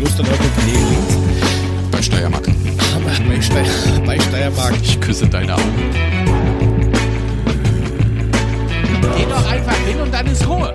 [0.00, 2.46] Schluss dann heute Unternehmen Bei Steiermark.
[2.46, 4.74] bei, Steier, bei Steiermark.
[4.82, 5.90] Ich küsse deine Augen.
[9.14, 10.72] Geh doch einfach hin und dann ist Ruhe.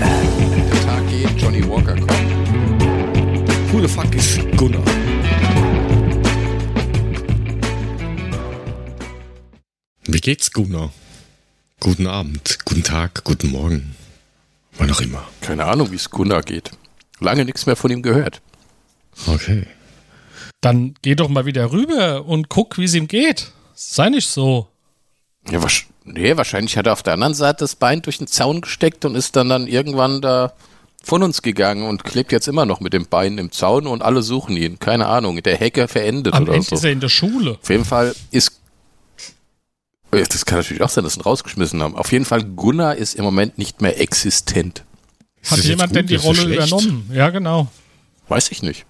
[0.00, 3.72] Der Tag geht, Johnny Walker kommt.
[3.72, 4.82] Who the fuck ist Gunnar?
[10.06, 10.92] Wie geht's, Gunnar?
[11.78, 13.94] Guten Abend, guten Tag, guten Morgen.
[14.78, 15.22] Wann auch immer.
[15.40, 16.72] Keine Ahnung, wie es Gunnar geht.
[17.20, 18.40] Lange nichts mehr von ihm gehört.
[19.26, 19.66] Okay.
[20.60, 23.52] Dann geh doch mal wieder rüber und guck, wie es ihm geht.
[23.74, 24.68] Sei nicht so.
[25.50, 28.60] Ja, wasch nee, wahrscheinlich hat er auf der anderen Seite das Bein durch den Zaun
[28.60, 30.52] gesteckt und ist dann, dann irgendwann da
[31.02, 34.22] von uns gegangen und klebt jetzt immer noch mit dem Bein im Zaun und alle
[34.22, 34.78] suchen ihn.
[34.80, 36.74] Keine Ahnung, der Hacker verendet Am oder Ende so.
[36.74, 37.58] ist er in der Schule.
[37.62, 38.60] Auf jeden Fall ist.
[40.12, 41.94] Ja, Das kann natürlich auch sein, dass sie ihn rausgeschmissen haben.
[41.96, 44.84] Auf jeden Fall, Gunnar ist im Moment nicht mehr existent.
[45.46, 47.08] Ist Hat jemand gut, denn die ist Rolle übernommen?
[47.14, 47.68] Ja, genau.
[48.28, 48.84] Weiß ich nicht.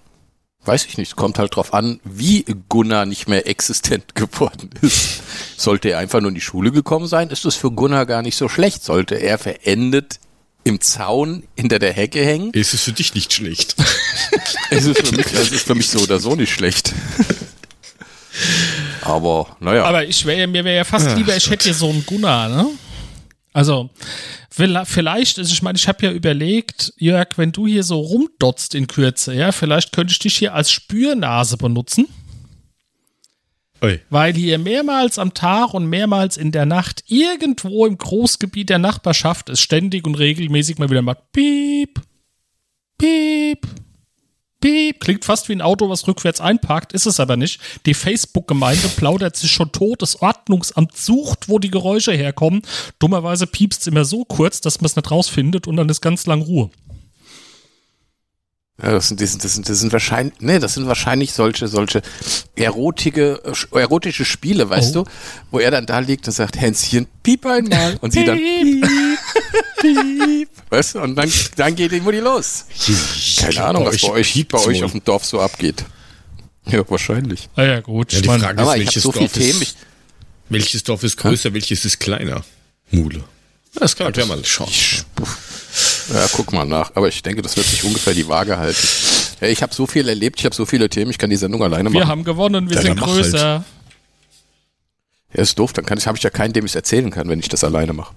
[0.65, 1.15] Weiß ich nicht.
[1.15, 5.21] Kommt halt drauf an, wie Gunnar nicht mehr existent geworden ist.
[5.55, 8.35] Sollte er einfach nur in die Schule gekommen sein, ist es für Gunnar gar nicht
[8.35, 8.83] so schlecht.
[8.83, 10.19] Sollte er verendet
[10.63, 13.75] im Zaun hinter der Hecke hängen, Ist es für dich nicht schlecht?
[14.71, 16.91] ist es für mich, das ist für mich so oder so nicht schlecht.
[19.01, 19.85] Aber, naja.
[19.85, 22.49] Aber ich wäre mir wäre ja fast Ach lieber, ich hätte hier so einen Gunnar,
[22.49, 22.67] ne?
[23.57, 23.89] Also,
[24.51, 28.85] vielleicht, also ich meine, ich habe ja überlegt, Jörg, wenn du hier so rumdotzt in
[28.85, 32.07] Kürze, ja, vielleicht könnte ich dich hier als Spürnase benutzen,
[33.81, 33.99] Oi.
[34.11, 39.49] weil hier mehrmals am Tag und mehrmals in der Nacht irgendwo im Großgebiet der Nachbarschaft
[39.49, 41.99] es ständig und regelmäßig mal wieder macht Piep,
[42.99, 43.65] Piep,
[44.59, 44.99] Piep.
[44.99, 47.59] Klingt fast wie ein Auto, was rückwärts einparkt, ist es aber nicht.
[47.85, 50.01] Die Facebook-Gemeinde plaudert sich schon tot.
[50.01, 52.61] Das Ordnungsamt sucht, wo die Geräusche herkommen.
[52.99, 56.25] Dummerweise piepst es immer so kurz, dass man es nicht rausfindet und dann ist ganz
[56.25, 56.69] lang Ruhe.
[58.81, 61.67] Ja, das sind, das sind, das sind, das sind wahrscheinlich, nee, das sind wahrscheinlich solche,
[61.67, 62.03] solche
[62.55, 63.41] erotige,
[63.73, 65.03] äh, erotische Spiele, weißt Oh.
[65.03, 65.09] du,
[65.49, 68.85] wo er dann da liegt und sagt, Hänschen, piep einmal, und sie dann, Piep.
[69.81, 72.65] piep, weißt du, und dann, dann geht die Mutti los.
[73.39, 75.83] Keine Ahnung, was bei euch, bei euch auf dem Dorf so abgeht.
[76.65, 77.47] Ja, wahrscheinlich.
[77.55, 78.11] Ah ja, gut.
[78.11, 79.77] Ja, ich die Frage Aber ist, ich habe welches so viele Dorf Themen, ist,
[80.49, 82.43] welches Dorf ist größer, welches ist kleiner?
[82.91, 83.23] Mule.
[83.73, 84.67] Das kann man ja mal schauen.
[84.69, 85.03] ich,
[86.13, 88.87] ja, guck mal nach, aber ich denke, das wird sich ungefähr die Waage halten.
[89.39, 91.61] Ja, ich habe so viel erlebt, ich habe so viele Themen, ich kann die Sendung
[91.63, 92.09] alleine wir machen.
[92.09, 93.11] haben gewonnen, wir Ja, sind halt.
[93.11, 93.65] größer.
[95.33, 97.29] Ja, ist doof, dann kann ich, habe ich ja keinen, dem ich es erzählen kann,
[97.29, 98.13] wenn ich das alleine mache.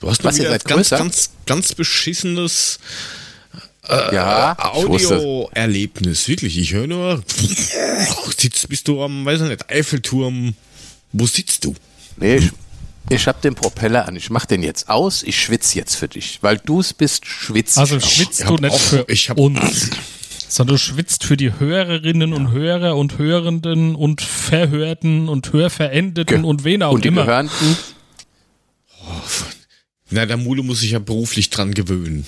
[0.00, 2.78] Du hast Was, wieder seid ganz, ganz, ganz beschissenes
[3.88, 5.16] Ja, ich wusste.
[5.16, 6.28] Audio-Erlebnis.
[6.28, 7.22] Wirklich, ich höre nur,
[8.38, 10.54] sitzt, bist du am, weiß ich nicht, Eiffelturm.
[11.12, 11.74] Wo sitzt du?
[12.16, 12.50] Nee, ich,
[13.10, 14.16] ich hab den Propeller an.
[14.16, 15.22] Ich mach den jetzt aus.
[15.22, 16.38] Ich schwitze jetzt für dich.
[16.40, 17.76] Weil du es bist, schwitzt.
[17.78, 19.90] Also schwitzt Ich du nicht auch- für ich hab- uns,
[20.48, 26.48] sondern du schwitzt für die Hörerinnen und Hörer und Hörenden und Verhörten und Hörverendeten Ge-
[26.48, 27.24] und wen auch Und die immer.
[27.24, 27.76] Gehörnten.
[30.14, 32.24] Na, der Mule muss sich ja beruflich dran gewöhnen.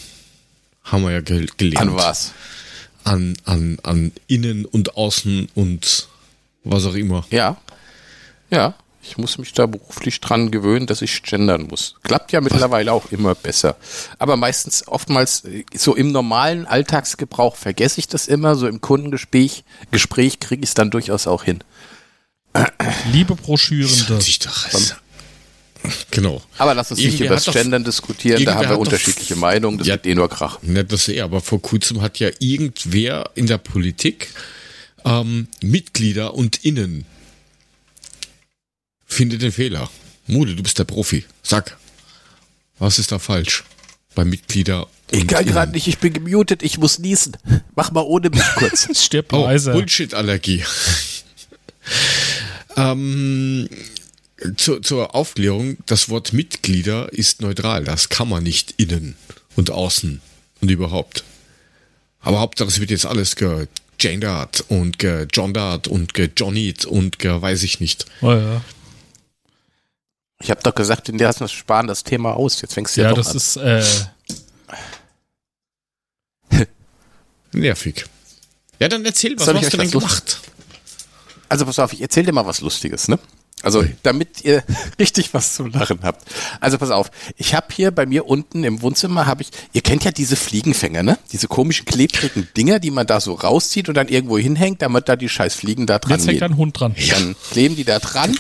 [0.82, 1.90] Haben wir ja gel gelernt.
[1.90, 2.32] An was?
[3.04, 6.08] An, an, an Innen und Außen und
[6.64, 7.24] was auch immer.
[7.30, 7.56] Ja.
[8.50, 8.74] Ja.
[9.02, 11.94] Ich muss mich da beruflich dran gewöhnen, dass ich gendern muss.
[12.02, 13.76] Klappt ja mittlerweile auch immer besser.
[14.18, 18.56] Aber meistens, oftmals, äh, so im normalen Alltagsgebrauch vergesse ich das immer.
[18.56, 21.62] So im Kundengespräch Gespräch kriege ich es dann durchaus auch hin.
[23.12, 24.18] Liebe Broschürende.
[26.10, 26.42] Genau.
[26.58, 28.44] Aber lass uns nicht über das Gendern diskutieren.
[28.44, 29.78] Da haben wir hat doch- unterschiedliche Meinungen.
[29.78, 29.94] Das Ja.
[29.94, 30.60] wird eh nur Krach.
[30.62, 34.28] Nicht das eh, aber vor kurzem hat ja irgendwer in der Politik
[35.04, 37.04] ähm, Mitglieder und Innen.
[39.06, 39.88] Finde den Fehler.
[40.26, 41.24] Mule, du bist der Profi.
[41.42, 41.76] Sag,
[42.78, 43.62] was ist da falsch
[44.14, 45.52] bei Mitglieder Ich und kann Innen?
[45.52, 47.36] gerade nicht, ich bin gemutet, ich muss niesen.
[47.76, 48.88] Mach mal ohne mich kurz.
[49.04, 49.46] Stirb Oh.
[49.46, 50.64] Bullshit-Allergie.
[52.76, 53.68] ähm,
[54.56, 57.84] zu, zur Aufklärung, das Wort Mitglieder ist neutral.
[57.84, 59.16] Das kann man nicht innen
[59.56, 60.20] und außen
[60.60, 61.24] und überhaupt.
[62.20, 67.80] Aber Hauptsache, es wird jetzt alles gegendert und gegendert und gejohnnied und ge weiß ich
[67.80, 68.06] nicht.
[68.20, 68.60] Oh, ja,
[70.40, 72.60] Ich habe doch gesagt, in der hast du sparen das Thema aus.
[72.60, 73.78] Jetzt fängst du ja, ja doch das an.
[73.78, 74.08] ist,
[76.50, 76.66] äh,
[77.52, 78.04] Nervig.
[78.78, 80.40] Ja, dann erzähl, was hast du denn was gemacht?
[81.48, 83.18] Also pass auf, ich erzähl dir mal was Lustiges, ne?
[83.66, 84.62] Also, damit ihr
[85.00, 86.24] richtig was zum Lachen habt.
[86.60, 90.04] Also pass auf, ich habe hier bei mir unten im Wohnzimmer habe ich, ihr kennt
[90.04, 91.18] ja diese Fliegenfänger, ne?
[91.32, 95.16] Diese komischen klebrigen Dinger, die man da so rauszieht und dann irgendwo hinhängt, damit da
[95.16, 96.94] die scheiß Fliegen da dran jetzt hängt ein Hund dran.
[97.10, 98.38] Dann kleben die da dran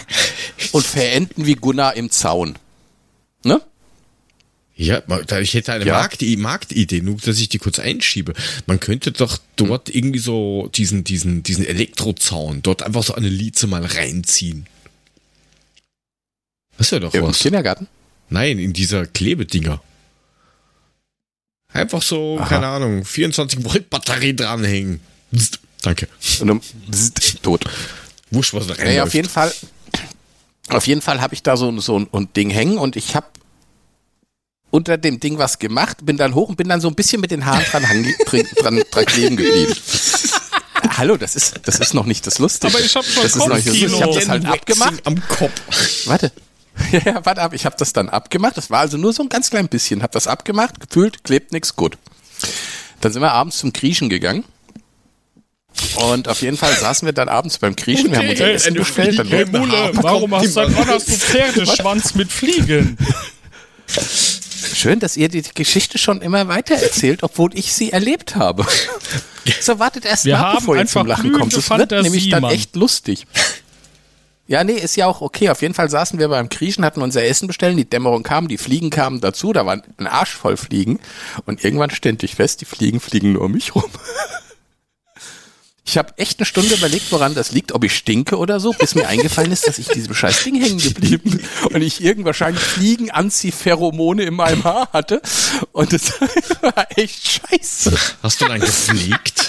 [0.70, 2.54] und verenden wie Gunnar im Zaun.
[3.42, 3.60] Ne?
[4.76, 5.02] Ja,
[5.40, 5.94] ich hätte eine Ja.
[5.94, 8.32] Markt, Marktidee, nur dass ich die kurz einschiebe.
[8.66, 13.66] Man könnte doch dort irgendwie so diesen, diesen, diesen Elektrozaun, dort einfach so eine Lize
[13.66, 14.68] mal reinziehen.
[16.78, 17.38] Das wäre doch Im was.
[17.38, 17.88] Kindergarten?
[18.28, 19.80] Nein, in dieser Klebedinger.
[21.72, 22.48] Einfach so, Aha.
[22.48, 25.00] keine Ahnung, 24 Volt Batterie dranhängen.
[25.34, 26.08] Psst, Danke.
[26.40, 27.64] Und dann bzzzt, tot.
[28.30, 28.88] Wusch, was da reinläuft.
[28.88, 29.52] Naja, auf jeden Fall,
[30.68, 33.26] auf jeden Fall habe ich da so, so ein, ein Ding hängen und ich habe
[34.70, 37.30] unter dem Ding was gemacht, bin dann hoch und bin dann so ein bisschen mit
[37.30, 38.12] den Haaren dran, hange,
[38.60, 39.74] dran, dran, kleben geblieben.
[40.96, 42.72] Hallo, das ist, das ist noch nicht das Lustige.
[42.74, 43.94] Aber ich hab schon das ist noch nicht das Lustige.
[43.94, 45.06] Ich habe das halt abgemacht.
[45.06, 46.06] Am Kopf.
[46.06, 46.32] Warte.
[46.92, 48.56] Ja, ja, warte ab, ich habe das dann abgemacht.
[48.56, 50.02] Das war also nur so ein ganz klein bisschen.
[50.02, 51.98] Hab das abgemacht, gefühlt, klebt nix, gut.
[53.00, 54.44] Dann sind wir abends zum Griechen gegangen.
[55.96, 58.10] Und auf jeden Fall saßen wir dann abends beim Griechen.
[58.10, 59.18] Wir haben Hey, Essen eine bestellt.
[59.18, 59.28] Dann.
[59.28, 62.96] Hey Mule, warum hast, du Pferdeschwanz mit Fliegen?
[64.74, 68.66] Schön, dass ihr die Geschichte schon immer weiter erzählt, obwohl ich sie erlebt habe.
[69.60, 71.56] So, wartet erst Wir mal, bevor ihr zum Lachen kommt.
[71.56, 72.52] Das wird nämlich dann Mann.
[72.52, 73.26] echt lustig.
[74.48, 75.50] Ja, nee, ist ja auch okay.
[75.50, 78.58] Auf jeden Fall saßen wir beim Griechen, hatten unser Essen bestellen, die Dämmerung kam, die
[78.58, 81.00] Fliegen kamen dazu, da waren ein Arsch voll Fliegen.
[81.46, 83.84] Und irgendwann stellte ich fest, die Fliegen fliegen nur um mich rum.
[85.88, 88.96] Ich habe echt eine Stunde überlegt, woran das liegt, ob ich stinke oder so, bis
[88.96, 91.40] mir eingefallen ist, dass ich diesem scheiß Ding hängen geblieben bin
[91.72, 95.22] und ich irgend wahrscheinlich Fliegen Anti-Pheromone in meinem Haar hatte
[95.70, 96.20] und das
[96.60, 97.96] war echt scheiße.
[98.20, 99.48] Hast du dann gepflegt?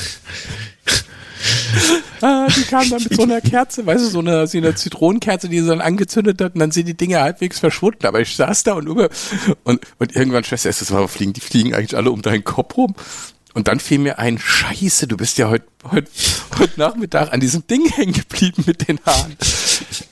[2.22, 5.50] Ah, die kamen dann mit so einer Kerze, weißt du, so eine, so eine Zitronenkerze,
[5.50, 8.07] die sie dann angezündet hat und dann sind die Dinge halbwegs verschwunden.
[8.07, 9.10] Aber ich saß da und über
[9.63, 12.95] und, und irgendwann Schwester, es war fliegen, die fliegen eigentlich alle um deinen Kopf rum.
[13.54, 16.10] Und dann fiel mir ein, Scheiße, du bist ja heute heute
[16.60, 19.36] heute Nachmittag an diesem Ding hängen geblieben mit den Haaren.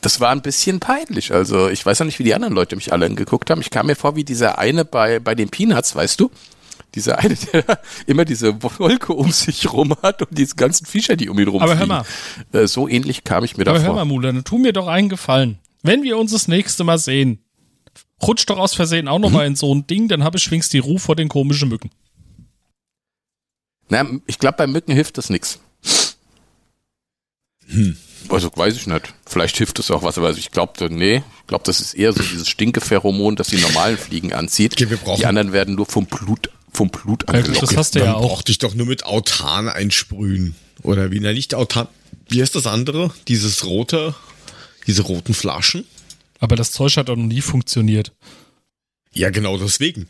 [0.01, 1.31] Das war ein bisschen peinlich.
[1.31, 3.61] Also ich weiß auch nicht, wie die anderen Leute mich alle angeguckt haben.
[3.61, 6.31] Ich kam mir vor wie dieser eine bei, bei den Peanuts, weißt du?
[6.95, 11.29] Dieser eine, der immer diese Wolke um sich rum hat und diese ganzen Viecher, die
[11.29, 11.71] um ihn rumfliegen.
[11.71, 12.03] Aber hör
[12.53, 12.59] mal.
[12.63, 14.87] Äh, so ähnlich kam ich mir Aber da hör mal, Mule, dann tu mir doch
[14.87, 15.59] einen Gefallen.
[15.83, 17.39] Wenn wir uns das nächste Mal sehen,
[18.25, 20.73] rutsch doch aus Versehen auch noch mal in so ein Ding, dann habe ich schwingst
[20.73, 21.91] die Ruhe vor den komischen Mücken.
[23.89, 25.59] Na, ich glaube, bei Mücken hilft das nix.
[27.67, 27.97] Hm.
[28.29, 29.13] Also weiß ich nicht.
[29.27, 32.11] Vielleicht hilft es auch was, aber also ich glaube, nee, ich glaube, das ist eher
[32.11, 34.73] so dieses Stinkepheromon, das die normalen Fliegen anzieht.
[34.73, 37.61] Okay, wir brauchen- die anderen werden nur vom Blut, vom Blut angelockt.
[37.61, 38.27] das hast du ja Dann auch.
[38.27, 40.55] brauchte ich doch nur mit Autan einsprühen.
[40.83, 41.87] Oder wie, na nicht Autan.
[42.29, 43.11] Wie heißt das andere?
[43.27, 44.13] Dieses rote,
[44.87, 45.85] diese roten Flaschen?
[46.39, 48.11] Aber das Zeug hat doch noch nie funktioniert.
[49.13, 50.07] Ja, genau deswegen.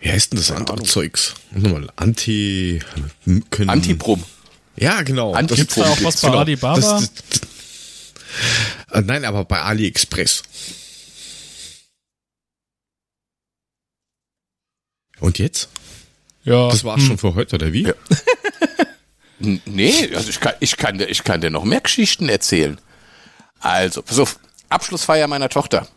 [0.00, 0.86] Wie heißt denn das Keine andere Ahnung.
[0.88, 1.34] Zeugs?
[1.52, 2.80] Nochmal, Anti...
[3.50, 4.22] Können, Antibrum.
[4.76, 5.32] Ja, genau.
[5.34, 6.40] Anti- Gibt's da auch was bei genau.
[6.40, 6.80] Alibaba?
[6.80, 7.40] Das, das,
[8.92, 10.42] äh, nein, aber bei AliExpress.
[15.24, 15.70] Und jetzt?
[16.42, 16.68] Ja.
[16.68, 17.06] Das war's hm.
[17.06, 17.84] schon für heute, oder wie?
[17.84, 17.94] Ja.
[19.66, 22.80] Nee, also ich kann, ich kann dir, ich kann dir noch mehr Geschichten erzählen.
[23.60, 24.38] Also, pass auf,
[24.70, 25.88] Abschlussfeier meiner Tochter.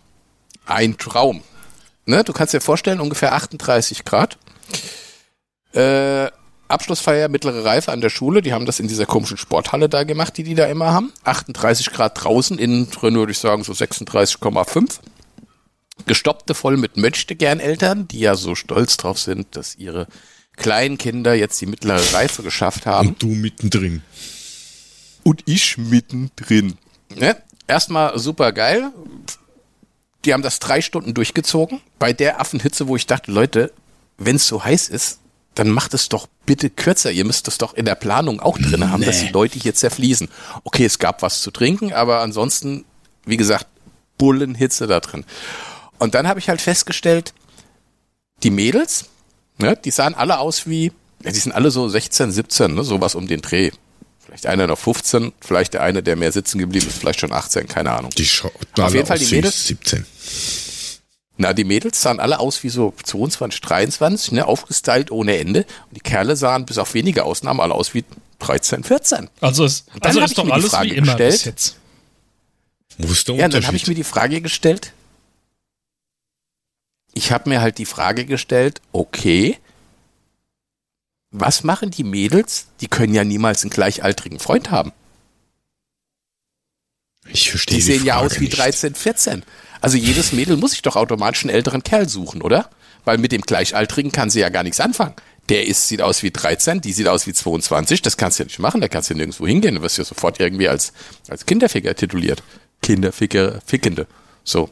[0.65, 1.43] Ein Traum.
[2.05, 4.37] Ne, du kannst dir vorstellen, ungefähr 38 Grad.
[5.71, 6.29] Äh,
[6.67, 10.35] Abschlussfeier mittlere Reife an der Schule, die haben das in dieser komischen Sporthalle da gemacht,
[10.35, 11.13] die die da immer haben.
[11.23, 14.99] 38 Grad draußen, innen drin würde ich sagen so 36,5.
[16.05, 20.07] Gestoppte voll mit Möchtegern-Eltern, die ja so stolz drauf sind, dass ihre
[20.55, 23.09] kleinen Kinder jetzt die mittlere Reife geschafft haben.
[23.09, 24.01] Und du mittendrin.
[25.23, 26.77] Und ich mittendrin.
[27.15, 27.37] Ne?
[27.67, 28.91] Erstmal super geil.
[30.25, 31.81] Die haben das drei Stunden durchgezogen.
[31.99, 33.71] Bei der Affenhitze, wo ich dachte, Leute,
[34.17, 35.19] wenn es so heiß ist,
[35.53, 37.11] dann macht es doch bitte kürzer.
[37.11, 40.29] Ihr müsst das doch in der Planung auch drin haben, dass die Leute hier zerfließen.
[40.63, 42.85] Okay, es gab was zu trinken, aber ansonsten,
[43.25, 43.65] wie gesagt,
[44.17, 45.25] Bullenhitze da drin.
[45.99, 47.33] Und dann habe ich halt festgestellt,
[48.43, 49.05] die Mädels,
[49.57, 50.91] ne, die sahen alle aus wie,
[51.23, 53.71] ja, die sind alle so 16, 17, ne, sowas um den Dreh.
[54.19, 57.67] Vielleicht einer noch 15, vielleicht der eine, der mehr sitzen geblieben ist, vielleicht schon 18,
[57.67, 58.11] keine Ahnung.
[58.11, 60.05] Die schaut Auf jeden Fall die Mädels- 17.
[61.39, 65.61] Na, die Mädels sahen alle aus wie so 22, 23, ne, aufgestylt ohne Ende.
[65.87, 68.03] Und die Kerle sahen bis auf wenige Ausnahmen alle aus wie
[68.39, 69.29] 13, 14.
[69.39, 71.45] Also, es, dann also ist ich doch mir die alles Frage wie immer bis gestellt.
[71.45, 71.75] jetzt.
[72.97, 74.93] Wo ist der Ja, und dann habe ich mir die Frage gestellt.
[77.17, 79.57] Ich habe mir halt die Frage gestellt, okay,
[81.31, 82.67] was machen die Mädels?
[82.79, 84.93] Die können ja niemals einen gleichaltrigen Freund haben.
[87.27, 88.59] ich verstehe Die sehen ja Frage aus wie nicht.
[88.59, 89.43] 13, 14.
[89.81, 92.69] Also jedes Mädel muss sich doch automatisch einen älteren Kerl suchen, oder?
[93.03, 95.15] Weil mit dem Gleichaltrigen kann sie ja gar nichts anfangen.
[95.49, 98.03] Der ist, sieht aus wie 13, die sieht aus wie 22.
[98.03, 99.73] Das kannst du ja nicht machen, da kannst du ja nirgendwo hingehen.
[99.73, 100.93] Du wirst ja sofort irgendwie als,
[101.29, 102.43] als Kinderficker tituliert.
[102.83, 104.05] Kinderficker, Fickende.
[104.43, 104.69] So.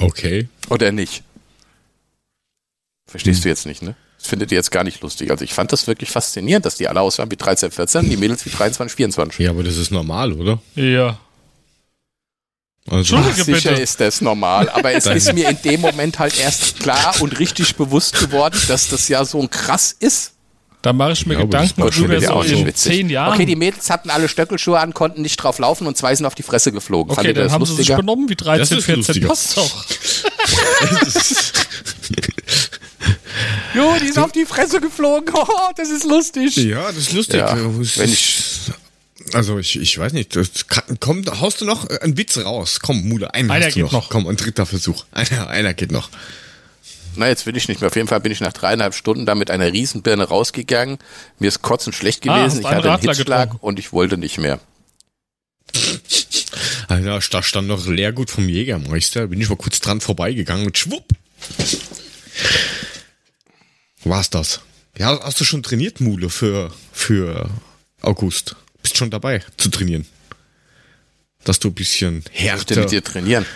[0.00, 0.48] Okay.
[0.68, 1.22] Oder nicht?
[3.06, 3.96] Verstehst du jetzt nicht, ne?
[4.18, 5.30] Das findet ihr jetzt gar nicht lustig.
[5.30, 8.44] Also ich fand das wirklich faszinierend, dass die alle aussahen wie 13, 14, die Mädels
[8.44, 9.38] wie 23, 24.
[9.40, 10.60] Ja, aber das ist normal, oder?
[10.74, 11.18] Ja.
[12.86, 13.82] Also, Entschuldige Sicher bitte.
[13.82, 17.76] ist das normal, aber es ist mir in dem Moment halt erst klar und richtig
[17.76, 20.32] bewusst geworden, dass das ja so ein krass ist.
[20.82, 22.92] Da mache ich mir Ja, aber das Gedanken wieder so auch in witzig.
[22.92, 23.34] zehn Jahren.
[23.34, 26.34] Okay, die Mädels hatten alle Stöckelschuhe an, konnten nicht drauf laufen und zwei sind auf
[26.34, 27.10] die Fresse geflogen.
[27.12, 27.96] Okay, Fandet dann das haben sie sich lustiger?
[27.98, 28.96] benommen wie 13, Das ist 14.
[29.22, 29.28] lustiger.
[29.28, 29.84] Passt doch.
[33.74, 35.32] Jo, die sind auf die Fresse geflogen.
[35.34, 36.56] Oh, das ist lustig.
[36.56, 37.36] ja, das ist lustig.
[37.40, 38.72] Ja, wenn ist-
[39.32, 42.80] also ich, ich weiß nicht, das kann, komm, haust du noch einen Witz raus?
[42.82, 43.92] Komm, Mule, einen Einer hast du geht noch.
[43.92, 44.08] noch.
[44.10, 45.04] Komm, ein dritter Versuch.
[45.12, 46.08] Einer, einer geht noch.
[47.16, 47.88] Na, jetzt will ich nicht mehr.
[47.88, 50.98] Auf jeden Fall bin ich nach dreieinhalb Stunden da mit einer Riesenbirne rausgegangen.
[51.38, 52.64] Mir ist kotzen schlecht Ah, gewesen.
[52.64, 54.60] hast ich hatte einen Hitzschlag und ich wollte nicht mehr.
[56.88, 59.28] Alter, da stand noch Leergut vom Jägermeister.
[59.28, 61.04] Bin ich mal kurz dran vorbeigegangen und schwupp.
[64.04, 64.60] War's das?
[64.98, 67.48] Ja, hast du schon trainiert, Mule, für, für
[68.02, 68.56] August?
[68.82, 70.06] Bist schon dabei zu trainieren?
[71.44, 72.80] Dass du ein bisschen Ich härter...
[72.80, 73.46] mit dir trainieren.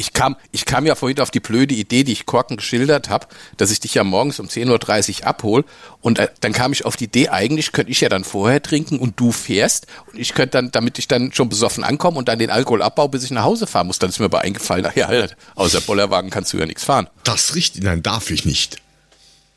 [0.00, 3.26] Ich kam, ich kam ja vorhin auf die blöde Idee, die ich Korken geschildert habe,
[3.58, 5.64] dass ich dich ja morgens um 10.30 Uhr abhol
[6.00, 8.98] und äh, dann kam ich auf die Idee, eigentlich könnte ich ja dann vorher trinken
[8.98, 12.38] und du fährst und ich könnte dann, damit ich dann schon besoffen ankomme und dann
[12.38, 13.98] den Alkohol abbau, bis ich nach Hause fahren muss.
[13.98, 17.06] Dann ist mir aber eingefallen, ach ja, Alter, außer Bollerwagen kannst du ja nichts fahren.
[17.24, 17.82] Das richtig?
[17.82, 18.76] Nein, darf ich nicht.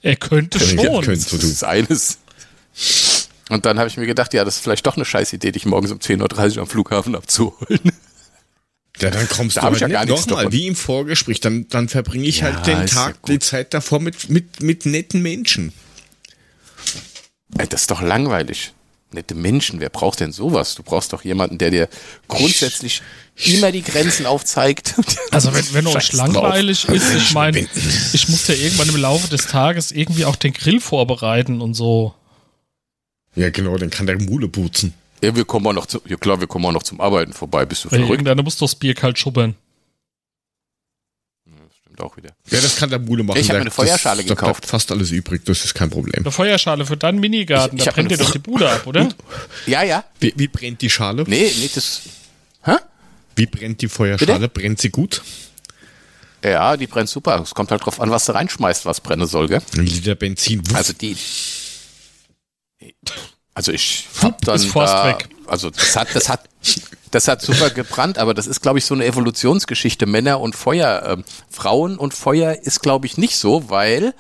[0.02, 0.78] Er könnte schon.
[0.78, 1.38] könntest du.
[1.38, 2.18] Das ist eines.
[3.50, 5.66] Und dann habe ich mir gedacht, ja, das ist vielleicht doch eine scheiß Idee, dich
[5.66, 7.94] morgens um 10.30 Uhr am Flughafen abzuholen.
[9.04, 11.40] Ja, dann kommst Da du halt ja gar nochmal, wie im Vorgespräch.
[11.40, 13.32] Dann, dann verbringe ich Ja, halt den ja Tag, gut.
[13.32, 15.74] die Zeit davor mit, mit, mit netten Menschen.
[17.58, 18.74] Ey, das ist doch langweilig.
[19.12, 20.74] Nette Menschen, wer braucht denn sowas?
[20.74, 21.88] Du brauchst doch jemanden, der dir
[22.28, 23.04] grundsätzlich
[23.46, 24.96] immer die Grenzen aufzeigt.
[25.30, 26.34] Also wenn, wenn euch Scheiß drauf.
[26.34, 27.68] langweilig ist, ich meine,
[28.14, 32.16] ich muss ja irgendwann im Laufe des Tages irgendwie auch den Grill vorbereiten und so.
[33.36, 34.94] Ja, genau, dann kann der Mule putzen.
[35.24, 37.66] Ja, wir kommen auch noch zu, ja klar, wir kommen auch noch zum Arbeiten vorbei.
[37.66, 38.12] Bist du Weil verrückt?
[38.12, 39.56] irgendeiner muss doch das Bier kalt schubbern.
[41.82, 42.32] Stimmt auch wieder.
[42.50, 43.38] Ja, das kann der Mule machen.
[43.40, 44.62] Ich hab Der- mir eine Feuerschale das, Da gekauft.
[44.62, 46.24] bleibt fast alles übrig, das ist kein Problem.
[46.24, 49.08] Eine Feuerschale für deinen Minigarten, Ich- ich da brennt dir doch die Bude ab, oder?
[49.68, 50.04] Ja, ja.
[50.20, 51.24] Wie, wie brennt die Schale?
[51.28, 52.02] Nee, nee, das.
[52.64, 52.74] Hä?
[53.36, 54.34] Wie brennt die Feuerschale?
[54.40, 54.50] Bitte?
[54.50, 55.22] Brennt sie gut?
[56.44, 57.40] Ja, die brennt super.
[57.42, 59.62] Es kommt halt drauf an, was du reinschmeißt, was brennen soll, gell?
[59.78, 60.68] Ein Liter Benzin.
[60.70, 60.76] Wuff.
[60.76, 61.16] Also die.
[63.54, 65.18] Also ich hab dann ist Forst da,
[65.48, 66.50] also das hat, das hat,
[67.12, 70.06] das hat super gebrannt, aber das ist, glaube ich, so eine Evolutionsgeschichte.
[70.06, 74.14] Männer und Feuer, ähm, Frauen und Feuer ist, glaube ich, nicht so, weil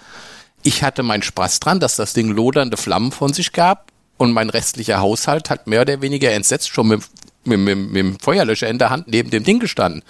[0.62, 4.50] ich hatte meinen Spaß dran, dass das Ding lodernde Flammen von sich gab und mein
[4.50, 7.02] restlicher Haushalt hat mehr oder weniger entsetzt schon mit,
[7.44, 10.04] mit, mit, mit dem Feuerlöscher in der Hand neben dem Ding gestanden.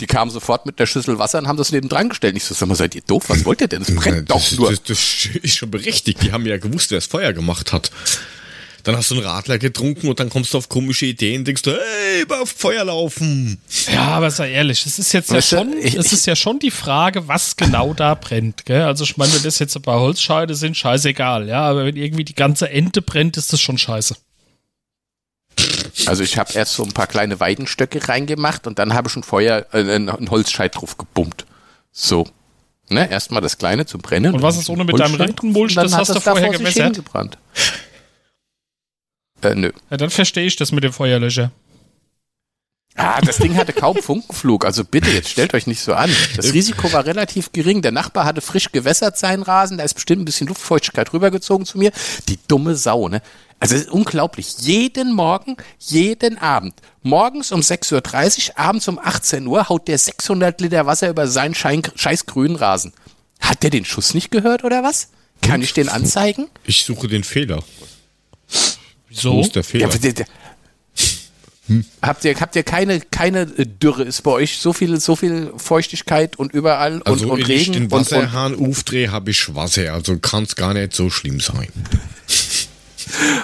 [0.00, 2.36] Die kamen sofort mit der Schüssel Wasser und haben das neben dran gestellt.
[2.36, 3.24] Ich so, sag mal, seid ihr doof?
[3.28, 3.82] Was wollt ihr denn?
[3.82, 4.70] Es brennt das, doch nur.
[4.70, 4.98] Das, das
[5.42, 6.22] ist schon berechtigt.
[6.22, 7.90] Die haben ja gewusst, wer das Feuer gemacht hat.
[8.84, 11.62] Dann hast du einen Radler getrunken und dann kommst du auf komische Ideen und denkst
[11.62, 13.58] du, hey, über auf Feuer laufen.
[13.92, 16.36] Ja, aber sei ehrlich, es ist jetzt ja Weißt du, schon, ich- es ist ja
[16.36, 18.82] schon die Frage, was genau da brennt, gell?
[18.82, 22.24] Also ich meine, wenn das jetzt ein paar Holzscheide sind, scheißegal, ja, aber wenn irgendwie
[22.24, 24.14] die ganze Ente brennt, ist das schon scheiße.
[26.06, 29.22] Also ich habe erst so ein paar kleine Weidenstöcke reingemacht und dann habe ich ein
[29.22, 31.46] Feuer, äh, ein ein Holzscheit drauf gebummt.
[31.92, 32.26] So.
[32.90, 34.34] Ne, erstmal das kleine zum Brennen.
[34.34, 36.94] Und was ist ohne mit deinem Holzscheit und dann Das hast du vorher gewässert?
[36.96, 37.36] hingebrannt.
[39.42, 39.72] Äh, nö.
[39.90, 41.50] Ja, dann verstehe ich das mit dem Feuerlöscher.
[42.98, 44.64] Ah, das Ding hatte kaum Funkenflug.
[44.64, 46.10] Also bitte, jetzt stellt euch nicht so an.
[46.36, 47.80] Das Risiko war relativ gering.
[47.80, 49.78] Der Nachbar hatte frisch gewässert seinen Rasen.
[49.78, 51.92] Da ist bestimmt ein bisschen Luftfeuchtigkeit rübergezogen zu mir.
[52.28, 53.22] Die dumme Sau, ne?
[53.60, 54.56] Also es ist unglaublich.
[54.60, 56.74] Jeden Morgen, jeden Abend.
[57.02, 61.54] Morgens um 6.30 Uhr, abends um 18 Uhr haut der 600 Liter Wasser über seinen
[61.54, 62.92] Schein, scheiß grünen Rasen.
[63.40, 65.08] Hat der den Schuss nicht gehört oder was?
[65.42, 66.48] Kann ich den anzeigen?
[66.64, 67.58] Ich suche den Fehler.
[67.58, 67.64] Wo
[69.08, 69.40] Wieso?
[69.40, 69.88] ist der Fehler?
[69.88, 70.24] Ja,
[71.68, 74.02] der, Habt ihr, habt ihr keine, keine äh, Dürre?
[74.04, 77.48] Ist bei euch so viel, so viel Feuchtigkeit und überall also und, und wenn ich
[77.48, 79.92] Regen den und, und Wasserhahn aufdrehe, habe ich Wasser.
[79.92, 81.68] Also kann es gar nicht so schlimm sein.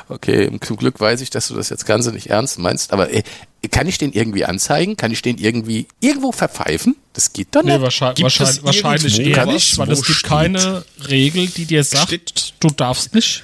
[0.09, 3.23] Okay, zum Glück weiß ich, dass du das jetzt Ganze nicht ernst meinst, aber äh,
[3.71, 4.97] kann ich den irgendwie anzeigen?
[4.97, 6.97] Kann ich den irgendwie irgendwo verpfeifen?
[7.13, 7.75] Das geht doch nicht.
[7.77, 10.31] Nee, wahrscheinlich, Gibt es wahrscheinlich, wahrscheinlich eher nicht, weil es gibt steht?
[10.31, 13.43] keine Regel, die dir sagt, Steht- du darfst nicht.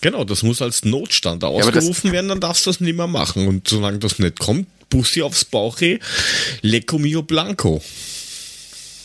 [0.00, 3.46] Genau, das muss als Notstand ausgerufen werden, dann darfst du das nicht mehr machen.
[3.48, 5.78] Und solange das nicht kommt, Bussi aufs Bauch,
[6.62, 7.82] Lecco mio blanco.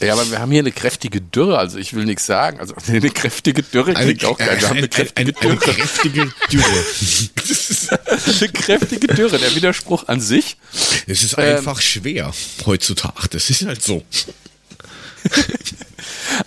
[0.02, 2.60] Ja, aber wir haben hier eine kräftige Dürre, also ich will nichts sagen.
[2.60, 4.58] Also eine kräftige Dürre klingt auch geil.
[4.60, 5.74] Wir haben eine kräftige eine, eine Dürre.
[5.74, 6.86] kräftige Dürre.
[8.40, 10.58] Eine kräftige Dürre, der Widerspruch an sich.
[11.08, 11.58] Es ist Ähm.
[11.58, 12.34] einfach schwer
[12.66, 13.28] heutzutage.
[13.32, 14.04] Das ist halt so.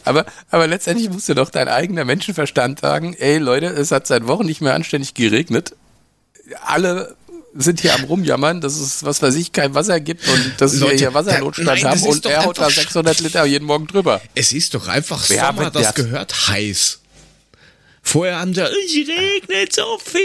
[0.04, 4.26] Aber, aber letztendlich muss dir doch dein eigener Menschenverstand sagen, ey Leute, es hat seit
[4.26, 5.74] Wochen nicht mehr anständig geregnet.
[6.64, 7.16] Alle
[7.54, 10.80] sind hier am rumjammern, dass es, was weiß ich, kein Wasser gibt und dass wir
[10.80, 13.86] Leute, hier Wassernotstand da- nein, haben und er haut da einfach 600 Liter jeden Morgen
[13.86, 14.22] drüber.
[14.34, 15.94] Es ist doch einfach Wer Sommer, das?
[15.94, 17.00] gehört heiß.
[18.04, 20.20] Vorher haben sie, es regnet so viel,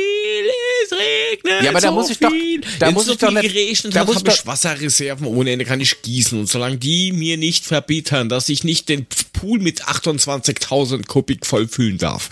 [0.83, 2.61] es regnet Ja, aber da so muss ich doch- viel.
[2.79, 5.51] da muss so ich doch viel nicht- geregnet da muss habe ich ich Wasserreserven ohne
[5.51, 6.39] Ende, kann ich gießen.
[6.39, 11.97] Und solange die mir nicht verbittern, dass ich nicht den Pool mit 28.000 Kubik vollfüllen
[11.99, 12.29] darf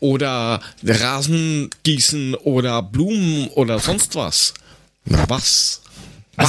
[0.00, 4.54] oder Rasen gießen oder Blumen oder sonst was.
[5.04, 5.81] Na was?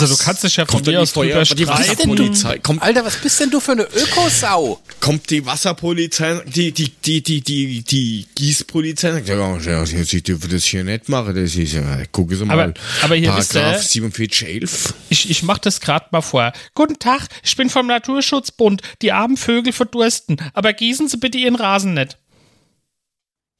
[0.02, 1.36] Also du kannst dich ja von dir aus drüber.
[1.40, 2.60] Wasserpolizei?
[2.60, 4.82] Kommt Alter, was bist denn du für eine Ökosau?
[5.00, 10.50] kommt die Wasserpolizei, die, die, die, die, die, die Gießpolizei, sagt, ja, ja, Sie dürfen
[10.50, 14.02] das hier nicht machen, das ist ja, gucken Sie mal, Aber- aber hier Paragraph ihr-
[14.04, 14.94] 4711.
[15.10, 16.54] Ich, ich mach das gerade mal vor.
[16.76, 18.82] Guten Tag, ich bin vom Naturschutzbund.
[19.02, 20.38] Die armen Vögel verdursten.
[20.54, 22.18] Aber gießen Sie bitte Ihren Rasen nicht.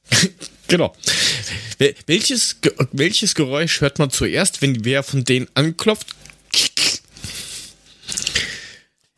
[0.70, 0.94] Genau.
[1.78, 2.56] Wel- Welches,
[2.94, 6.08] welches Geräusch hört man zuerst, wenn wer von denen anklopft?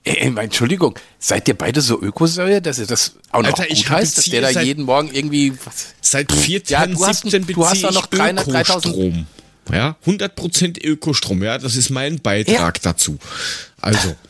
[0.07, 3.89] Ey, ey, Entschuldigung, seid ihr beide so Ökosäue, dass ihr das auch noch Alter, gut
[3.89, 5.51] heißt, dass der da jeden Morgen irgendwie...
[5.65, 5.95] Was?
[5.99, 9.25] Seit 14, Ja, du hast- 17 du hast beziehe doch noch ich 300, 3000 Ökostrom.
[9.71, 13.17] Ja, 100% Ökostrom, ja, das ist mein Beitrag dazu.
[13.81, 14.15] Also.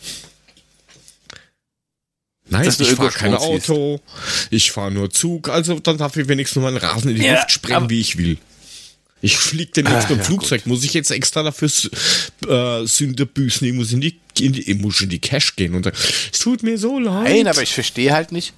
[2.48, 3.34] Nein, ich fahre kein.
[3.34, 4.00] Auto,
[4.52, 7.34] ich fahre nur Zug, also dann darf ich wenigstens nur meinen Rasen in die Ja,
[7.36, 8.38] Luft sprengen, wie ich will.
[9.22, 11.70] Ich flieg demnächst Ah, mit dem ja, Flugzeug, muss ich jetzt extra dafür
[12.48, 15.74] äh, Sünde büßen, ich muss in die, in die, ich muss in die Cash gehen
[15.74, 15.94] und dann,
[16.32, 17.24] es tut mir so leid.
[17.24, 18.54] Nein, aber ich verstehe halt nicht,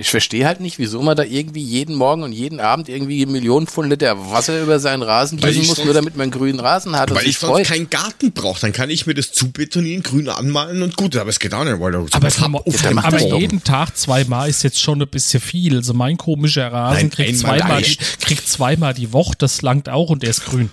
[0.00, 3.66] ich verstehe halt nicht, wieso man da irgendwie jeden Morgen und jeden Abend irgendwie Millionen
[3.66, 7.10] Pfund Liter Wasser über seinen Rasen ich muss, nur damit man einen grünen Rasen hat
[7.10, 7.66] und Weil sich ich sonst freut.
[7.66, 11.38] keinen Garten brauche, dann kann ich mir das zubetonieren, grün anmalen und gut, aber es
[11.38, 13.38] geht auch nicht, weil da Aber, hab auf aber das doch.
[13.38, 15.76] jeden Tag zweimal ist jetzt schon ein bisschen viel.
[15.76, 19.34] Also mein komischer Rasen Nein, kriegt, zweimal die, kriegt zweimal die Woche.
[19.36, 20.70] Das langt auch und der ist grün.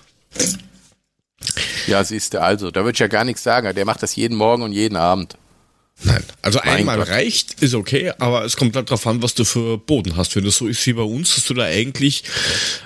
[1.87, 3.75] Ja, siehst du, also, da würde ich ja gar nichts sagen.
[3.75, 5.37] Der macht das jeden Morgen und jeden Abend.
[6.03, 7.09] Nein, also Mein einmal Gott.
[7.09, 10.35] reicht, ist okay, aber es kommt halt drauf an, was du für Boden hast.
[10.35, 12.23] Wenn das so ist wie bei uns, dass du da eigentlich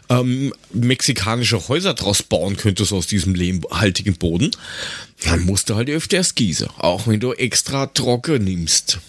[0.09, 4.51] ähm, mexikanische Häuser draus bauen könntest aus diesem lehmhaltigen Boden,
[5.25, 6.69] dann musst du halt öfters gießen.
[6.77, 8.99] Auch wenn du extra trocken nimmst.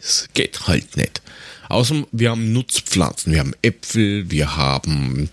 [0.00, 1.20] Das geht halt nicht.
[1.68, 3.32] Außerdem, wir haben Nutzpflanzen.
[3.32, 5.28] Wir haben Äpfel, wir haben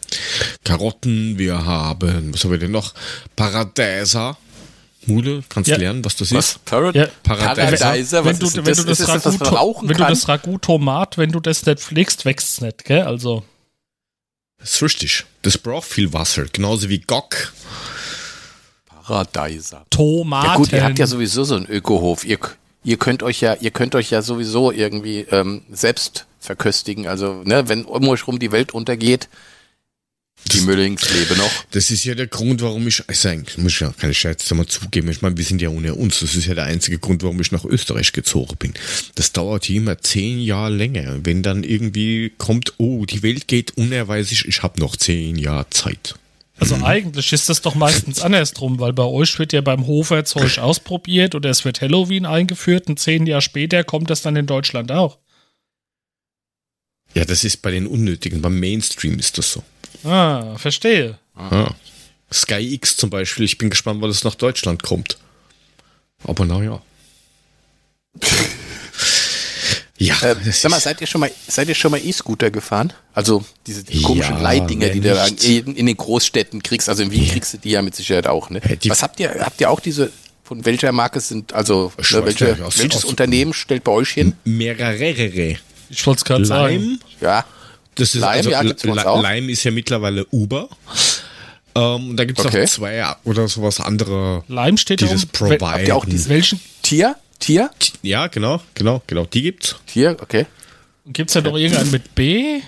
[0.64, 2.94] Karotten, wir haben, was haben wir denn noch?
[3.36, 4.38] Paradeiser.
[5.08, 5.78] Mule, kannst Ja.
[5.78, 6.50] lernen, was das Was?
[6.52, 6.65] ist?
[6.65, 7.08] Parad Ja.
[7.24, 8.24] Paradiser?
[8.26, 8.78] wenn Was du, ist wenn das?
[8.78, 12.62] du das, ist Ragout, rauchen wenn du das Ragout-Tomat, wenn du das nicht pflegst, wächst's
[12.62, 13.04] nicht, gell?
[13.04, 13.44] Also,
[14.58, 15.26] Das ist richtig.
[15.44, 16.46] Das braucht viel Wasser.
[16.52, 17.54] Genauso wie Gock.
[18.86, 19.86] Paradiser.
[19.89, 20.48] Tomaten.
[20.48, 22.24] Ja gut, ihr habt ja sowieso so einen Ökohof.
[22.26, 22.39] Ihr,
[22.84, 27.08] ihr könnt euch ja, ihr könnt euch ja sowieso irgendwie ähm, selbst verköstigen.
[27.08, 29.30] Also, ne, wenn um euch rum die Welt untergeht,
[30.52, 31.52] die Müllings lebe noch.
[31.72, 34.68] Das ist ja der Grund, warum ich, also eigentlich muss ich ja keine Scherze mal
[34.68, 36.20] zugeben, ich meine, wir sind ja ohne uns.
[36.20, 38.74] Das ist ja der einzige Grund, warum ich nach Österreich gezogen bin.
[39.16, 41.20] Das dauert hier immer zehn Jahre länger.
[41.24, 46.16] Wenn dann irgendwie kommt, oh, die Welt geht unerweislich, ich habe noch zehn Jahre Zeit.
[46.58, 50.60] Also eigentlich ist das doch meistens andersrum, weil bei euch wird ja beim Hofer Zeug
[50.60, 54.92] ausprobiert oder es wird Halloween eingeführt und zehn Jahre später kommt das dann in Deutschland
[54.92, 55.18] auch.
[57.14, 58.42] Ja, das ist bei den Unnötigen.
[58.42, 59.64] Beim Mainstream ist das so.
[60.04, 61.18] Ah, verstehe.
[61.38, 61.74] Ja.
[62.34, 65.18] Sky X zum Beispiel, ich bin gespannt, wann es nach Deutschland kommt.
[66.24, 66.82] Aber naja.
[69.98, 72.92] Ja, Äh, sag mal, seid ihr schon mal, seid ihr schon mal E-Scooter gefahren?
[73.14, 75.16] Also diese die Ja, komischen Leitdinger, die du
[75.48, 76.90] in, in den Großstädten kriegst.
[76.90, 78.50] Also in Wien kriegst du die ja mit Sicherheit auch.
[78.50, 78.62] Ne?
[78.68, 79.34] Ja, die- Was habt ihr?
[79.40, 80.12] Habt ihr auch diese?
[80.44, 84.10] Von welcher Marke sind also ne, welche, nicht, aus- welches aus- Unternehmen stellt bei euch
[84.10, 84.34] hin?
[84.44, 85.56] mehrere.
[85.90, 87.00] Ich wollte es gerade sagen.
[87.22, 87.46] Ja,
[87.96, 89.24] das ist Lime, also, ja, auch.
[89.24, 90.70] Lime ist ja mittlerweile Uber.
[91.76, 92.62] Ähm, und da gibt es Okay.
[92.62, 95.30] noch zwei oder sowas andere, Lime steht die da das um.
[95.30, 95.68] providen.
[95.68, 97.16] habt ihr auch diese Welchen Tier?
[97.40, 97.70] Tier?
[98.02, 99.76] Ja, genau, genau, genau, die gibt's.
[99.88, 100.46] Tier, okay.
[101.06, 102.62] gibt's da noch irgendeinen mit B?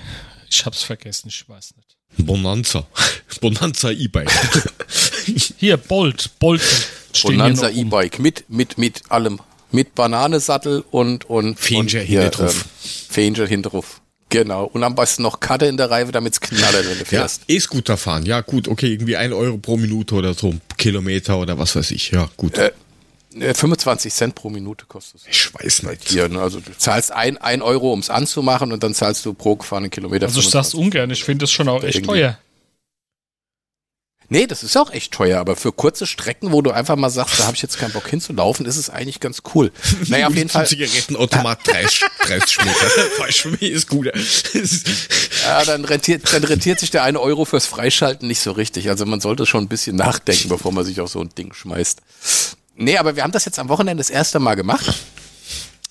[0.50, 1.98] Ich hab's vergessen, ich weiß nicht.
[2.18, 2.86] Bonanza.
[3.42, 4.32] Bonanza E-Bike.
[5.58, 6.32] Hier, Bolt.
[6.40, 6.62] Bolt.
[7.22, 7.70] Bonanza.
[7.70, 9.40] E-Bike mit, mit, mit allem.
[9.72, 12.66] Mit Bananensattel und, und, hinten drauf.
[12.66, 14.02] Ähm, Fähnger hinten drauf.
[14.30, 14.66] Genau.
[14.66, 17.44] Und am besten noch Karte in der Reife, damit's knallert, wenn du ja, fährst.
[17.48, 18.26] E-Scooter fahren.
[18.26, 22.12] Ja, gut, okay, irgendwie ein Euro pro Minute oder so, Kilometer oder was weiß ich.
[22.12, 22.58] Ja, gut.
[22.58, 22.72] Äh,
[23.40, 25.28] Äh, 25 Cent pro Minute kostet es.
[25.30, 26.10] Ich weiß nicht.
[26.10, 26.42] Hier, ne?
[26.42, 29.92] Also du zahlst ein, ein Euro, um es anzumachen und dann zahlst du pro gefahrenen
[29.92, 30.26] Kilometer.
[30.26, 30.80] Also ich sag's 25.
[30.80, 32.10] ungern, ich finde das schon auch echt Irgendwie.
[32.12, 32.38] teuer.
[34.30, 37.40] Nee, das ist auch echt teuer, aber für kurze Strecken, wo du einfach mal sagst,
[37.40, 39.72] da habe ich jetzt keinen Bock hinzulaufen, ist es eigentlich ganz cool.
[40.08, 40.68] Naja, auf jeden Fall.
[40.68, 42.72] Zigarettenautomat 30, 30 Meter.
[43.20, 44.10] Weißt du, wie ist gut.
[45.44, 48.90] Ja, dann rentiert, dann rentiert sich der eine Euro fürs Freischalten nicht so richtig.
[48.90, 52.02] Also man sollte schon ein bisschen nachdenken, bevor man sich auf so ein Ding schmeißt.
[52.76, 54.94] Nee, aber wir haben das jetzt am Wochenende das erste Mal gemacht.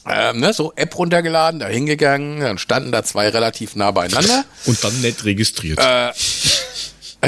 [0.09, 4.45] Ähm, ne, so App runtergeladen, da hingegangen, dann standen da zwei relativ nah beieinander.
[4.67, 5.81] Und dann nicht registriert.
[5.81, 6.13] Äh,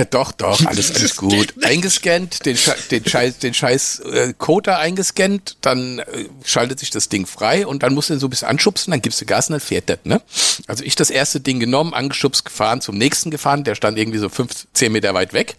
[0.04, 1.54] doch, doch, alles, alles gut.
[1.64, 7.08] Eingescannt, den, Sche den Scheiß, den Scheiß äh, Code eingescannt, dann äh, schaltet sich das
[7.08, 9.48] Ding frei und dann musst du ihn so ein bisschen anschubsen, dann gibst du Gas
[9.48, 10.20] und dann fährt das, ne?
[10.66, 14.28] Also ich das erste Ding genommen, angeschubst, gefahren, zum nächsten gefahren, der stand irgendwie so
[14.28, 15.56] fünf, zehn Meter weit weg.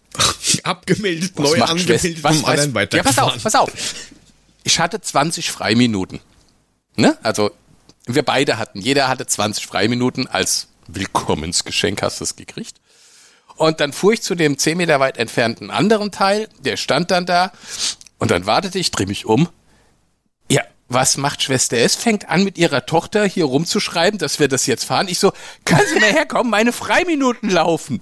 [0.62, 3.70] Abgemeldet, Was neu angemeldet, was, was, anderen Ja, pass auf, pass auf.
[4.64, 6.20] Ich hatte 20 Freiminuten.
[6.96, 7.16] Ne?
[7.22, 7.50] Also
[8.06, 12.80] wir beide hatten, jeder hatte 20 Freiminuten als Willkommensgeschenk hast du es gekriegt.
[13.56, 17.26] Und dann fuhr ich zu dem 10 Meter weit entfernten anderen Teil, der stand dann
[17.26, 17.52] da
[18.18, 19.48] und dann wartete ich, dreh mich um.
[20.50, 21.96] Ja, was macht Schwester S?
[21.96, 25.08] Fängt an mit ihrer Tochter hier rumzuschreiben, dass wir das jetzt fahren.
[25.08, 25.32] Ich so,
[25.64, 28.00] kann sie mal herkommen, meine Freiminuten laufen.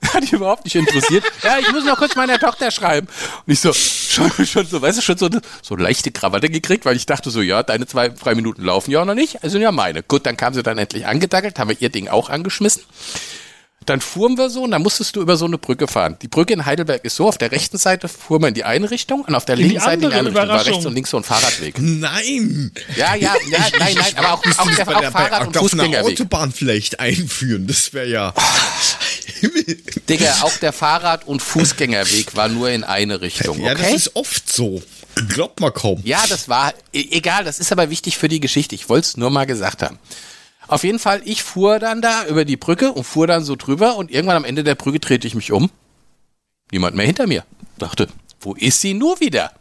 [0.14, 1.24] Hat dich überhaupt nicht interessiert.
[1.42, 3.08] ja, ich muss noch kurz meiner Tochter schreiben.
[3.46, 5.28] Und ich so, schon, schon so, weißt du, schon so
[5.62, 9.00] so leichte Krawatte gekriegt, weil ich dachte so, ja, deine zwei, drei Minuten laufen ja
[9.00, 10.02] auch noch nicht, also ja meine.
[10.04, 12.82] Gut, dann kam sie dann endlich angedackelt, haben wir ihr Ding auch angeschmissen.
[13.88, 16.16] Dann fuhren wir so und dann musstest du über so eine Brücke fahren.
[16.20, 18.90] Die Brücke in Heidelberg ist so, auf der rechten Seite fuhren wir in die eine
[18.90, 20.48] Richtung und auf der die linken Seite in die andere Richtung.
[20.48, 21.76] War rechts und links so ein Fahrradweg.
[21.80, 22.70] Nein!
[22.96, 26.12] Ja, ja, ja, nein, nein, aber auch, auch, der, auch Fahrrad- und auf einer Fußgängerweg.
[26.20, 27.66] Autobahn vielleicht einführen.
[27.66, 28.34] Das wäre ja.
[30.08, 33.94] Digga, auch der Fahrrad- und Fußgängerweg war nur in eine Richtung, Ja, das okay?
[33.96, 34.82] ist oft so.
[35.28, 36.00] Glaubt man kaum.
[36.04, 38.74] Ja, das war, e- egal, das ist aber wichtig für die Geschichte.
[38.74, 39.98] Ich wollte es nur mal gesagt haben.
[40.68, 43.96] Auf jeden Fall, ich fuhr dann da über die Brücke und fuhr dann so drüber
[43.96, 45.70] und irgendwann am Ende der Brücke drehte ich mich um.
[46.70, 47.44] Niemand mehr hinter mir.
[47.78, 48.08] Dachte,
[48.40, 49.52] wo ist sie nur wieder?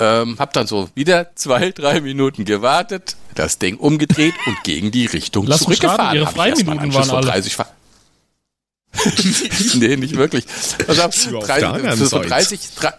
[0.00, 5.06] Ähm, hab dann so wieder zwei, drei Minuten gewartet, das Ding umgedreht und gegen die
[5.06, 6.16] Richtung Lass zurückgefahren.
[6.16, 7.26] Ihre Freiminuten waren alle.
[7.26, 7.68] 30 Fahr
[9.74, 10.44] nee, nicht wirklich.
[10.88, 12.28] Also, war auf drei, der anderen so, so Seite.
[12.28, 12.94] 30, drei-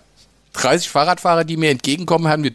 [0.54, 2.52] 30 Fahrradfahrer, die mir entgegenkommen, haben mir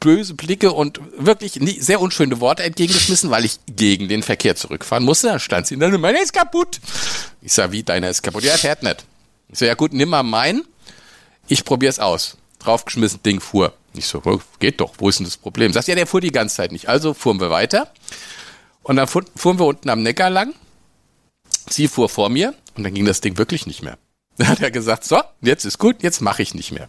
[0.00, 5.28] böse Blicke und wirklich sehr unschöne Worte entgegengeschmissen, weil ich gegen den Verkehr zurückfahren musste.
[5.28, 6.80] Dann stand sie dann, meiner ist kaputt.
[7.42, 8.42] Ich sag, wie, deiner ist kaputt?
[8.42, 9.04] Ja, fährt nicht.
[9.50, 10.64] Ich so, ja gut, nimm mal meinen.
[11.48, 12.36] Ich probier's aus.
[12.60, 13.74] Draufgeschmissen, Ding fuhr.
[13.94, 15.72] Ich so, oh, geht doch, wo ist denn das Problem?
[15.72, 16.88] Sagt ja, der fuhr die ganze Zeit nicht.
[16.88, 17.92] Also fuhren wir weiter.
[18.82, 20.54] Und dann fu- fuhren wir unten am Neckar lang.
[21.68, 23.98] Sie fuhr vor mir und dann ging das Ding wirklich nicht mehr.
[24.40, 26.88] Dann hat er gesagt, so, jetzt ist gut, jetzt mache ich nicht mehr.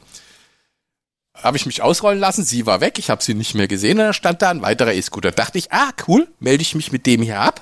[1.44, 4.06] Habe ich mich ausrollen lassen, sie war weg, ich habe sie nicht mehr gesehen und
[4.06, 5.32] dann stand da ein weiterer E-Scooter.
[5.32, 7.62] Dachte ich, ah, cool, melde ich mich mit dem hier ab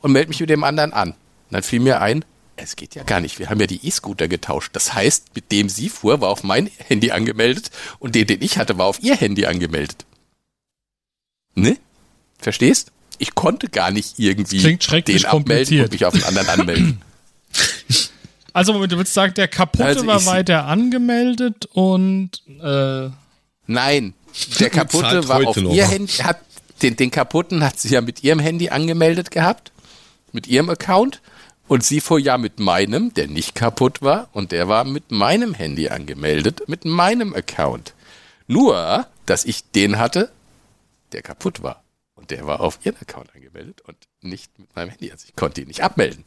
[0.00, 1.10] und melde mich mit dem anderen an.
[1.10, 1.16] Und
[1.50, 2.24] dann fiel mir ein,
[2.56, 4.70] es geht ja gar nicht, wir haben ja die E-Scooter getauscht.
[4.74, 8.58] Das heißt, mit dem sie fuhr, war auf mein Handy angemeldet und den, den ich
[8.58, 10.04] hatte, war auf ihr Handy angemeldet.
[11.54, 11.78] Ne?
[12.38, 12.92] Verstehst?
[13.18, 17.02] Ich konnte gar nicht irgendwie den abmelden und mich auf den anderen anmelden.
[18.52, 23.10] Also, Moment, du würdest sagen, der kaputte Also war weiter angemeldet und äh,
[23.70, 24.14] Nein,
[24.58, 25.72] der kaputte war auf noch.
[25.72, 26.40] ihr Handy, hat
[26.82, 29.70] den, den kaputten hat sie ja mit ihrem Handy angemeldet gehabt,
[30.32, 31.20] mit ihrem Account.
[31.68, 35.54] Und sie fuhr ja mit meinem, der nicht kaputt war, und der war mit meinem
[35.54, 37.94] Handy angemeldet, mit meinem Account.
[38.48, 40.32] Nur, dass ich den hatte,
[41.12, 41.84] der kaputt war.
[42.16, 45.12] Und der war auf ihren Account angemeldet und nicht mit meinem Handy.
[45.12, 46.24] Also ich konnte ihn nicht abmelden.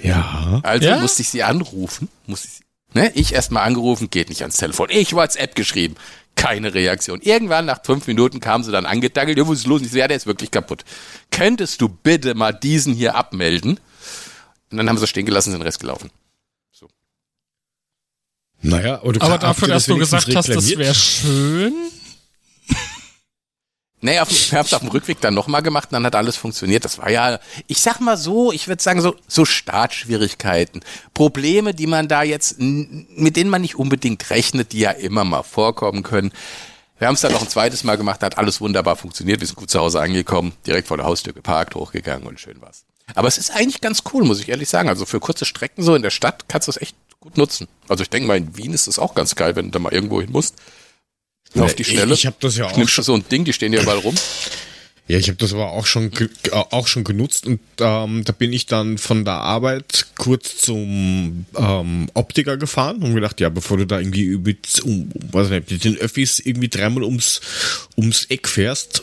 [0.00, 0.60] Ja.
[0.64, 0.98] Also Ja?
[0.98, 2.08] musste ich sie anrufen.
[2.26, 3.12] Musste ich, sie- ne?
[3.14, 4.88] ich erstmal angerufen, geht nicht ans Telefon.
[4.90, 5.96] Ich WhatsApp geschrieben.
[6.34, 7.20] Keine Reaktion.
[7.20, 9.36] Irgendwann nach fünf Minuten kam sie dann angedackelt.
[9.36, 9.82] Ja, was ist los?
[9.82, 10.84] Ich so, ja, der ist wirklich kaputt.
[11.30, 13.80] Könntest du bitte mal diesen hier abmelden?
[14.70, 16.10] Und dann haben sie stehen gelassen, sind den Rest gelaufen.
[18.60, 21.74] Naja, oder aber habt ihr dafür, dass du gesagt hast, das wäre schön.
[24.00, 26.36] Nee, auf, wir haben es auf dem Rückweg dann nochmal gemacht und dann hat alles
[26.36, 26.84] funktioniert.
[26.84, 30.82] Das war ja, ich sag mal so, ich würde sagen, so, so Startschwierigkeiten.
[31.14, 35.42] Probleme, die man da jetzt, mit denen man nicht unbedingt rechnet, die ja immer mal
[35.42, 36.32] vorkommen können.
[36.98, 39.40] Wir haben es dann noch ein zweites Mal gemacht, hat alles wunderbar funktioniert.
[39.40, 42.84] Wir sind gut zu Hause angekommen, direkt vor der Haustür geparkt, hochgegangen und schön war's.
[43.14, 44.88] Aber es ist eigentlich ganz cool, muss ich ehrlich sagen.
[44.88, 47.68] Also für kurze Strecken so in der Stadt kannst du es echt gut nutzen.
[47.88, 49.92] Also ich denke mal, in Wien ist es auch ganz geil, wenn du da mal
[49.92, 50.56] irgendwo hin musst.
[51.54, 52.14] Auf die Ich- Schnelle.
[52.14, 53.04] Ich habe das ja auch Nimmst du schon.
[53.04, 54.14] so ein Ding, die stehen ja überall rum.
[55.08, 58.52] Ja, ich habe das aber auch schon äh, auch schon genutzt und ähm, da bin
[58.52, 63.86] ich dann von der Arbeit kurz zum ähm, Optiker gefahren und gedacht, ja, bevor du
[63.86, 67.40] da irgendwie mit, um, weiß nicht, mit den Öffis irgendwie dreimal ums
[67.96, 69.02] ums Eck fährst,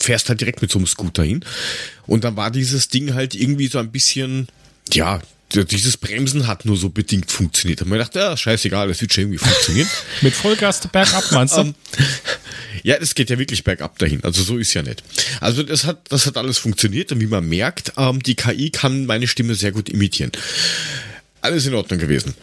[0.00, 1.44] fährst halt direkt mit so einem Scooter hin.
[2.06, 4.48] Und dann war dieses Ding halt irgendwie so ein bisschen,
[4.90, 5.20] ja,
[5.54, 7.80] dieses Bremsen hat nur so bedingt funktioniert.
[7.80, 9.88] Da habe ich gedacht, ja, scheißegal, das wird schon irgendwie funktionieren.
[10.22, 11.60] Mit Vollgas bergab, meinst du?
[11.60, 11.74] Ähm,
[12.82, 14.22] ja, das geht ja wirklich bergab dahin.
[14.24, 15.02] Also so ist ja nicht.
[15.40, 19.06] Also das hat, das hat alles funktioniert und wie man merkt, ähm, die KI kann
[19.06, 20.32] meine Stimme sehr gut imitieren.
[21.40, 22.34] Alles in Ordnung gewesen.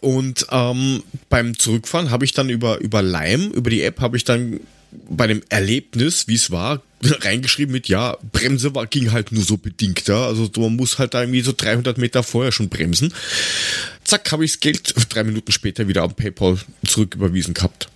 [0.00, 4.24] Und ähm, beim Zurückfahren habe ich dann über, über Lime, über die App, habe ich
[4.24, 4.60] dann
[5.08, 9.56] bei dem Erlebnis, wie es war, reingeschrieben mit, ja, Bremse war, ging halt nur so
[9.56, 10.26] bedingt, ja.
[10.26, 13.12] Also man muss halt da irgendwie so 300 Meter vorher schon bremsen.
[14.04, 17.88] Zack, habe ich das Geld drei Minuten später wieder am PayPal zurücküberwiesen gehabt.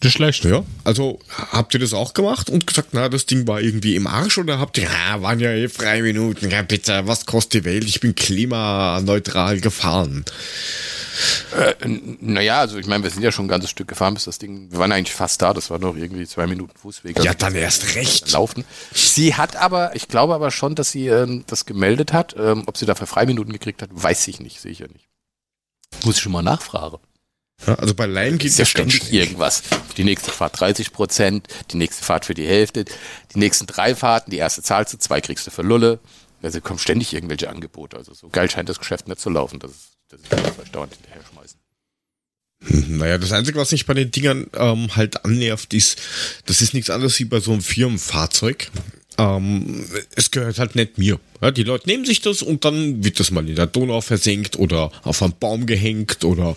[0.00, 0.44] Das ist schlecht.
[0.44, 1.18] Ja, also
[1.50, 4.58] habt ihr das auch gemacht und gesagt, na, das Ding war irgendwie im Arsch oder
[4.58, 7.84] habt ihr, ja, waren ja eh drei Minuten, ja bitte, was kostet die Welt?
[7.84, 10.24] Ich bin klimaneutral gefahren.
[12.20, 14.70] Naja, also ich meine, wir sind ja schon ein ganzes Stück gefahren, bis das Ding,
[14.70, 17.16] wir waren eigentlich fast da, das war noch irgendwie zwei Minuten Fußweg.
[17.18, 18.30] Ja, Also dann erst recht.
[18.32, 18.64] Laufen.
[18.92, 22.34] Sie hat aber, ich glaube aber schon, dass sie ähm, das gemeldet hat.
[22.38, 25.08] Ähm, ob sie dafür Freiminuten gekriegt hat, weiß ich nicht, sehe ich ja nicht.
[26.04, 26.98] Muss ich schon mal nachfragen.
[27.66, 29.62] Ja, also bei Lime geht Ist ja das ständig irgendwas.
[29.96, 34.30] Die nächste Fahrt 30 Prozent, die nächste Fahrt für die Hälfte, die nächsten drei Fahrten,
[34.30, 35.98] die erste zahlst du, zwei kriegst du für Lulle.
[36.40, 37.96] Also kommen ständig irgendwelche Angebote.
[37.96, 40.94] Also so geil scheint das Geschäft nicht zu laufen, dass, es- dass ich das dauernd
[40.94, 41.58] hinterher schmeißen.
[42.88, 46.00] Naja, das Einzige, was mich bei den Dingern ähm, halt annervt, ist,
[46.46, 48.70] das ist nichts anderes wie bei so einem Firmenfahrzeug.
[49.16, 51.20] Ähm, es gehört halt nicht mir.
[51.40, 54.56] Ja, die Leute nehmen sich das und dann wird das mal in der Donau versenkt
[54.56, 56.56] oder auf einen Baum gehängt oder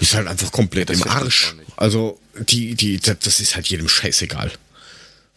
[0.00, 1.54] ist halt einfach komplett Das im Arsch.
[1.76, 4.50] Also die, die, das ist halt jedem scheißegal.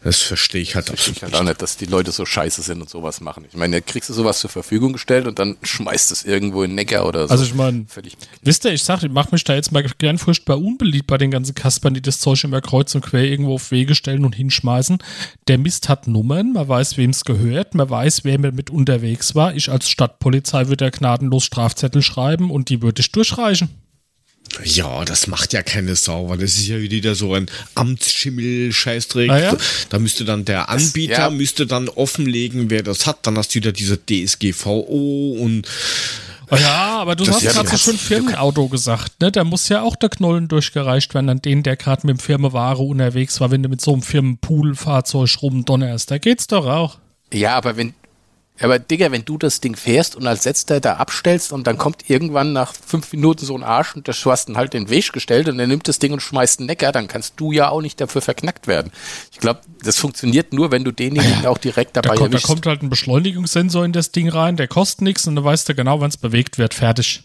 [0.04, 2.82] Das verstehe ich halt Ich absolut halt auch nicht, dass die Leute so scheiße sind
[2.82, 3.46] und sowas machen.
[3.48, 6.74] Ich meine, da kriegst du sowas zur Verfügung gestellt und dann schmeißt es irgendwo in
[6.74, 7.32] Neckar oder so.
[7.32, 8.14] Also ich meine, Völlig.
[8.42, 11.30] wisst ihr, ich sag, ich mach mich da jetzt mal gern furchtbar unbeliebt bei den
[11.30, 14.98] ganzen Kaspern, die das Zeug immer kreuz und quer irgendwo auf Wege stellen und hinschmeißen.
[15.48, 19.54] Der Mist hat Nummern, man weiß, wem es gehört, man weiß, wer mit unterwegs war.
[19.54, 23.70] Ich als Stadtpolizei würde da gnadenlos Strafzettel schreiben und die würde ich durchreichen.
[24.62, 29.30] Ja, das macht ja keine Sau, weil das ist ja wieder so ein Amtsschimmel-Scheißdreck.
[29.30, 29.56] Ah ja?
[29.88, 31.30] Da müsste dann der Anbieter ja.
[31.30, 33.26] müsste dann offenlegen, wer das hat.
[33.26, 35.68] Dann hast du wieder diese DSGVO und
[36.50, 39.32] Oh ja, aber du Das hast ja gerade so schön Firmenauto gesagt, ne?
[39.32, 42.82] Da muss ja auch der Knollen durchgereicht werden an den, der gerade mit dem Firmenware
[42.82, 46.10] unterwegs war, wenn du mit so einem Firmenpool-Fahrzeug rumdonnerst.
[46.10, 46.98] Da geht's doch auch.
[47.32, 47.94] Ja, aber wenn,
[48.60, 52.08] aber Digga, wenn du das Ding fährst und als letzter da abstellst und dann kommt
[52.08, 55.48] irgendwann nach fünf Minuten so ein Arsch und du hast dann halt den Weg gestellt
[55.48, 58.00] und er nimmt das Ding und schmeißt einen Neckar, dann kannst du ja auch nicht
[58.00, 58.92] dafür verknackt werden.
[59.32, 62.46] Ich glaube, das funktioniert nur, wenn du denjenigen auch direkt Da dabei kommt, da erwischst.
[62.46, 65.74] kommt halt ein Beschleunigungssensor in das Ding rein, der kostet nichts und dann weißt du
[65.74, 66.74] genau, wann es bewegt wird.
[66.74, 67.24] Fertig.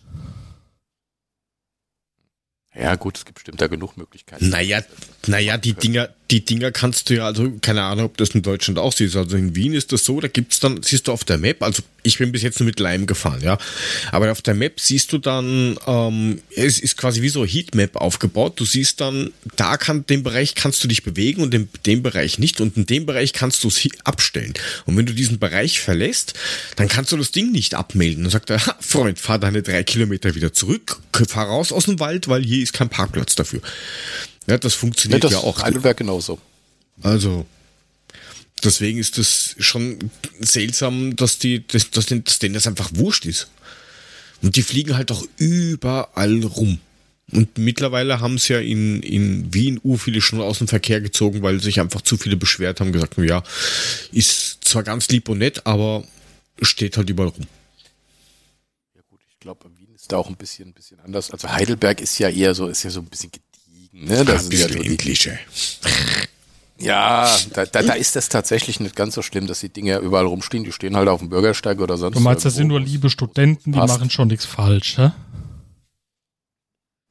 [2.76, 4.50] Ja, gut, es gibt bestimmt da genug Möglichkeiten.
[4.50, 4.82] naja,
[5.28, 8.78] naja, die Dinger, die Dinger kannst du ja, also keine Ahnung, ob das in Deutschland
[8.78, 9.16] auch siehst.
[9.16, 11.82] Also in Wien ist das so, da gibt's dann, siehst du auf der Map, also
[12.04, 13.58] ich bin bis jetzt nur mit Lime gefahren, ja.
[14.12, 18.60] Aber auf der Map siehst du dann, ähm, es ist quasi wie so Heatmap aufgebaut.
[18.60, 22.40] Du siehst dann, da kann, den Bereich kannst du dich bewegen und in dem Bereich
[22.40, 22.62] nicht.
[22.62, 24.54] Und in dem Bereich kannst du es abstellen.
[24.86, 26.34] Und wenn du diesen Bereich verlässt,
[26.76, 28.24] dann kannst du das Ding nicht abmelden.
[28.24, 32.00] Dann sagt er, "Ha, Freund, fahr deine drei Kilometer wieder zurück, fahr raus aus dem
[32.00, 33.62] Wald, weil hier ist kein Parkplatz dafür.
[34.50, 35.62] Ja, das Ja, funktioniert das ja auch.
[35.62, 36.40] Heidelberg genauso.
[37.04, 37.46] Also,
[38.64, 40.00] deswegen ist das schon
[40.40, 43.50] seltsam, dass die, dass, dass denen dass denen das einfach wurscht ist.
[44.42, 46.80] Und die fliegen halt auch überall rum.
[47.32, 51.44] Und mittlerweile haben es ja in, in Wien u viele schon aus dem Verkehr gezogen,
[51.44, 53.44] weil sich einfach zu viele beschwert haben, gesagt ja,
[54.12, 56.04] ist zwar ganz lieb und nett, aber
[56.62, 57.46] steht halt überall rum.
[58.96, 61.30] Ja gut, ich glaube, Wien ist da auch ein bisschen, ein bisschen anders.
[61.30, 63.30] Also Heidelberg ist ja eher so, ist ja so ein bisschen
[63.92, 64.08] gediegen.
[64.16, 64.26] Ne?
[64.26, 65.38] Das Ein ist ja, so die, Klischee.
[66.78, 70.26] ja da, da, da ist das tatsächlich nicht ganz so schlimm, dass die Dinger überall
[70.26, 70.64] rumstehen.
[70.64, 73.72] Die stehen halt auf dem Bürgersteig oder sonst Du meinst, das sind nur liebe Studenten,
[73.72, 73.98] die Passt.
[73.98, 75.14] machen schon nichts falsch, ne?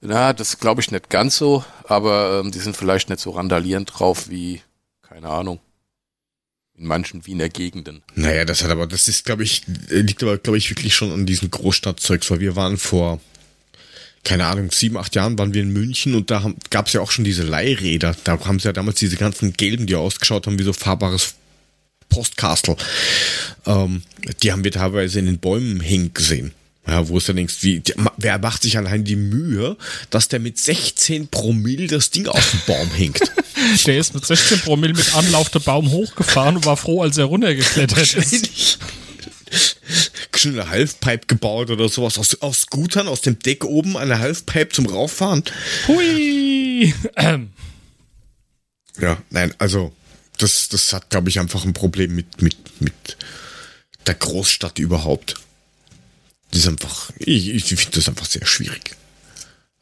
[0.00, 3.90] Na, das glaube ich nicht ganz so, aber ähm, die sind vielleicht nicht so randalierend
[3.92, 4.62] drauf wie,
[5.02, 5.58] keine Ahnung,
[6.76, 8.04] in manchen Wiener Gegenden.
[8.14, 11.26] Naja, das hat aber, das ist, glaube ich, liegt aber, glaube ich, wirklich schon an
[11.26, 13.20] diesen Großstadtzeugs, weil wir waren vor,
[14.28, 17.10] keine Ahnung, sieben, acht Jahren waren wir in München und da gab es ja auch
[17.10, 18.14] schon diese Leihräder.
[18.24, 21.34] Da haben sie ja damals diese ganzen gelben, die ausgeschaut haben wie so fahrbares
[22.08, 22.76] Postkastel.
[23.66, 24.02] Ähm,
[24.42, 26.52] die haben wir teilweise in den Bäumen hängen gesehen.
[26.86, 29.76] Ja, wo es dann denkst, wie, der- wer macht sich allein die Mühe,
[30.08, 33.20] dass der mit 16 Promille das Ding auf den Baum hängt?
[33.86, 37.24] Der ist mit 16 Promille mit Anlauf der Baum hochgefahren und war froh, als er
[37.24, 38.78] runtergeklettert ist.
[40.44, 42.16] Eine Halfpipe gebaut oder sowas.
[42.16, 45.42] Aus, aus Scootern, aus dem Deck oben eine Halfpipe zum Rauffahren.
[45.88, 46.94] Hui!
[47.16, 47.50] Ähm,
[49.00, 49.92] Ja, nein, also
[50.38, 53.16] das, das hat, glaube ich, einfach ein Problem mit, mit, mit
[54.06, 55.34] der Großstadt überhaupt.
[56.50, 58.96] Das ist einfach, ich, ich finde das einfach sehr schwierig.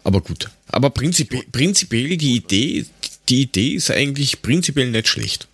[0.02, 0.50] Aber gut.
[0.68, 2.86] Aber prinzipiell, prinzipiell die Idee,
[3.28, 5.48] die Idee ist eigentlich prinzipiell nicht schlecht.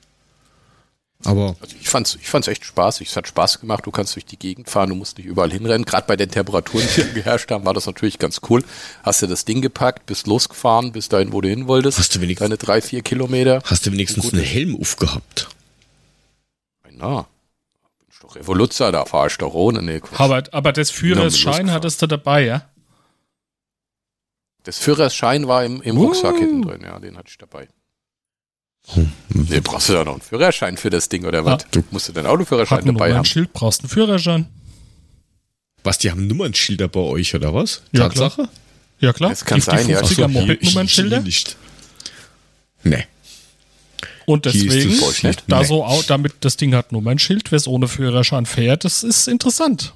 [1.25, 3.09] Aber Also ich fand's, ich fand's echt spaßig.
[3.09, 3.87] Es hat Spaß gemacht.
[3.87, 5.85] Du kannst durch die Gegend fahren, du musst nicht überall hinrennen.
[5.85, 8.65] Gerade bei den Temperaturen, die hier geherrscht haben, war das natürlich ganz cool.
[9.03, 11.99] Hast du das Ding gepackt, bist losgefahren, bis dahin, wo du hin wolltest.
[11.99, 13.63] Hast du wenigstens- Deine drei, vier Kilometer.
[13.67, 14.43] hast du wenigstens einen.
[14.43, 15.49] Helm aufgehabt?
[16.95, 17.23] Na,
[17.99, 19.83] bin ich doch Revoluzzer, da fahr ich doch ohne.
[19.83, 22.69] Nee, aber, aber das Führerschein hattest du dabei, ja?
[24.65, 26.05] Das Führerschein war im, im Uh.
[26.05, 27.69] Rucksack hinten drin, ja, den hatte ich dabei.
[29.29, 31.65] Nee, brauchst du ja noch einen Führerschein für das Ding oder was?
[31.71, 33.25] Du musst du deinen Autoführerschein Hat nur dabei ein haben.
[33.25, 34.47] Schild, brauchst einen Führerschein.
[35.85, 37.83] Was, die haben Nummernschilder bei euch oder was?
[37.93, 38.49] Ja, Tatsache?
[39.01, 39.31] Ja klar.
[39.31, 40.01] Das kann Gibt sein, die ja.
[40.01, 41.21] 50er Ach so, Moped-Nummernschilder.
[41.21, 41.57] Nicht.
[42.85, 43.07] Nee.
[44.27, 44.99] Und deswegen,
[45.49, 45.67] da Nee.
[45.67, 49.95] so, damit das Ding hat Nummernschild, wer es ohne Führerschein fährt, das ist interessant.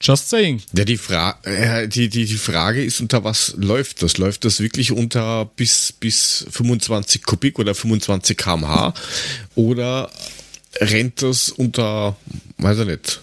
[0.00, 0.62] Just saying.
[0.76, 4.18] Ja, die, Fra äh, die, die, die Frage ist, unter was läuft das?
[4.18, 8.92] Läuft das wirklich unter bis, bis 25 Kubik oder 25 kmh?
[9.54, 10.10] Oder
[10.80, 12.16] rennt das unter,
[12.58, 13.20] weiß ich nicht,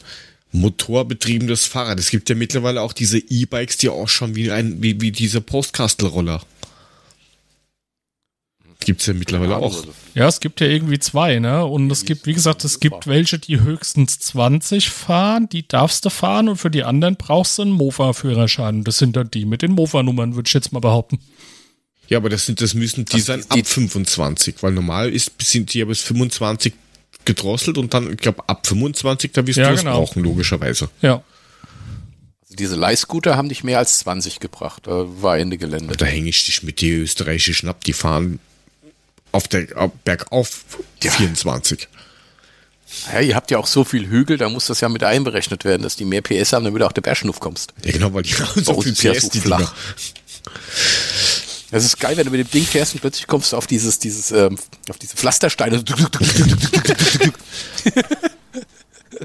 [0.51, 1.99] motorbetriebenes Fahrrad?
[1.99, 6.41] Es gibt ja mittlerweile auch diese E-Bikes, die ausschauen wie, ein, wie, wie diese Postkastelroller.
[8.85, 9.85] Gibt's ja mittlerweile auch.
[10.15, 11.65] Ja, es gibt ja irgendwie zwei, ne?
[11.65, 16.09] Und es gibt, wie gesagt, es gibt welche, die höchstens 20 fahren, die darfst du
[16.09, 18.83] fahren und für die anderen brauchst du einen Mofa-Führerschein.
[18.83, 21.19] Das sind dann die mit den Mofa-Nummern, würde ich jetzt mal behaupten.
[22.09, 25.73] Ja, aber das sind, das müssen die sein die- ab 25, weil normal ist, sind
[25.73, 26.73] die ja bis 25
[27.25, 29.93] gedrosselt und dann, ich glaube, ab 25, da wirst Ja, du das genau.
[29.99, 30.89] brauchen, logischerweise.
[31.01, 31.23] Ja.
[32.41, 34.83] Also diese Leihscooter haben nicht mehr als 20 gebracht.
[34.85, 35.95] Da war Ende Gelände.
[35.95, 38.39] Da hänge ich dich mit die österreichischen ab, die fahren
[39.33, 40.63] auf der auf, bergauf
[41.01, 41.89] 24.
[43.11, 45.81] Ja, ihr habt ja auch so viel Hügel, da muss das ja mit einberechnet werden,
[45.81, 47.73] dass die mehr PS haben, damit du auch der Bergschnuff kommst.
[47.83, 49.73] Ja, genau, weil die haben so viel ist ja PS, so die flach.
[51.71, 53.97] Das ist geil, wenn du mit dem Ding fährst und plötzlich kommst du auf dieses,
[53.97, 55.83] dieses, ähm, auf diese Pflastersteine.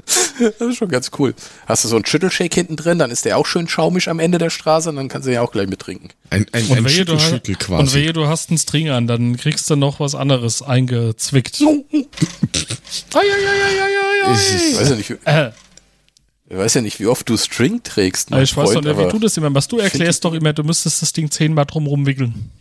[0.05, 1.33] Das ist schon ganz cool.
[1.65, 4.37] Hast du so einen Schüttelshake hinten drin, dann ist der auch schön schaumig am Ende
[4.37, 6.09] der Straße und dann kannst du ja auch gleich mittrinken.
[6.29, 7.97] Ein, ein, Und ein wehe, du, Schüttelschüttel und quasi.
[7.99, 11.61] wehe, du hast einen String an, dann kriegst du noch was anderes eingezwickt.
[12.91, 15.09] Ich weiß ja nicht.
[15.25, 15.51] Äh,
[16.49, 18.31] ich weiß ja nicht, wie oft du String trägst.
[18.31, 19.71] ich weiß doch Freund, nicht, wie du das immer machst.
[19.71, 22.51] Du erklärst doch immer, du müsstest das Ding zehnmal drum rumwickeln.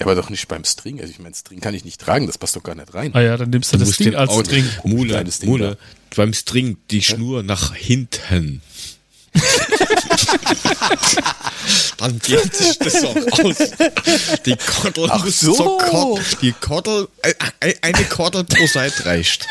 [0.00, 0.98] Ja, aber doch nicht beim String.
[1.00, 3.10] Also ich meine, String kann ich nicht tragen, das passt doch gar nicht rein.
[3.14, 4.66] Ah ja, dann nimmst du, Du das Ding als String.
[4.82, 5.76] Mule, Kleines Ding Mule,
[6.16, 8.62] beim String die Schnur nach hinten.
[11.98, 13.56] Dann geht sich das auch aus.
[14.46, 15.52] Die Kordel Ach muss so.
[15.54, 19.46] zur Kord- die Kordel, äh, äh, eine Kordel pro Seite reicht.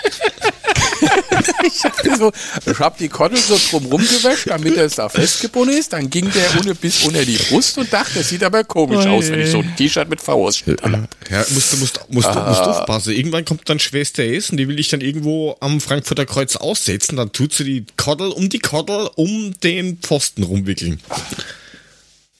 [1.63, 2.31] Ich hab, so,
[2.65, 5.93] ich hab die Kordel so drumrum gewäscht, damit er es da festgebunden ist.
[5.93, 9.09] Dann ging der ohne bis unter die Brust und dachte, das sieht aber komisch Oje.
[9.11, 11.09] aus, wenn ich so ein T-Shirt mit V-Ausschnitt anhab.
[11.29, 12.71] Ja, musst du musst, musst, musst Ah.
[12.81, 13.13] aufpassen.
[13.13, 17.15] Irgendwann kommt dann Schwester S und die will ich dann irgendwo am Frankfurter Kreuz aussetzen.
[17.17, 20.99] Dann tut sie die Kordel um die Kordel um den Pfosten rumwickeln.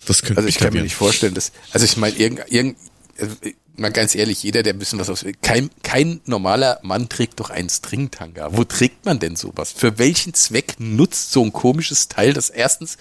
[0.06, 2.78] Das könnte Also ich kann mir nicht vorstellen, dass, also ich meine, irgend, irgend,
[3.20, 3.36] also,
[3.80, 7.50] mal ganz ehrlich, jeder, der ein bisschen was aus, kein, kein normaler Mann trägt doch
[7.50, 8.50] einen Stringtanga.
[8.52, 9.72] Wo trägt man denn sowas?
[9.72, 12.98] Für welchen Zweck nutzt so ein komisches Teil, das erstens,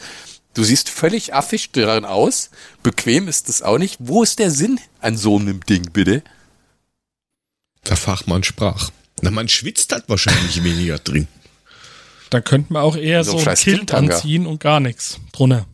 [0.55, 2.51] du siehst völlig affig daran aus,
[2.83, 3.97] bequem ist das auch nicht.
[3.99, 6.23] Wo ist der Sinn an so einem Ding, bitte?
[7.89, 8.91] Der Fachmann sprach.
[9.23, 11.29] Na, man schwitzt halt wahrscheinlich weniger drin.
[12.31, 15.67] Dann könnte man auch eher So so, ein Kilt anziehen und gar nichts drunter.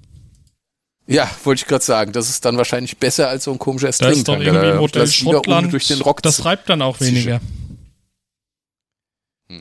[1.07, 4.09] Ja, wollte ich gerade sagen, das ist dann wahrscheinlich besser als so ein komischer Da
[4.09, 5.73] ist doch irgendwie Da Modell das Schottland.
[5.73, 7.41] durch den Rock das reibt dann auch weniger.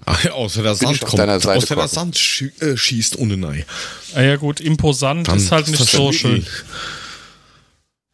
[0.06, 1.18] Ah, außer der Bin Sand kommt.
[1.18, 1.90] Seite, außer der Korken.
[1.94, 3.66] Sand schie äh, schießt ohne Nei.
[4.16, 6.46] Ah ja gut, imposant Dann ist halt nicht das so ja schön.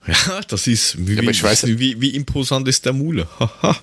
[0.08, 3.28] Ja, das ist wie, Ja, aber ich weiß- wie, wie, wie imposant ist der Mule.
[3.40, 3.78] Haha.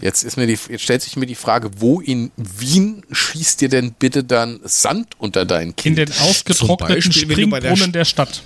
[0.00, 3.68] Jetzt ist mir die, jetzt stellt sich mir die Frage, wo in Wien schießt dir
[3.68, 5.98] denn bitte dann Sand unter dein In Kind?
[5.98, 8.42] den ausgetrockneten Beispiel, bei der Springbrunnen der Stadt.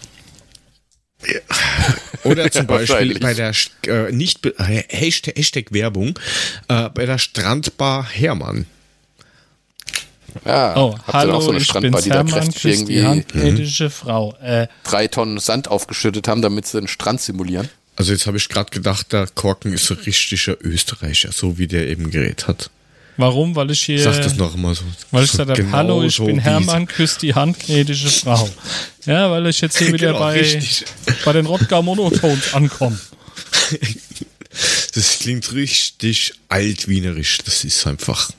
[2.24, 3.52] Oder zum Ja, Beispiel bei der
[3.86, 6.18] äh, nicht äh, Hashtag, Hashtag Werbung
[6.68, 8.66] äh, bei der Strandbar Hermann.
[10.46, 13.90] Ja, Oh, hallo, auch so eine ich Strandbar, bin's die da Hermann, kräftig irgendwie handknettische
[13.90, 14.34] Frau.
[14.42, 17.68] Äh, drei Tonnen Sand aufgeschüttet haben, damit sie einen Strand simulieren?
[17.96, 21.88] Also jetzt habe ich gerade gedacht, der Korken ist so richtiger Österreicher, so wie der
[21.88, 22.70] eben geredet hat.
[23.18, 23.54] warum?
[23.54, 24.82] Weil ich hier, Sag das noch mal so.
[25.10, 28.48] weil ich so gesagt habe, genau hallo, ich so bin Hermann, küss die handknettische Frau.
[29.04, 30.84] Ja, weil ich jetzt hier wieder Genau, bei, richtig.
[31.24, 32.98] bei den Rottgau Monotones ankomme.
[34.94, 37.38] Das klingt richtig altwienerisch.
[37.44, 38.30] Das ist einfach.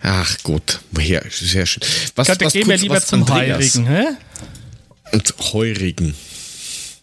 [0.00, 1.82] Ach Gott, ja, sehr schön.
[2.16, 4.04] Was, Gott, was gehen wir kurz, lieber was zum Andreas Heiligen, hä?
[5.12, 6.14] Und Heurigen.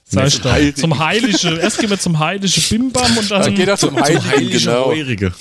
[0.10, 0.42] Sag ich
[0.76, 0.98] zum.
[0.98, 1.34] Heiligen.
[1.34, 1.60] Heiligen.
[1.60, 3.44] Erst gehen wir zum Heiligen Bimbam und dann.
[3.44, 4.86] Dann geht er zum Zum Heiligen, heilige genau.
[4.86, 5.34] Heurige.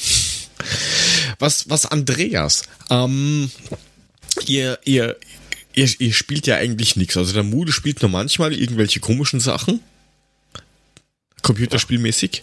[1.38, 3.50] Was, was Andreas, ähm,
[4.46, 5.16] ihr, ihr,
[5.74, 7.16] ihr, ihr spielt ja eigentlich nichts.
[7.16, 9.80] Also der Mude spielt nur manchmal irgendwelche komischen Sachen.
[11.42, 12.42] Computerspielmäßig.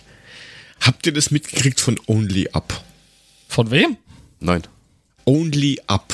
[0.81, 2.83] Habt ihr das mitgekriegt von Only Up?
[3.47, 3.97] Von wem?
[4.39, 4.63] Nein.
[5.25, 6.13] Only Up.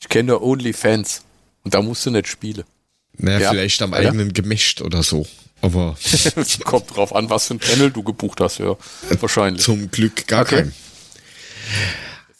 [0.00, 1.24] Ich kenne nur OnlyFans.
[1.64, 2.64] Und da musst du nicht spielen.
[3.18, 3.50] Naja, Ja.
[3.50, 3.98] vielleicht am Ja.
[3.98, 5.26] eigenen Gemächt oder so.
[5.60, 5.96] Aber
[6.64, 8.76] Kommt drauf an, was für ein Panel du gebucht hast, ja.
[9.20, 9.62] Wahrscheinlich.
[9.64, 10.56] zum Glück gar Okay.
[10.62, 10.74] kein.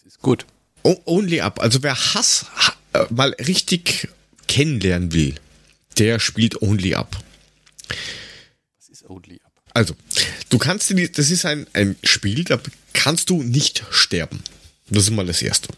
[0.07, 0.47] Ist gut.
[0.85, 1.61] O- Only Up.
[1.61, 4.09] Also wer Hass ha- äh, mal richtig
[4.47, 5.35] kennenlernen will,
[5.99, 7.17] der spielt Only Up.
[8.79, 9.53] Das ist Only Up.
[9.75, 9.95] Also,
[10.49, 12.59] du kannst, dir das ist ein, ein Spiel, da
[12.93, 14.43] kannst du nicht sterben.
[14.89, 15.69] Das ist mal das Erste.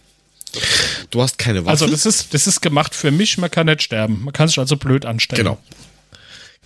[1.11, 1.71] Du hast keine Waffen.
[1.71, 4.25] Also, das ist, das ist gemacht für mich, man kann nicht sterben.
[4.25, 5.43] Man kann sich also blöd anstellen.
[5.45, 5.59] Genau.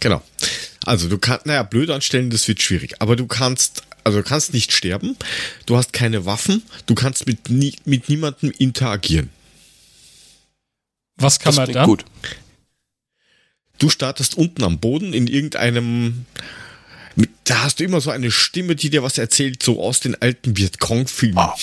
[0.00, 0.22] Genau.
[0.84, 3.00] Also du kannst, naja, blöd anstellen, das wird schwierig.
[3.00, 5.16] Aber du kannst, also du kannst nicht sterben.
[5.66, 6.62] Du hast keine Waffen.
[6.86, 9.30] Du kannst mit, nie, mit niemandem interagieren.
[11.16, 11.86] Was kann Das man dann?
[11.86, 12.04] gut.
[13.78, 16.26] Du startest unten am Boden in irgendeinem,
[17.16, 20.20] mit, da hast du immer so eine Stimme, die dir was erzählt, so aus den
[20.20, 21.38] alten Vietcong-Filmen.
[21.38, 21.54] Ah.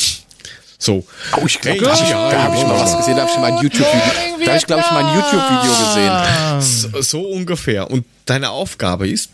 [0.81, 1.05] So.
[1.37, 3.31] Oh, ich glaube, Hey, da habe ich, da hab ich mal was gesehen, da habe
[3.31, 4.45] ich mal ein YouTube-Video.
[4.45, 6.91] Da habe ich, glaube ich, mal ein YouTube-Video gesehen.
[6.91, 7.91] So, so ungefähr.
[7.91, 9.29] Und deine Aufgabe ist,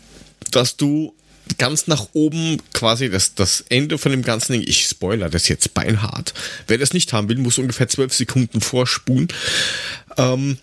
[0.50, 1.14] dass du
[1.56, 5.72] ganz nach oben quasi das, das Ende von dem ganzen Ding, ich spoiler das jetzt
[5.72, 6.34] beinhart.
[6.66, 9.28] Wer das nicht haben will, muss ungefähr zwölf Sekunden vorspulen.
[10.18, 10.58] Ähm,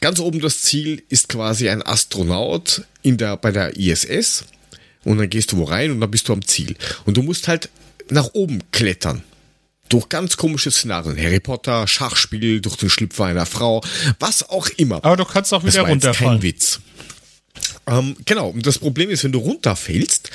[0.00, 4.44] ganz oben das Ziel ist quasi ein Astronaut in der, bei der ISS.
[5.04, 6.74] Und dann gehst du wo rein und dann bist du am Ziel.
[7.06, 7.68] Und du musst halt
[8.10, 9.22] nach oben klettern.
[9.88, 11.16] Durch ganz komische Szenarien.
[11.16, 13.82] Harry Potter, Schachspiel, durch den Schlüpfer einer Frau,
[14.20, 14.96] was auch immer.
[15.04, 16.40] Aber du kannst auch Das wieder war jetzt runterfallen.
[16.40, 16.80] kein Witz.
[17.86, 20.30] Ähm, genau, und das Problem ist, wenn du runterfällst,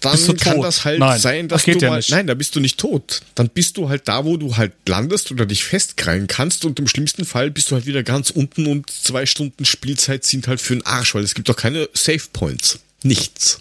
[0.00, 2.10] dann kann das halt Nein, sein, dass das du ja mal, nicht.
[2.10, 3.20] nein, da bist du nicht tot.
[3.34, 6.88] Dann bist du halt da, wo du halt landest oder dich festkrallen kannst und im
[6.88, 10.74] schlimmsten Fall bist du halt wieder ganz unten und zwei Stunden Spielzeit sind halt für
[10.74, 12.78] den Arsch, weil es gibt doch keine Save Points.
[13.02, 13.60] Nichts.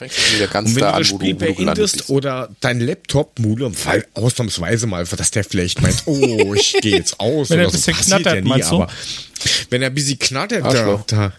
[0.00, 1.74] Fängst du wieder ganz Und wenn da du an, das wo Spiel wo du gelandet
[1.74, 2.08] beendest bist.
[2.08, 7.20] oder dein Laptop, Mule, weil ausnahmsweise mal, dass der vielleicht meint, oh, ich gehe jetzt
[7.20, 8.88] aus Wenn er oder ein so, passiert knattert, ja nie, aber
[9.68, 11.04] wenn er ein bisschen knattert, der, Arschloch.
[11.04, 11.32] der,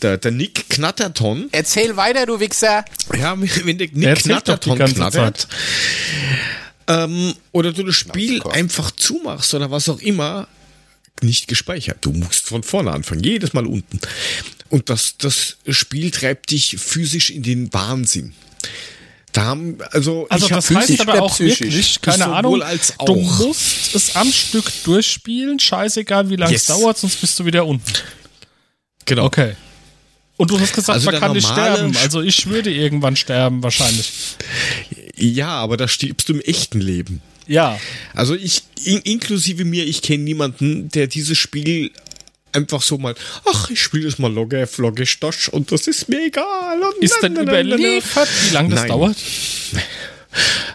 [0.00, 2.86] der, der Nick Knatterton, Erzähl weiter, du Wichser.
[3.18, 5.46] ja, wenn der Nick Knatterton knattert,
[6.88, 10.48] ähm, oder du das Spiel einfach zumachst oder was auch immer,
[11.20, 11.98] nicht gespeichert.
[12.00, 14.00] Du musst von vorne anfangen, jedes Mal unten.
[14.70, 18.32] Und das, das Spiel treibt dich physisch in den Wahnsinn.
[19.32, 21.60] Da haben, also, Also das heißt aber auch psychisch?
[21.60, 23.38] wirklich, keine Sowohl Ahnung, als du auch.
[23.46, 26.62] musst es am Stück durchspielen, scheißegal wie lange Yes.
[26.62, 27.92] es dauert, sonst bist du wieder unten.
[29.04, 29.24] genau.
[29.26, 29.54] Okay.
[30.38, 31.96] Und du hast gesagt, Also man kann nicht sterben.
[31.98, 34.10] Also ich würde irgendwann sterben, wahrscheinlich.
[35.16, 37.22] Ja, aber da stirbst du im echten Leben.
[37.46, 37.78] Ja.
[38.14, 41.90] Also ich, in, inklusive mir, ich kenne niemanden, der dieses Spiel
[42.56, 46.26] einfach so mal, ach, ich spiele das mal logge, flogge, stosch und das ist mir
[46.26, 46.80] egal.
[46.82, 47.28] Und Ist na.
[47.28, 48.88] überliefert, wie lange das Nein.
[48.88, 49.16] dauert?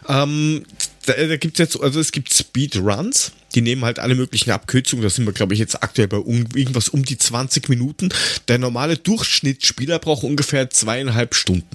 [0.09, 0.65] Ähm,
[1.05, 5.09] da, da gibt's jetzt, also es gibt Speedruns, die nehmen halt alle möglichen Abkürzungen, da
[5.09, 8.09] sind wir, glaube ich, jetzt aktuell bei um, irgendwas um die 20 Minuten.
[8.47, 11.67] Der normale Durchschnittsspieler braucht ungefähr zweieinhalb Stunden.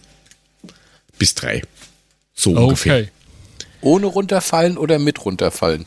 [1.19, 1.63] Bis drei.
[2.35, 3.03] So ungefähr.
[3.03, 3.09] Okay.
[3.81, 5.87] Ohne runterfallen oder mit runterfallen?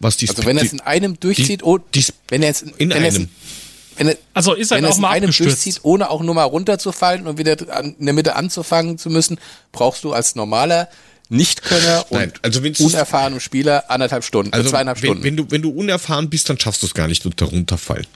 [0.00, 2.62] Was die, Also wenn er es in einem durchzieht, die- oh, die- wenn er es
[2.62, 3.28] in, in er einem.
[3.96, 6.20] wenn er, Also ist er wenn er auch es in mal einem durchzieht, ohne auch
[6.22, 9.38] nur mal runterzufallen und wieder an, in der Mitte anzufangen zu müssen,
[9.72, 10.88] brauchst du als normaler
[11.30, 15.24] Nichtkönner und Nein, also unerfahrenem Spieler anderthalb Stunden, äh, Also zweieinhalb wenn, Stunden.
[15.24, 18.06] wenn du wenn du unerfahren bist, dann schaffst du es gar nicht unter runterfallen.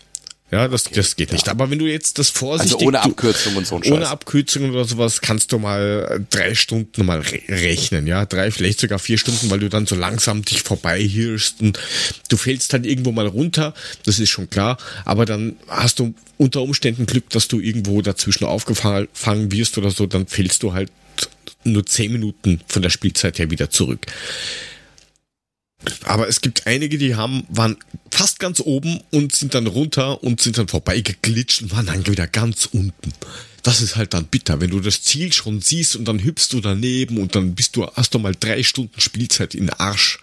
[0.51, 1.49] Ja, das, das geht nicht.
[1.51, 2.77] Aber wenn du jetzt das vorsichtig...
[2.77, 4.11] Also ohne Abkürzung und so ein Ohne Scheiß.
[4.11, 8.25] Abkürzungen oder sowas kannst du mal drei Stunden mal re rechnen, ja.
[8.25, 11.79] Drei, vielleicht sogar vier Stunden, weil du dann so langsam dich vorbeihirschst und
[12.31, 13.75] du fällst halt irgendwo mal runter,
[14.07, 14.79] das ist schon klar.
[15.05, 20.07] Aber dann hast du unter Umständen Glück, dass du irgendwo dazwischen aufgefangen wirst oder so,
[20.07, 20.91] dann fällst du halt
[21.65, 24.07] nur zehn Minuten von der Spielzeit her wieder zurück.
[26.05, 27.77] Aber es gibt einige, die haben, waren
[28.11, 32.27] fast ganz oben und sind dann runter und sind dann vorbeigeglitscht und waren dann wieder
[32.27, 33.13] ganz unten.
[33.63, 36.61] Das ist halt dann bitter, wenn du das Ziel schon siehst und dann hüpfst du
[36.61, 40.19] daneben und dann bist du, hast du mal drei Stunden Spielzeit in den Arsch.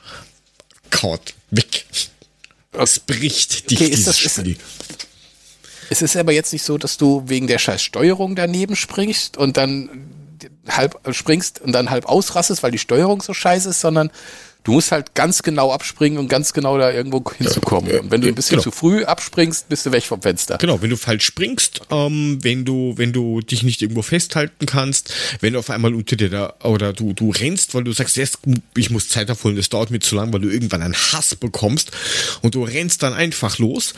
[0.89, 1.85] Kaut, weg.
[2.73, 4.57] Es bricht dich Okay, ist dieses das- ist- Spiel.
[5.89, 9.55] Es ist aber jetzt nicht so, dass du wegen der scheiß Steuerung daneben springst und
[9.55, 9.89] dann
[10.67, 14.09] halb springst und dann halb ausrastest, weil die Steuerung so scheiße ist, sondern
[14.65, 17.99] du musst halt ganz genau abspringen und ganz genau da irgendwo hinzukommen.
[17.99, 18.63] und wenn du ein bisschen genau.
[18.63, 20.57] zu früh abspringst, bist du weg vom Fenster.
[20.57, 25.13] Genau, wenn du falsch springst, ähm, wenn du, wenn du dich nicht irgendwo festhalten kannst,
[25.39, 28.39] wenn du auf einmal unter dir da, oder du, du rennst, weil du sagst, jetzt,
[28.75, 31.91] ich muss Zeit abholen, das dauert mir zu lang, weil du irgendwann einen Hass bekommst
[32.41, 33.93] und du rennst dann einfach los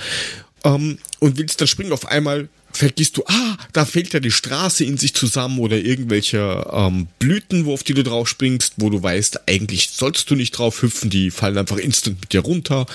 [0.65, 4.85] ähm, und willst dann springen, auf einmal vergisst du, ah, da fällt ja die Straße
[4.85, 9.01] in sich zusammen oder irgendwelche ähm, Blüten, wo auf die du drauf springst, wo du
[9.01, 12.85] weißt, eigentlich sollst du nicht drauf hüpfen, die fallen einfach instant mit dir runter.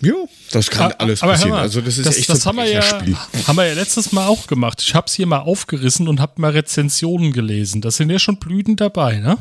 [0.00, 0.14] Ja,
[0.52, 1.50] das kann alles aber hör passieren.
[1.56, 3.16] mal, also das ist das, echt das haben wir ja, Brecherspiel.
[3.48, 4.80] haben wir ja letztes Mal auch gemacht.
[4.80, 7.80] Ich habe es hier mal aufgerissen und habe mal Rezensionen gelesen.
[7.80, 9.38] Da sind ja schon Blüten dabei, ne?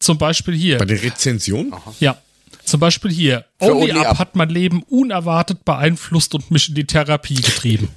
[0.00, 0.76] Zum Beispiel hier.
[0.76, 1.74] Bei der Rezension?
[1.98, 2.18] Ja.
[2.64, 3.44] Zum Beispiel hier.
[3.58, 4.18] Für Only, Up Up.
[4.18, 7.88] hat mein Leben unerwartet beeinflusst und mich in die Therapie getrieben.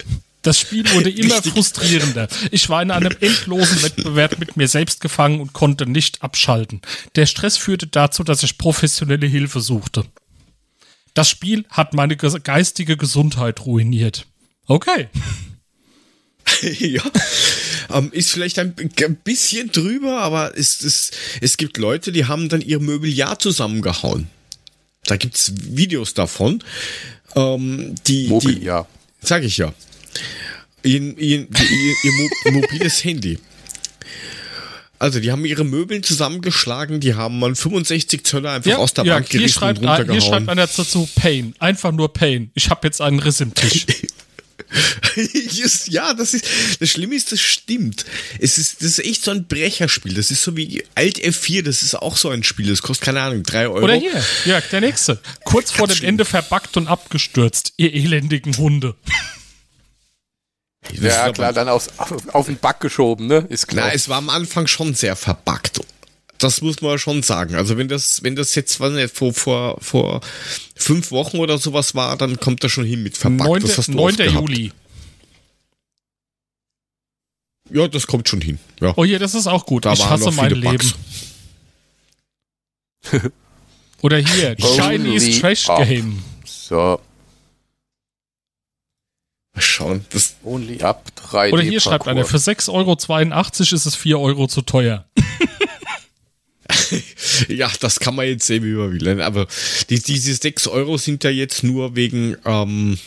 [0.42, 1.54] Das Spiel wurde immer Richtig.
[1.54, 2.28] frustrierender.
[2.52, 6.82] Ich war in einem endlosen Wettbewerb mit mir selbst gefangen und konnte nicht abschalten.
[7.16, 10.06] Der Stress führte dazu, dass ich professionelle Hilfe suchte.
[11.14, 14.28] Das Spiel hat meine ge- geistige Gesundheit ruiniert.
[14.68, 15.08] Okay.
[16.80, 17.02] ja.
[17.90, 18.74] Ähm, ist vielleicht ein
[19.24, 21.12] bisschen drüber, aber es, es,
[21.42, 24.28] es gibt Leute, die haben dann ihr Mobiliar zusammengehauen.
[25.08, 26.64] Da gibt's Videos davon.
[27.36, 28.86] Ähm, die, Mobil, die, ja.
[29.22, 29.74] Sag ich ja.
[30.84, 31.48] Ihr, ihr, ihr,
[32.04, 33.40] ihr mo mobiles Handy.
[35.00, 39.28] Also, die haben ihre Möbeln zusammengeschlagen, die haben mal 65 Zöller einfach aus der Bank
[39.30, 40.50] hier, gerissen schreibt, und ah, hier schreibt runtergehauen.
[40.50, 41.54] einer dazu Pain.
[41.60, 42.52] Einfach nur Pain.
[42.56, 43.86] Ich habe jetzt einen Riss im Tisch.
[45.88, 46.46] Ja, das ist
[46.80, 48.06] das Schlimme ist, das stimmt.
[48.40, 50.14] Es ist das ist echt so ein Brecherspiel.
[50.14, 51.64] Das ist so wie Alt F4.
[51.64, 52.70] Das ist auch so ein Spiel.
[52.70, 53.84] Das kostet keine Ahnung drei Euro.
[53.84, 55.20] Oder hier, ja, der nächste.
[55.44, 56.10] Kurz vor dem schlimm.
[56.10, 58.96] Ende verbackt und abgestürzt, ihr elendigen Hunde.
[60.94, 63.46] Ja, klar, dann aufs, auf, auf den Back geschoben, ne?
[63.50, 63.88] Ist klar.
[63.88, 65.80] Na, es war am Anfang schon sehr verbuggt.
[66.38, 67.56] Das muss man schon sagen.
[67.56, 70.22] Also wenn das, wenn das jetzt weiß nicht, vor, vor, vor
[70.76, 73.50] fünf Wochen oder sowas war, dann kommt das schon hin mit verbuggt.
[73.50, 73.62] 9.
[73.62, 74.06] das hast du 9.
[74.06, 74.50] oft gehabt.
[74.50, 74.72] Juli.
[77.70, 78.60] Ja, das kommt schon hin.
[78.80, 78.94] Ja.
[78.96, 79.86] Oh hier, das ist auch gut.
[79.86, 80.52] Da ich hasse mein.
[80.52, 80.94] Leben.
[84.02, 85.88] Oder hier, Chinese Trash up.
[85.88, 86.24] Game.
[86.46, 87.00] So,
[89.58, 90.06] Mal schauen.
[90.12, 92.94] Das, only up 3D Oder hier schreibt einer, für 6,82 Euro
[93.76, 95.06] ist es 4 Euro zu teuer.
[97.48, 99.22] ja, das kann man jetzt sehen, wie man will.
[99.22, 99.48] Aber
[99.90, 102.98] die, diese 6 Euro sind ja jetzt nur wegen, ähm,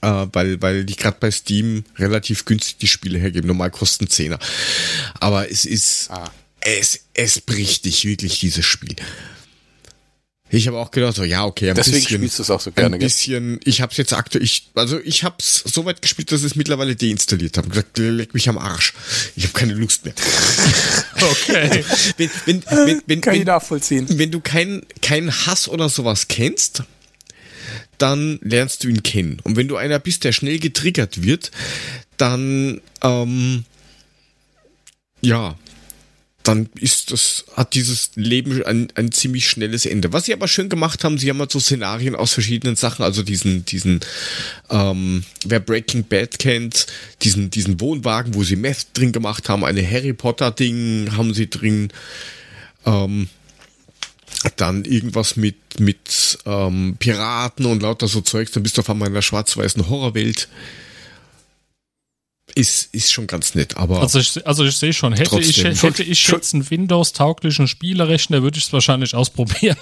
[0.00, 3.46] äh, weil, weil die gerade bei Steam relativ günstig die Spiele hergeben.
[3.46, 4.38] Normal kosten 10er.
[5.20, 6.30] Aber es ist, Ah.
[6.60, 8.96] es, es bricht dich wirklich, dieses Spiel.
[10.54, 12.18] Ich habe auch gedacht, so, ja, okay, ein Deswegen bisschen.
[12.18, 15.00] spielst du es auch so gerne, Ein bisschen, ich habe es jetzt aktuell, ich, also
[15.02, 17.70] ich habe es so weit gespielt, dass ich es mittlerweile deinstalliert habe.
[17.70, 18.92] gesagt, leck mich am Arsch.
[19.34, 20.14] Ich habe keine Lust mehr.
[21.22, 21.84] Okay.
[22.16, 24.06] wenn, wenn, wenn, wenn, Kann ich wenn, nachvollziehen.
[24.18, 26.82] wenn du keinen keinen Hass oder sowas kennst,
[27.98, 29.38] dann lernst du ihn kennen.
[29.44, 31.52] Und wenn du einer bist, der schnell getriggert wird,
[32.16, 33.64] dann ähm,
[35.20, 35.56] ja,
[36.42, 40.12] dann ist das, hat dieses Leben ein, ein ziemlich schnelles Ende.
[40.12, 43.22] Was sie aber schön gemacht haben, sie haben halt so Szenarien aus verschiedenen Sachen, also
[43.22, 44.00] diesen, diesen,
[44.70, 46.86] ähm, wer Breaking Bad kennt,
[47.22, 51.48] diesen, diesen Wohnwagen, wo sie Meth drin gemacht haben, eine Harry Potter Ding haben sie
[51.48, 51.92] drin,
[52.84, 53.28] ähm,
[54.56, 59.08] dann irgendwas mit, mit ähm, Piraten und lauter so Zeugs, dann bist du auf einmal
[59.08, 60.48] in einer schwarz-weißen Horrorwelt.
[62.54, 65.74] Ist, ist schon ganz nett, aber Also ich, also ich sehe schon, hätte ich, Trotzdem.
[65.90, 69.76] hätte ich jetzt einen Windows-tauglichen Spielerechner, würde ich es wahrscheinlich ausprobieren.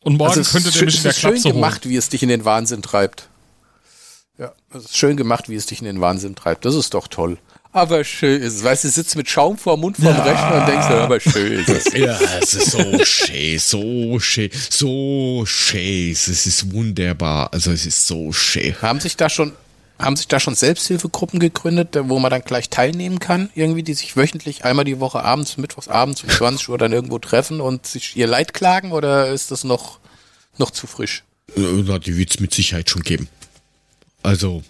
[0.00, 1.44] Und morgen Also es könnte ist der schön, mich in es der ist schön Klapse
[1.48, 1.54] holen.
[1.56, 3.28] gemacht, wie es dich in den Wahnsinn treibt.
[4.38, 6.64] Ja, es ist schön gemacht, wie es dich in den Wahnsinn treibt.
[6.64, 7.38] Das ist doch toll.
[7.74, 8.64] Aber schön ist es.
[8.64, 11.52] Weißt du, sitzt mit Schaum vor dem Mund vorm Rechner und denkst, ja, aber schön
[11.52, 11.92] ist es.
[11.94, 16.10] Ja, es ist so schön, so schön, so schön.
[16.12, 17.52] Es ist wunderbar.
[17.52, 18.74] Also es ist so schön.
[18.82, 19.52] Haben sich da schon,
[20.02, 23.50] haben sich da schon Selbsthilfegruppen gegründet, wo man dann gleich teilnehmen kann?
[23.54, 27.18] Irgendwie, die sich wöchentlich einmal die Woche abends, mittwochs abends um 20 Uhr dann irgendwo
[27.18, 29.98] treffen und sich ihr Leid klagen oder ist das noch,
[30.58, 31.22] noch zu frisch?
[31.56, 33.28] Äh, Na, die wird es mit Sicherheit schon geben.
[34.22, 34.62] Also,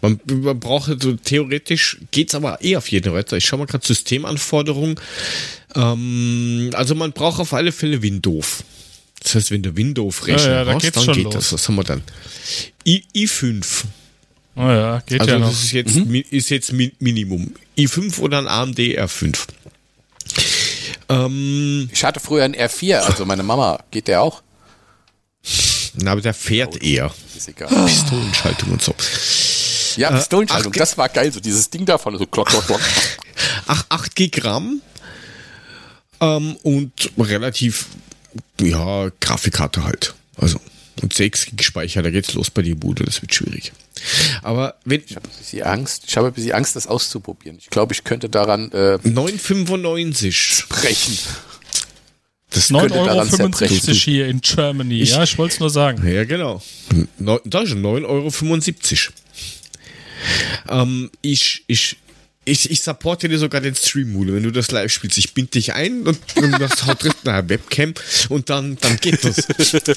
[0.00, 3.36] Man, man braucht so theoretisch, geht's aber eh auf jeden weiter.
[3.36, 4.96] Ich schau mal gerade Systemanforderungen.
[5.76, 8.64] Ähm, also man braucht auf alle Fälle Windows.
[9.22, 11.34] Das heißt, wenn du Windows-Rechner Ja, ja, da hast, dann schon geht los.
[11.34, 11.52] das.
[11.52, 12.02] Was haben wir dann?
[12.84, 13.84] I, i5.
[14.54, 15.48] Oh ja, geht Also ja noch.
[15.48, 17.54] das ist jetzt, mi- ist jetzt Mi- Minimum.
[17.78, 19.38] i5 oder ein AMD R5.
[21.08, 23.82] Ähm, Ich hatte früher einen R4, also meine Mama.
[23.90, 24.42] Geht der auch?
[25.94, 27.12] na, aber der fährt eher.
[27.36, 27.68] Ist egal.
[27.86, 28.94] Pistolenschaltung und so.
[29.96, 31.32] Ja, Pistolenschaltung, ach, das war geil.
[31.32, 32.80] So dieses Ding da vorne, so klock, klock, klock.
[33.66, 34.80] Ach, 8 Gig RAM
[36.20, 37.86] ähm, und relativ,
[38.60, 40.14] ja, Grafikkarte halt.
[40.36, 40.60] Also,
[41.02, 43.72] und 6 Gig Speicher, da geht's los bei dir, Bude, das wird schwierig.
[44.42, 46.04] Aber wenn Ich habe ein bisschen Angst.
[46.06, 47.58] Ich habe ein bisschen Angst, das auszuprobieren.
[47.60, 50.68] Ich glaube, ich könnte daran äh, 9,95.
[50.68, 51.18] brechen.
[52.50, 55.00] Das 9,75 könnte daran Euro hier in Germany.
[55.00, 56.06] Ich- ja, ich wollte es nur sagen.
[56.06, 56.62] Ja, genau.
[57.18, 60.82] Da ist 9,75 Euro.
[60.82, 61.96] Ähm, ich, ich,
[62.44, 65.16] ich, ich supporte dir sogar den Stream, Mule, wenn du das live spielst.
[65.18, 67.94] Ich bind dich ein und, und das haut direkt nach Webcam
[68.28, 69.36] und dann, dann geht das.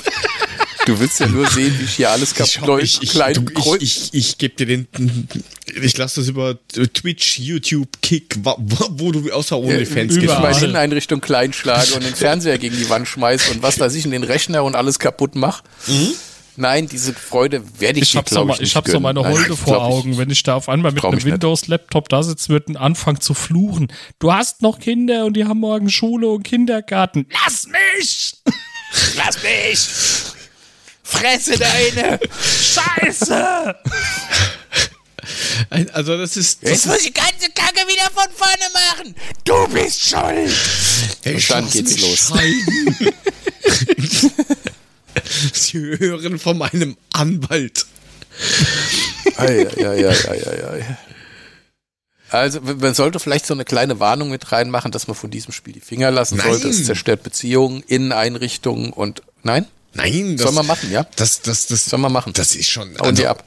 [0.86, 3.82] Du willst ja nur sehen, wie ich hier alles Ich, kaputt ich, ich, klein, ich,
[3.82, 4.88] ich, ich gebe dir den,
[5.82, 6.58] ich lasse das über
[6.94, 8.56] Twitch, YouTube, Kick, wo,
[8.92, 10.24] wo du außer OnlyFans ich gehst.
[10.34, 10.42] überall.
[10.52, 14.06] meine Inneneinrichtung klein schlage und den Fernseher gegen die Wand schmeiß und was weiß ich,
[14.06, 15.64] in den Rechner und alles kaputt mache.
[16.58, 18.88] Nein, diese Freude werde ich, Ich dir, habe so, glaub ma- ich, ich nicht hab
[18.88, 19.82] so meine Nein, Holde glaub vor ich.
[19.82, 21.22] Augen, wenn ich da auf einmal mit einem.
[21.24, 23.88] Windows-Laptop da sitze, wird und anfangen zu fluchen.
[24.20, 27.26] Du hast noch Kinder und die haben morgen Schule und Kindergarten.
[27.44, 28.36] Lass mich!
[29.18, 30.35] Lass mich!
[31.20, 32.20] Fresse deine!
[32.32, 33.76] Scheiße!
[35.72, 39.16] Ein- Also das ist, das Jetzt muss ich die ganze Kacke wieder von vorne machen!
[39.44, 40.52] Du bist schuld!
[41.24, 42.32] Ey, Und dann geht's los.
[45.54, 47.86] Sie hören von meinem Anwalt.
[49.38, 50.98] Ei, ei, ei, ei, ei, ei.
[52.30, 55.74] Also, man sollte vielleicht so eine kleine Warnung mit reinmachen, dass man von diesem Spiel
[55.74, 56.48] die Finger lassen Nein.
[56.52, 56.68] sollte.
[56.70, 59.22] Es zerstört Beziehungen, Inneneinrichtungen und.
[59.44, 59.66] Nein?
[59.96, 61.06] Nein, das Soll man machen, ja?
[61.16, 62.34] Das, das, das, Soll man machen.
[62.34, 63.00] Das ist schon.
[63.00, 63.44] Only up.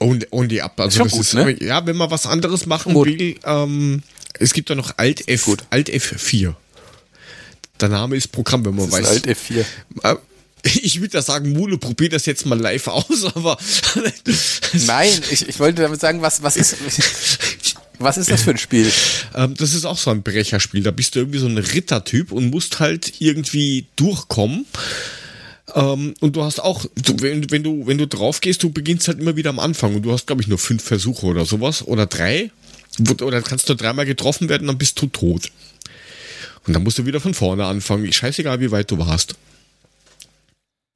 [0.00, 0.78] Only, only up.
[0.80, 1.64] Also Schon das gut, ist, ne?
[1.64, 3.06] ja, wenn man was anderes machen Gut.
[3.06, 4.02] will, ähm,
[4.38, 5.64] es gibt da noch Alt F, Gut.
[5.70, 6.54] Alt F4.
[7.80, 9.08] Der Name ist Programm, wenn man Das weiß.
[9.08, 9.64] Alt F4.
[10.02, 10.16] Äh,
[10.64, 13.58] Ich würde da sagen, Mule, probier das jetzt mal live aus, aber
[14.86, 16.76] Nein, ich, ich wollte damit sagen, was, was ist.
[17.98, 18.90] Was ist das für ein Spiel?
[19.34, 20.82] ähm, das ist auch so ein Brecherspiel.
[20.82, 24.66] Da bist du irgendwie so ein Rittertyp und musst halt irgendwie durchkommen.
[25.74, 29.08] Ähm, und du hast auch, du, wenn, wenn du wenn du drauf gehst, du beginnst
[29.08, 31.86] halt immer wieder am Anfang und du hast glaube ich nur fünf Versuche oder sowas
[31.86, 32.50] oder drei
[33.22, 35.50] oder kannst du dreimal getroffen werden, dann bist du tot.
[36.66, 38.12] Und dann musst du wieder von vorne anfangen.
[38.12, 39.34] Scheißegal, wie weit du warst.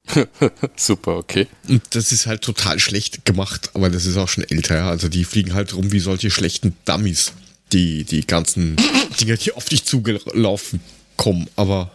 [0.77, 1.47] Super, okay.
[1.67, 4.89] Und das ist halt total schlecht gemacht, aber das ist auch schon älter, ja.
[4.89, 7.33] Also die fliegen halt rum wie solche schlechten Dummies,
[7.73, 8.77] die, die ganzen
[9.19, 10.79] Dinger, die auf dich zugelaufen
[11.17, 11.49] kommen.
[11.55, 11.91] Aber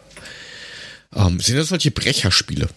[1.15, 2.69] ähm, sind das solche Brecherspiele?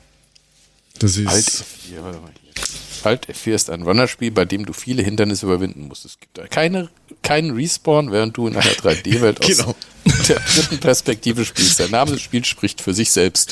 [0.99, 1.27] Das ist.
[1.27, 2.63] Alt F4, warte mal hier.
[3.03, 6.05] Alt F4 ist ein Runnerspiel, bei dem du viele Hindernisse überwinden musst.
[6.05, 6.89] Es gibt da keine,
[7.21, 9.75] keinen Respawn, während du in einer 3D-Welt aus Genau.
[10.27, 11.79] der dritten Perspektive spielst.
[11.79, 13.51] Der Name des Spiels spricht für sich selbst.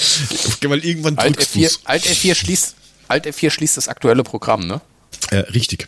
[0.63, 1.79] Weil irgendwann Alt drückst F4, du's.
[1.83, 2.75] Alt F4 schließt,
[3.07, 4.81] Alt F4 schließt das aktuelle Programm, ne?
[5.29, 5.87] Äh, richtig.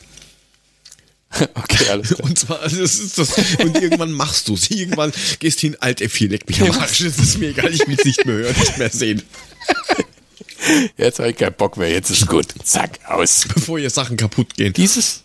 [1.56, 2.30] Okay, alles klar.
[2.30, 4.70] Und zwar, also das ist das, und irgendwann machst du's.
[4.70, 7.00] Irgendwann gehst du hin, Alt F4, leck mich am Arsch.
[7.00, 9.24] Das ist mir egal, ich will's nicht mehr hören, nicht mehr sehen.
[10.98, 12.48] Jetzt habe ich keinen Bock mehr, jetzt ist gut.
[12.64, 13.46] Zack, aus.
[13.54, 14.74] Bevor ihr Sachen kaputt gehen.
[14.74, 15.22] Dieses,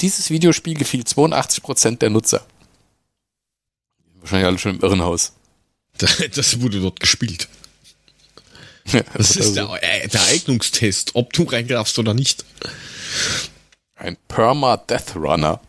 [0.00, 2.46] dieses Videospiel gefiel 82% der Nutzer.
[4.20, 5.32] Wahrscheinlich alle schon im Irrenhaus.
[5.98, 7.48] Das wurde dort gespielt.
[8.84, 12.44] Das Das ist der, äh, der Eignungstest, ob du reingreifst oder nicht.
[14.02, 15.60] Ein Perma-Death Runner.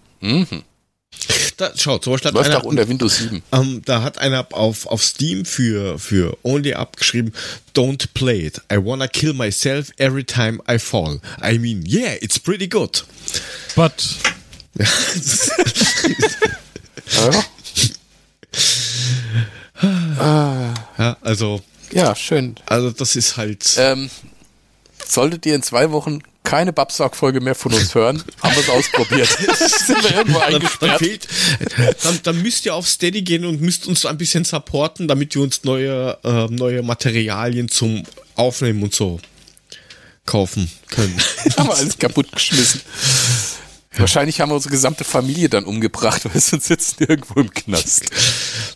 [1.58, 3.44] Da, schau, zum Beispiel hat Läuft einer, auch unter Windows 7.
[3.52, 7.34] ähm, da hat einer auf, auf Steam für, für Only Up geschrieben,
[7.76, 8.60] Don't play it.
[8.72, 11.20] I wanna kill myself every time I fall.
[11.44, 13.06] I mean, yeah, it's pretty good.
[13.76, 14.04] But
[14.76, 14.86] Ja,
[20.98, 21.62] Ja, also,
[21.92, 22.56] ja schön.
[22.66, 23.76] also das ist halt.
[23.78, 24.10] Ähm,
[25.06, 29.28] solltet ihr in zwei Wochen keine Babsack-Folge mehr von uns hören, haben wir es ausprobiert.
[29.28, 31.00] Sind wir irgendwo dann, dann, eingesperrt.
[31.00, 31.28] fehlt,
[32.04, 35.42] dann, dann müsst ihr auf Steady gehen und müsst uns ein bisschen supporten, damit wir
[35.42, 38.04] uns neue, äh, neue Materialien zum
[38.36, 39.20] Aufnehmen und so
[40.26, 41.18] kaufen können.
[41.58, 42.82] haben wir alles kaputt geschmissen.
[43.98, 48.06] Wahrscheinlich haben wir unsere gesamte Familie dann umgebracht, weil sonst sitzen irgendwo im Knast.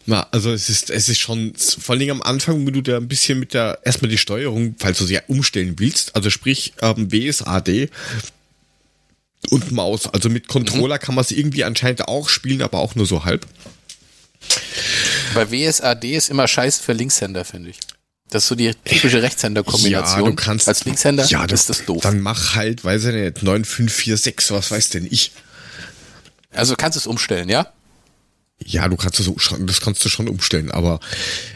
[0.05, 3.07] Na, also es ist, es ist schon, vor Dingen am Anfang, wenn du da ein
[3.07, 7.89] bisschen mit der, erstmal die Steuerung, falls du sie umstellen willst, also sprich ähm, WSAD,
[9.49, 10.07] und Maus.
[10.07, 13.45] Also mit Controller kann man es irgendwie anscheinend auch spielen, aber auch nur so halb.
[15.33, 17.79] Bei WSAD ist immer scheiße für Linkshänder, finde ich.
[18.29, 20.19] Das ist so die typische Rechtshänder-Kombination.
[20.23, 22.01] Ja, du kannst- Als Linkshänder Ja, du- ist das doof.
[22.03, 25.31] Dann mach halt, weiß ich nicht, 9546, was weiß denn ich.
[26.51, 27.71] Also kannst du es umstellen, ja?
[28.65, 30.99] Ja, du kannst das, umsch- das kannst du schon umstellen, aber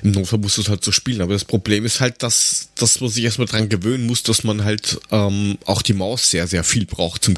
[0.03, 1.19] im Notfall musst du es halt so spielen.
[1.21, 4.63] Aber das Problem ist halt, dass, dass man sich erstmal dran gewöhnen muss, dass man
[4.63, 7.35] halt ähm, auch die Maus sehr, sehr viel braucht zum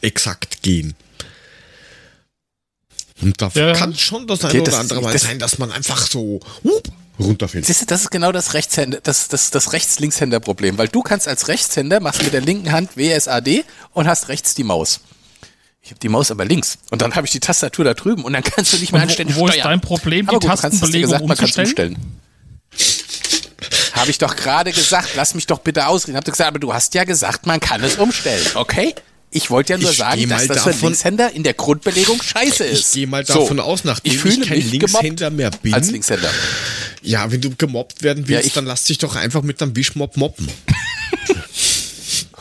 [0.00, 0.94] exakt gehen.
[3.20, 3.74] Und da Ja.
[3.74, 6.40] kann schon das eine Geht oder das- andere Mal das- sein, dass man einfach so
[6.62, 6.88] whoop,
[7.22, 7.66] runterfällt.
[7.66, 11.48] Siehst du, das ist genau das Rechtshänder, das, das, das Rechts-Linkshänder-Problem, weil du kannst als
[11.48, 15.00] Rechtshänder, machst mit der linken Hand WSAD und hast rechts die Maus.
[15.82, 18.32] Ich habe die Maus aber links und dann habe ich die Tastatur da drüben und
[18.34, 19.68] dann kannst du nicht mehr Und wo- anständig wo ist steuern.
[19.70, 21.94] dein Problem, die aber gut, du kannst, hast du Tastenbelegung gesagt, man umzustellen?
[21.96, 22.20] umstellen.
[23.94, 26.16] Habe ich doch gerade gesagt, lass mich doch bitte ausreden.
[26.16, 28.94] Hab doch gesagt, aber du hast ja gesagt, man kann es umstellen, okay?
[29.32, 32.64] Ich wollte ja nur Ich sagen, dass das für davon- Linkshänder in der Grundbelegung scheiße
[32.64, 32.80] ist.
[32.88, 35.72] Ich gehe mal So, davon aus, nachdem ich ich, kein Linkshänder mehr bin.
[35.72, 36.30] als Linkshänder.
[37.02, 40.16] Ja, wenn du gemobbt werden willst, Ja, dann lass dich doch einfach mit einem Wischmob
[40.16, 40.48] mobben.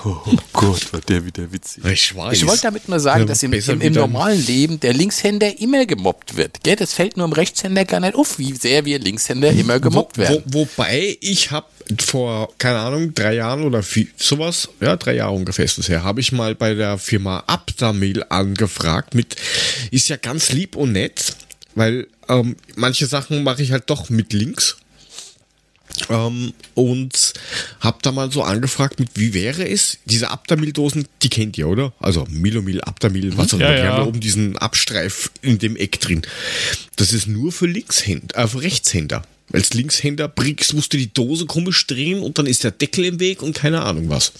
[0.05, 0.21] Oh
[0.53, 1.83] Gott, war der wieder witzig.
[1.85, 2.33] Ich weiß.
[2.33, 5.85] Ich wollte damit nur sagen, Ja, dass im, im, im normalen Leben der Linkshänder immer
[5.85, 6.63] gemobbt wird.
[6.63, 6.75] Gell?
[6.75, 10.21] Das fällt nur im Rechtshänder gar nicht auf, wie sehr wir Linkshänder immer gemobbt wo,
[10.21, 10.43] werden.
[10.45, 11.67] Wo, wobei ich habe
[11.99, 16.03] vor, keine Ahnung, drei Jahren oder viel, sowas, ja, drei Jahre ungefähr ist das her,
[16.03, 19.35] habe ich mal bei der Firma Abdamail angefragt mit,
[19.91, 21.35] ist ja ganz lieb und nett,
[21.75, 24.77] weil ähm, manche Sachen mache ich halt doch mit links.
[26.09, 27.33] Ähm, und
[27.79, 31.93] hab da mal so angefragt, mit wie wäre es, diese Abdamil-Dosen, die kennt ihr, oder?
[31.99, 33.89] Also Milomil, Abdamil, was auch Ja, immer, die ja.
[33.89, 36.21] haben da oben diesen Abstreif in dem Eck drin.
[36.95, 39.23] Das ist nur für Linkshänder, äh, für Rechtshänder.
[39.51, 43.19] Als Linkshänder brickst, musst du die Dose komisch drehen und dann ist der Deckel im
[43.19, 44.31] Weg und keine Ahnung was.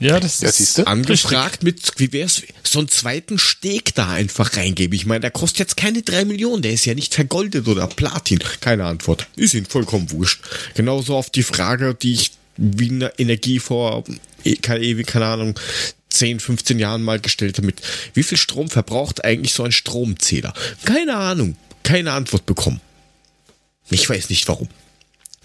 [0.00, 0.86] Ja, das Ja, ist?
[0.86, 4.96] Angefragt mit, wie wär's, so einen zweiten Steg da einfach reingebe.
[4.96, 8.40] Ich meine, der kostet jetzt keine drei Millionen, der ist ja nicht vergoldet oder Platin.
[8.60, 9.28] Keine Antwort.
[9.36, 10.40] Ist ihnen vollkommen wurscht.
[10.74, 14.04] Genauso auf die Frage, die ich wie eine Energie vor,
[14.44, 15.60] eh, keine, ewig, keine Ahnung,
[16.08, 17.82] 10, 15 Jahren mal gestellt habe mit,
[18.14, 20.54] wie viel Strom verbraucht eigentlich so ein Stromzähler?
[20.84, 21.56] Keine Ahnung.
[21.82, 22.80] Keine Antwort bekommen.
[23.90, 24.68] Ich weiß nicht warum.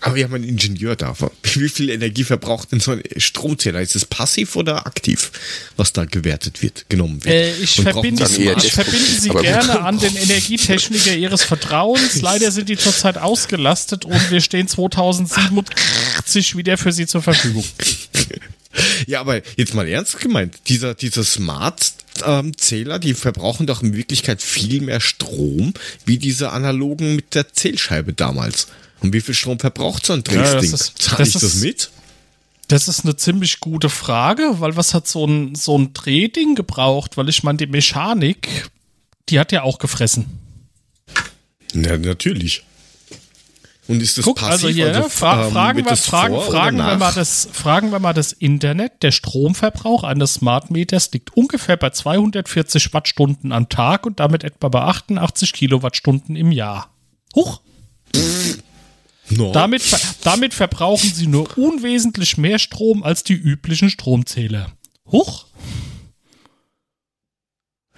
[0.01, 1.15] Aber wir haben einen Ingenieur da.
[1.41, 3.81] Wie viel Energie verbraucht denn so ein Stromzähler?
[3.81, 5.31] Ist es passiv oder aktiv,
[5.77, 7.33] was da gewertet wird, genommen wird?
[7.33, 12.21] Äh, ich verbinde, eher ich verbinde Sie gerne an den Energietechniker Ihres Vertrauens.
[12.21, 17.63] Leider sind die zurzeit ausgelastet und wir stehen 2087 wieder für Sie zur Verfügung.
[19.07, 24.81] Ja, aber jetzt mal ernst gemeint, dieser, dieser Smart-Zähler, die verbrauchen doch in Wirklichkeit viel
[24.81, 25.73] mehr Strom
[26.05, 28.67] wie diese analogen mit der Zählscheibe damals.
[29.01, 30.73] Und wie viel Strom verbraucht so ein Ja, das Drehsding?
[30.73, 31.89] ist- Zahl das ich das ist- mit?
[32.67, 37.15] Das ist eine ziemlich gute Frage, weil was hat so ein, so ein Drehding gebraucht?
[37.15, 38.69] Weil ich meine, die Mechanik,
[39.29, 40.25] die hat ja auch gefressen.
[41.73, 42.63] Ja, natürlich.
[43.87, 44.51] Und ist das Guck, passiv?
[44.51, 47.99] also hier, also, fra ähm, fragen, wir, das fragen, fragen, wir mal das, fragen wir
[47.99, 49.03] mal das Internet.
[49.03, 54.69] Der Stromverbrauch eines Smart Meters liegt ungefähr bei 240 Wattstunden am Tag und damit etwa
[54.69, 56.89] bei 88 Kilowattstunden im Jahr.
[57.35, 57.61] Huch!
[59.29, 59.51] No.
[59.51, 64.71] Damit, ver damit verbrauchen sie nur unwesentlich mehr Strom als die üblichen Stromzähler.
[65.11, 65.45] Huch!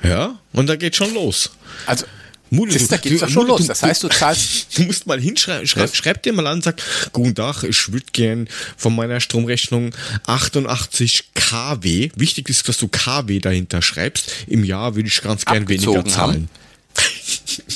[0.03, 1.51] Ja, und da geht schon los.
[1.85, 2.05] Also,
[2.49, 3.61] Mude, das, du- da geht's doch schon los.
[3.61, 6.81] du- Das heißt, du zahlst Du musst mal hinschreiben, schreib, schreib dir mal an, sag,
[7.11, 8.47] guten Tag, ich würde gern
[8.77, 9.93] von meiner Stromrechnung
[10.27, 15.67] 88 kW, wichtig ist, dass du kW dahinter schreibst, im Jahr würde ich ganz gern
[15.67, 16.47] weniger zahlen.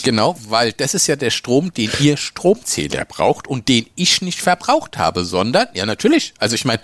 [0.04, 4.40] Genau, weil das ist ja der Strom, den ihr Stromzähler braucht und den ich nicht
[4.40, 6.82] verbraucht habe, sondern, ja natürlich, also ich meine,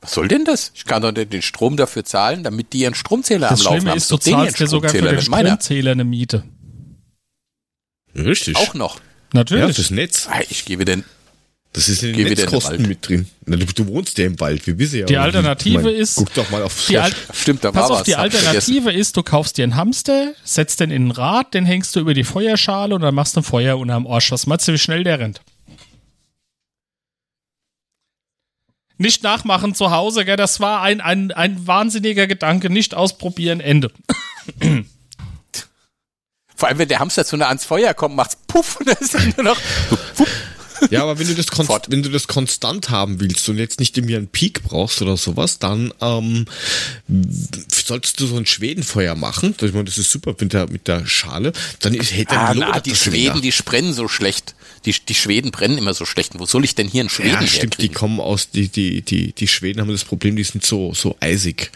[0.00, 0.72] was soll denn das?
[0.74, 3.90] Ich kann doch den Strom dafür zahlen, damit die ihren Stromzähler Das am Laufen Schlimme
[3.92, 3.98] haben.
[3.98, 5.48] ist, du Doch denen zahlst ihren ja sogar für Stromzähler, den.
[5.48, 6.44] Stromzähler eine Miete.
[8.14, 8.56] Richtig.
[8.56, 8.96] Auch noch.
[8.96, 9.76] ja, Natürlich.
[9.76, 10.28] das Netz.
[10.50, 11.04] Ich gebe den,
[11.76, 13.28] Das ist in den Geh wieder in den Netzkosten mit drin.
[13.46, 15.06] Na, Du, du wohnst ja im Wald, wir wissen ja.
[15.06, 17.90] Die wie- Alternative mein, ist- Guck doch mal auf die Al stimmt, da Pass war
[17.90, 18.04] auf, was.
[18.04, 18.14] die.
[18.14, 22.00] Alternative ist, du kaufst dir einen Hamster, setzt den in ein Rad, den hängst du
[22.00, 24.30] über die Feuerschale und dann machst du ein Feuer unterm Arsch.
[24.30, 25.40] Was meinst du, wie schnell der rennt?
[28.96, 30.36] Nicht nachmachen zu Hause, gell?
[30.36, 32.70] das war ein, ein, ein wahnsinniger Gedanke.
[32.70, 33.90] Nicht ausprobieren, Ende.
[36.54, 39.14] Vor allem, wenn der Hamster zu nah ans Feuer kommt, macht's puff und dann ist
[39.14, 39.60] er nur noch
[40.14, 40.28] puff.
[40.90, 43.96] Ja, aber wenn du das konst wenn du das konstant haben willst und jetzt nicht
[43.96, 46.46] irgendwie einen Peak brauchst oder sowas, dann ähm,
[47.72, 49.54] solltest du so ein Schwedenfeuer machen.
[49.60, 51.52] Ich meine, das ist super mit der mit der Schale.
[51.80, 54.54] Dann ist, hätte Ah, na, die Schweden, die brennen so schlecht.
[54.84, 56.38] Die, die Schweden brennen immer so schlecht.
[56.38, 59.32] Wo soll ich denn hier einen Schweden Ja, stimmt, die kommen aus, die, die, die,
[59.32, 61.70] die Schweden haben das Problem, die sind so, so eisig.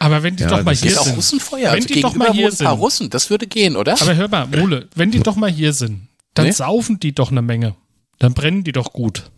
[0.00, 1.16] Aber wenn die Ja, doch mal das hier Ist auch sind.
[1.16, 1.72] Russenfeuer.
[1.72, 2.80] Wenn Also die doch mal hier wohnen ein paar sind.
[2.82, 3.10] Russen.
[3.10, 4.00] Das würde gehen, oder?
[4.00, 6.52] Aber hör mal, Mole, wenn die doch mal hier sind, dann Nee?
[6.52, 7.74] saufen die doch eine Menge.
[8.18, 9.30] Dann brennen die doch gut.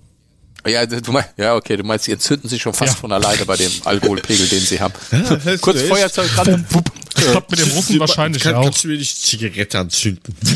[0.67, 3.01] Ja, du meinst, ja, okay, du meinst, die entzünden sich schon fast Ja.
[3.01, 4.93] von alleine bei dem Alkoholpegel, den sie haben.
[5.11, 5.81] hast Kurz.
[5.83, 6.67] Feuerzeug dran.
[7.15, 8.65] Das klappt mit dem Russen wahrscheinlich kann, auch.
[8.65, 10.35] Kannst du mir die Zigarette anzünden?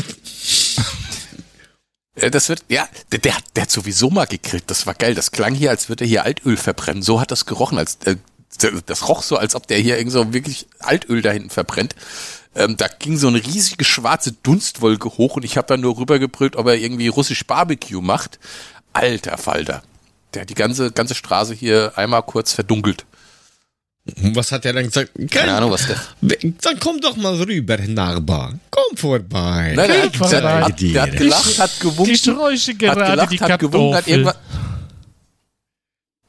[2.31, 4.63] Das wird, ja, der, der, hat- der hat sowieso mal gegrillt.
[4.67, 5.15] Das war geil.
[5.15, 7.03] Das klang hier, als würde er hier Altöl verbrennen.
[7.03, 8.15] So hat das gerochen, als, äh,
[8.85, 11.93] das roch so, als ob der hier irgend so wirklich Altöl da hinten verbrennt.
[12.55, 16.55] Ähm, da ging so eine riesige schwarze Dunstwolke hoch und ich habe dann nur rübergebrüllt,
[16.55, 18.39] ob er irgendwie russisch Barbecue macht.
[18.93, 19.83] Alter Falter.
[20.33, 23.05] Der hat die ganze, ganze Straße hier einmal kurz verdunkelt.
[24.21, 25.11] Und was hat er dann gesagt?
[25.31, 25.97] Keine Ahnung, was der.
[26.21, 28.53] Dann komm doch mal rüber, Nachbar.
[28.69, 29.73] Komm vorbei.
[29.75, 32.13] Nein, der, Kein hat, der, hat, der hat gelacht, hat gewunken.
[32.13, 34.35] Ich räuche hat gerade gelacht, die hat gewunken, hat irgendwas.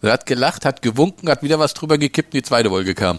[0.00, 3.18] Er hat gelacht, hat gewunken, hat wieder was drüber gekippt und die zweite Wolke kam.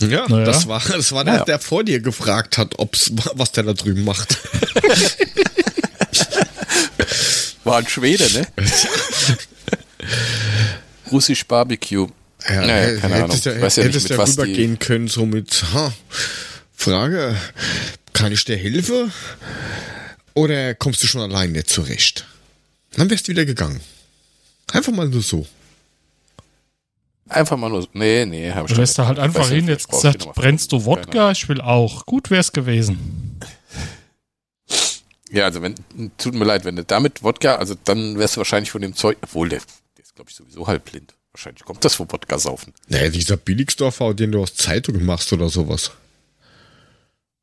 [0.00, 0.44] Ja, Naja.
[0.44, 1.44] das war, das war der, Naja.
[1.44, 4.38] der vor dir gefragt hat, ob's, was der da drüben macht.
[7.64, 8.46] War ein Schwede, ne?
[11.12, 12.08] Russisch Barbecue.
[12.48, 13.58] Ja, Naja, keine hättest Ahnung.
[13.58, 15.92] ja, Weiß ja nicht, hättest mit ja was die- rübergehen können, so mit, ha,
[16.74, 17.36] Frage,
[18.14, 19.12] kann ich dir helfen?
[20.34, 22.26] Oder kommst du schon allein nicht zurecht?
[22.96, 23.80] Dann wärst du wieder gegangen.
[24.72, 25.46] Einfach mal nur so.
[27.30, 27.82] Einfach mal nur.
[27.82, 30.84] so- Nee, nee, hab ich Du lässt da halt einfach hin, jetzt gesagt, brennst du
[30.84, 31.30] Wodka?
[31.30, 32.04] Ich will auch.
[32.06, 33.38] Gut wär's gewesen.
[35.30, 35.76] Ja, also wenn,
[36.18, 39.16] tut mir leid, wenn du damit Wodka, also dann wärst du wahrscheinlich von dem Zeug,
[39.22, 39.60] obwohl der,
[39.96, 41.14] der ist glaube ich sowieso halb blind.
[41.32, 42.74] Wahrscheinlich kommt das vom Wodka saufen.
[42.88, 45.92] Naja, dieser Billigsdorfer, den du aus Zeitungen machst oder sowas.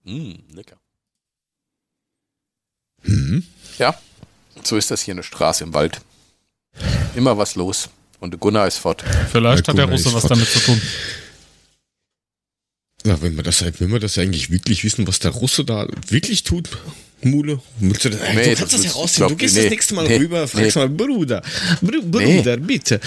[0.03, 0.75] Mm, lecker.
[3.03, 3.45] Mhm.
[3.77, 3.97] Ja,
[4.63, 6.01] so ist das hier eine Straße im Wald.
[7.15, 7.89] Immer was los.
[8.20, 9.03] Und der Gunnar ist fort.
[9.32, 10.32] Vielleicht Ja, hat der Russe was fort.
[10.32, 10.82] damit zu tun.
[13.05, 15.88] Ja, wenn wir das halt, wenn wir das eigentlich wirklich wissen, was der Russe da
[16.09, 16.68] wirklich tut,
[17.22, 19.18] Mule, willst du, das, Nee, du das kannst das, rausziehen.
[19.28, 19.61] glaub Du gehst nee.
[19.63, 20.18] das nächste Mal Nee.
[20.18, 20.82] rüber, fragst Nee.
[20.82, 21.41] mal, Bruder,
[21.82, 22.99] Bru Bruder, bitte,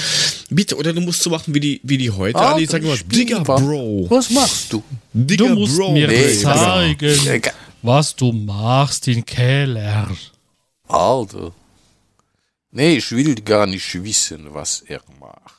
[0.49, 2.97] bitte, oder du musst so machen wie die, wie die heute, Ah, die sagen immer,
[2.97, 3.41] Digga.
[3.41, 4.83] Bro, Was machst du?
[5.13, 7.53] Digga, Du musst Bro, mir Nee, zeigen, Egal.
[7.83, 10.09] was du machst in Keller.
[10.89, 11.53] Alter.
[12.73, 15.55] Nee, ich will gar nicht wissen, was er macht.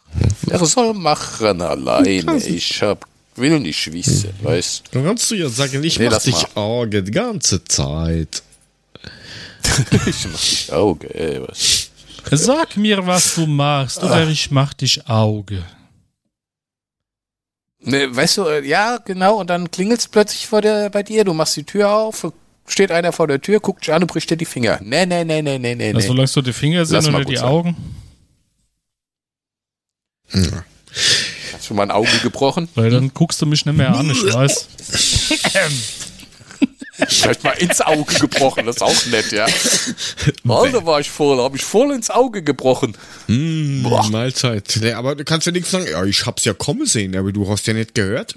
[0.50, 2.38] Er soll machen alleine.
[2.38, 3.06] Ich hab,
[3.36, 6.62] will nicht wissen, weißt Dann kannst du ja sagen, ich Nee, mach dich mal.
[6.62, 8.44] Auge die ganze Zeit.
[10.06, 11.92] Ich mach dich Auge, ey, was?
[12.32, 15.64] Sag mir, was du machst, oder ich mach dich Auge.
[17.80, 21.56] Ne, weißt du, ja, genau, und dann klingelt's plötzlich vor der, bei dir, du machst
[21.56, 22.28] die Tür auf,
[22.72, 24.80] steht einer vor der Tür, guckt dich an und bricht dir die Finger.
[24.84, 27.26] Nee, nee, nee, nee, nee, nee, Also, solange du die Finger sind Lass mal oder
[27.26, 27.46] gut die sein.
[27.48, 27.76] Augen,
[30.34, 30.66] Ja.
[31.54, 32.68] Hast schon mal ein Auge gebrochen?
[32.76, 34.68] weil dann guckst du mich nicht mehr an, ich weiß.
[37.08, 39.48] Vielleicht mal ins Auge gebrochen, das ist auch nett, ja.
[40.48, 42.96] Alter, war ich voll, hab ich voll ins Auge gebrochen.
[43.28, 44.08] Mm, Boah.
[44.10, 44.78] Mahlzeit.
[44.82, 47.50] Nee, aber du kannst ja nichts sagen, ja, ich hab's ja kommen sehen, aber du
[47.50, 48.36] hast ja nicht gehört.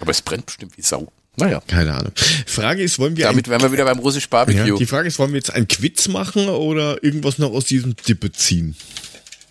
[0.00, 1.12] Aber es brennt bestimmt wie Sau.
[1.36, 2.12] Naja, Keine Ahnung.
[2.46, 4.66] Frage ist, wollen wir damit wären wir wieder beim russisch Barbecue.
[4.68, 7.94] Ja, die Frage ist, wollen wir jetzt einen Quiz machen oder irgendwas noch aus diesem
[7.96, 8.76] Dippe ziehen?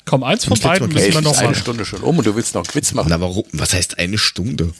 [0.05, 1.61] Komm, eins von beiden müssen wir noch eine machen.
[1.61, 3.07] Stunde schon um und du willst noch einen Quiz machen.
[3.09, 3.43] Na, warum?
[3.53, 4.71] Was heißt eine Stunde?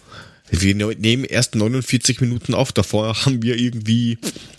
[0.52, 4.18] Wir ne- nehmen erst 49 Minuten auf, davor haben wir irgendwie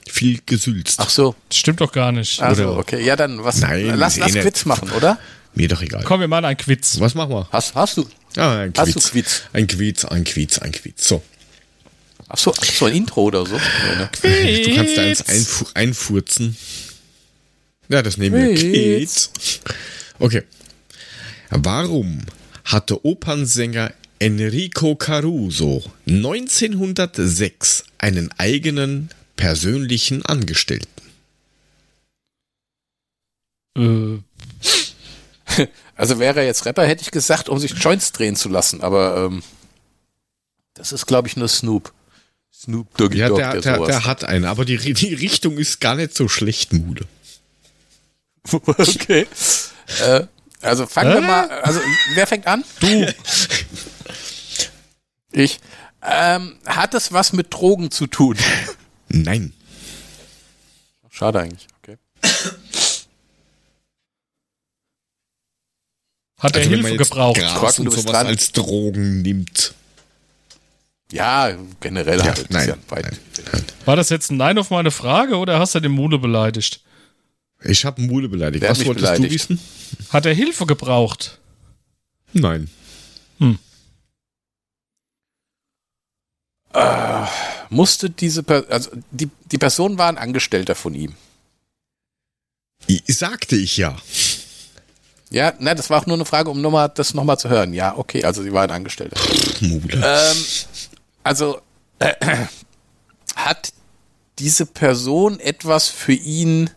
[0.09, 1.01] viel gesülzt.
[1.01, 2.41] Ach so, Das stimmt doch gar nicht.
[2.41, 3.61] also Oder- okay, ja dann was?
[3.61, 4.43] Nein, lass eh lass nicht.
[4.43, 5.18] Quiz machen, oder?
[5.55, 6.05] Mir doch egal.
[6.05, 7.01] Komm, wir machen einen Quiz.
[7.01, 7.49] Was machen wir?
[7.51, 8.07] Hast, hast du?
[8.36, 9.05] Ah, ein Hast Quiz.
[9.05, 9.43] du Quiz?
[9.53, 11.09] Ein Quiz, ein Quiz, ein Quiz.
[11.09, 11.22] So.
[12.32, 13.56] Ach so, ach so ein Intro oder so.
[14.22, 14.62] Nee, ne?
[14.62, 16.56] Du kannst da eins einfu einfurzen.
[17.88, 18.54] Ja, das nehmen wir.
[18.54, 19.30] Quiz.
[19.32, 19.60] Quiz.
[20.18, 20.42] Okay.
[21.50, 22.20] Warum
[22.64, 30.86] hatte Opernsänger Enrico Caruso 1906 einen eigenen persönlichen Angestellten?
[33.76, 34.18] Äh,
[35.96, 39.26] Also wäre er jetzt Rapper, hätte ich gesagt, um sich Joints drehen zu lassen, aber
[39.26, 39.42] ähm,
[40.72, 41.92] das ist, glaube ich, nur Snoop.
[42.62, 43.88] Snoop Doggy Ja, Dogg, der, der, der, sowas.
[43.88, 47.06] der hat einen, aber die, die Richtung ist gar nicht so schlecht, Mude.
[48.52, 49.26] okay.
[50.02, 50.26] Äh,
[50.61, 51.26] also fangen wir Äh?
[51.26, 51.80] mal, also
[52.14, 52.62] wer fängt an?
[52.80, 53.06] du,
[55.32, 55.61] Ich.
[56.02, 58.36] Ähm, hat es was mit Drogen zu tun?
[59.08, 59.52] Nein.
[61.11, 61.96] Schade eigentlich, okay.
[66.38, 67.38] hat er Also man Hilfe gebraucht?
[67.78, 68.26] Und du sowas dran.
[68.26, 69.74] als Drogen nimmt.
[71.12, 71.50] Ja,
[71.80, 72.50] generell Ja, halt.
[72.50, 73.04] nein, ja weit.
[73.04, 73.18] nein,
[73.52, 73.64] nein.
[73.84, 76.80] War das jetzt ein Nein auf meine Frage oder hast du den Mule beleidigt?
[77.64, 78.62] Ich habe Mule beleidigt.
[78.64, 79.34] Hat Was wolltest du beleidigt?
[79.34, 79.58] wissen?
[79.58, 79.58] Hm.
[79.58, 79.98] Hm.
[79.98, 80.06] Hm.
[80.06, 80.12] Hm.
[80.12, 81.38] Hat er Hilfe gebraucht?
[82.32, 82.70] Nein.
[87.70, 91.14] Musste diese per also die, die Person war ein Angestellter von ihm.
[92.88, 93.96] I- Sagte ich ja.
[95.30, 97.72] Ja, nein, das war auch nur eine Frage, um noch mal, das nochmal zu hören.
[97.72, 99.16] Ja, okay, also sie war ein Angestellter.
[99.61, 99.94] Mule.
[100.04, 100.36] Ähm,
[101.22, 101.60] also
[101.98, 102.14] äh,
[103.36, 103.72] hat
[104.38, 106.70] diese Person etwas für ihn.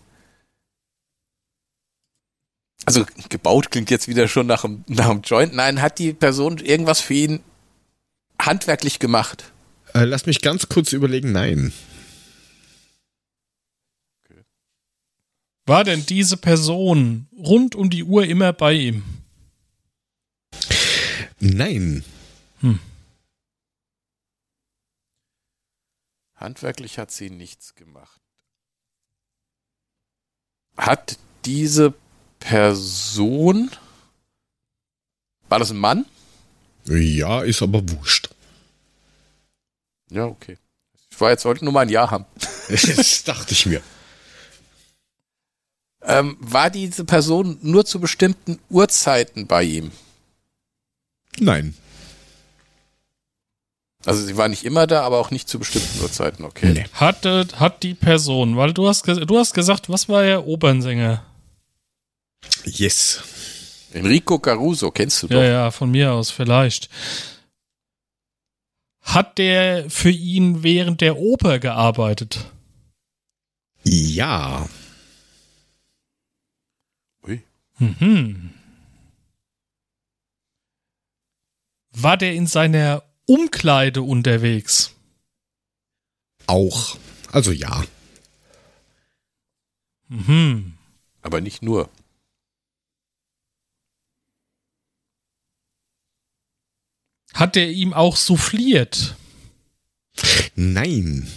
[2.85, 5.53] Also gebaut klingt jetzt wieder schon nach einem, nach einem Joint.
[5.53, 7.39] Nein, hat die Person irgendwas für ihn
[8.39, 9.51] handwerklich gemacht?
[9.93, 11.31] Äh, lass mich ganz kurz überlegen.
[11.31, 11.71] Nein.
[15.65, 19.03] War denn diese Person rund um die Uhr immer bei ihm?
[21.39, 22.03] Nein.
[26.43, 28.19] Handwerklich hat sie nichts gemacht.
[30.75, 31.93] Hat diese
[32.39, 33.71] Person.
[35.47, 36.05] War das ein Mann?
[36.85, 38.29] Ja, ist aber wurscht.
[40.09, 40.57] Ja, okay.
[41.09, 42.25] Ich war jetzt heute nur mal ein Ja haben.
[42.67, 43.81] Das dachte ich mir.
[46.01, 49.91] Ähm, war diese Person nur zu bestimmten Uhrzeiten bei ihm?
[51.39, 51.77] Nein.
[54.05, 56.73] Also sie war nicht immer da, aber auch nicht zu bestimmten Uhrzeiten, okay.
[56.73, 56.85] Nee.
[56.93, 60.45] Hatte, hat die Person, weil du hast, du hast gesagt, was war er?
[60.45, 61.23] Opernsänger.
[62.65, 63.21] Yes.
[63.93, 65.35] Enrico Caruso, kennst du doch.
[65.35, 66.89] Ja, ja, von mir aus vielleicht.
[69.01, 72.45] Hat der für ihn während der Oper gearbeitet?
[73.83, 74.67] Ja.
[77.25, 77.41] Ui.
[77.79, 78.51] Mhm.
[81.91, 84.91] War der in seiner Umkleide unterwegs?
[86.47, 86.97] Auch.
[87.31, 87.83] Also ja.
[90.09, 90.73] Mhm.
[91.21, 91.89] Aber nicht nur.
[97.33, 99.15] Hat er ihm auch souffliert?
[100.55, 101.27] Nein.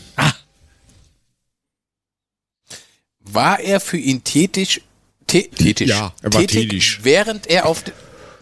[3.20, 4.82] War er für ihn tätig?
[5.26, 5.88] Tä tätig.
[5.88, 7.02] Ja, er war tätig.
[7.02, 7.82] Während er auf,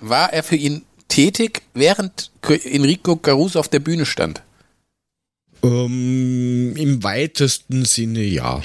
[0.00, 4.42] war er für ihn tätig, während Enrico Caruso auf der Bühne stand?
[5.62, 8.62] Ähm, Im weitesten Sinne ja.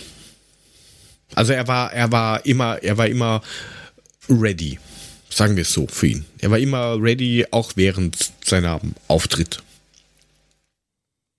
[1.36, 3.42] Also er war, er war immer, er war immer
[4.28, 4.80] ready.
[5.30, 6.26] Sagen wir es so für ihn.
[6.40, 9.62] Er war immer ready, auch während seiner Auftritt.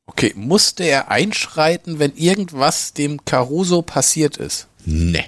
[0.07, 4.67] Okay, musste er einschreiten, wenn irgendwas dem Caruso passiert ist?
[4.85, 5.25] Ne.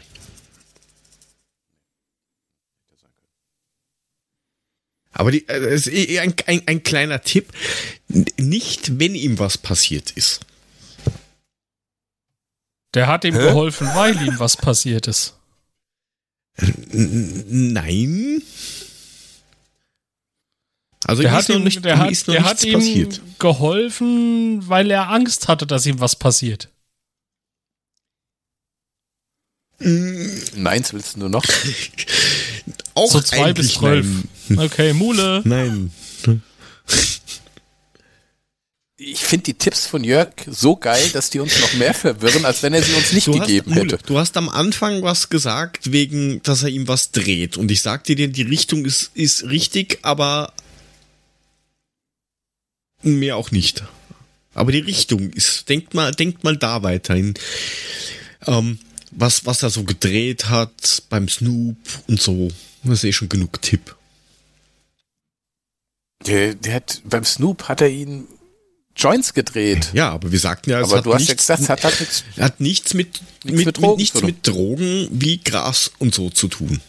[5.12, 7.48] Aber die, äh, es ist eh ein, ein, ein kleiner Tipp.
[8.38, 10.40] Nicht, wenn ihm was passiert ist.
[12.94, 15.34] Der hat ihm geholfen, weil ihm was passiert ist.
[16.58, 18.42] N- Nein.
[21.04, 23.20] Also Der hat ihm, nicht, der hat, der hat ihm passiert.
[23.38, 26.68] geholfen, weil er Angst hatte, dass ihm was passiert.
[30.56, 31.44] Neins willst du nur noch?
[32.94, 34.06] Auch So zwei bis zwölf.
[34.56, 35.42] Okay, Mule.
[35.44, 35.90] nein.
[39.04, 42.62] Ich finde die Tipps von Jörg so geil, dass die uns noch mehr verwirren, als
[42.62, 44.06] wenn er sie uns nicht Du hast, gegeben Mule, hätte.
[44.06, 47.56] du hast am Anfang was gesagt, wegen, dass er ihm was dreht.
[47.56, 50.52] Und ich sagte dir, die Richtung ist, ist richtig, aber
[53.02, 53.82] mehr auch nicht.
[54.54, 57.34] Aber die Richtung ist, denkt mal, denkt mal da weiterhin.
[58.46, 58.78] Ähm,
[59.12, 61.76] was, was er so gedreht hat beim Snoop
[62.08, 62.48] und so.
[62.84, 63.94] Das ist eh schon genug Tipp.
[66.26, 68.26] Der, der hat, beim Snoop hat er ihn
[68.96, 69.90] Joints gedreht.
[69.94, 71.84] Ja, aber wir sagten ja, es Aber hat du hast ja nichts, gesagt, es hat,
[71.84, 72.24] hat nichts.
[72.38, 76.30] hat nichts mit, Nichts mit, mit Drogen mit, nichts mit Drogen wie Gras und so
[76.30, 76.80] zu tun.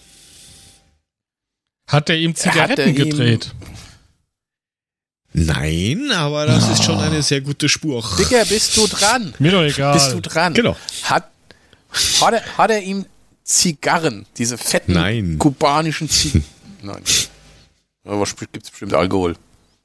[1.88, 3.52] Hat er ihm Zigaretten er ihm- gedreht?
[5.36, 8.04] Nein, aber das ist schon eine sehr gute Spur.
[8.20, 9.34] Digga, bist du dran?
[9.40, 9.94] Mir doch egal.
[9.96, 10.54] Bist du dran?
[10.54, 10.78] Genau.
[11.04, 11.32] Hat,
[11.94, 13.06] hat, er, hat er ihm
[13.44, 15.38] Zigarren, diese fetten Nein.
[15.40, 16.46] kubanischen Zigarren?
[16.82, 17.04] Nein.
[18.04, 19.36] Aber gibt es bestimmt Alkohol.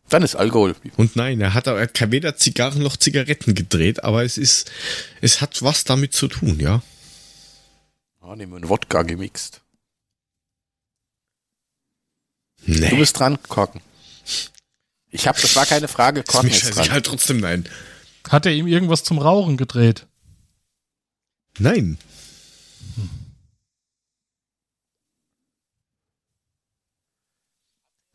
[0.09, 0.75] Dann ist Alkohol.
[0.97, 4.71] Und nein, er hat, er hat weder Zigarren noch Zigaretten gedreht, aber es ist,
[5.21, 6.83] es hat was damit zu tun, ja.
[8.21, 9.61] Ah, nehmen wir einen Wodka gemixt.
[12.65, 12.89] Nee.
[12.89, 13.81] Du bist dran, Korken.
[15.11, 16.75] Ich hab, das war keine Frage, ist Korken mir ist dran.
[16.75, 17.69] scheißegal, trotzdem nein.
[18.29, 20.07] Hat er ihm irgendwas zum Rauchen gedreht?
[21.59, 21.99] Nein.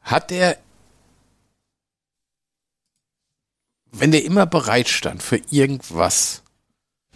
[0.01, 0.57] Hat er,
[3.91, 6.43] wenn der immer bereit stand für irgendwas,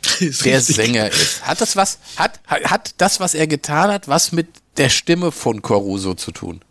[0.19, 0.75] der richtig.
[0.75, 4.47] Sänger ist, hat das was, hat, hat, hat das, was er getan hat, was mit
[4.77, 6.63] der Stimme von Coruso zu tun?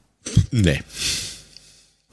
[0.51, 0.83] Nee.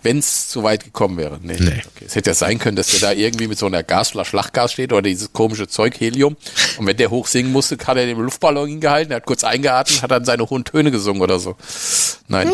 [0.03, 1.39] Wenn es so weit gekommen wäre.
[1.41, 1.57] Nee.
[1.59, 1.81] Nee.
[1.95, 2.05] Okay.
[2.05, 4.91] Es hätte ja sein können, dass der da irgendwie mit so einer Gasflasche, Schlachgas steht
[4.91, 6.35] oder dieses komische Zeug, Helium.
[6.77, 10.01] Und wenn der hoch singen musste, hat er den Luftballon hingehalten, er hat kurz eingeatmet,
[10.01, 11.55] hat dann seine hohen Töne gesungen oder so.
[12.27, 12.51] Nein.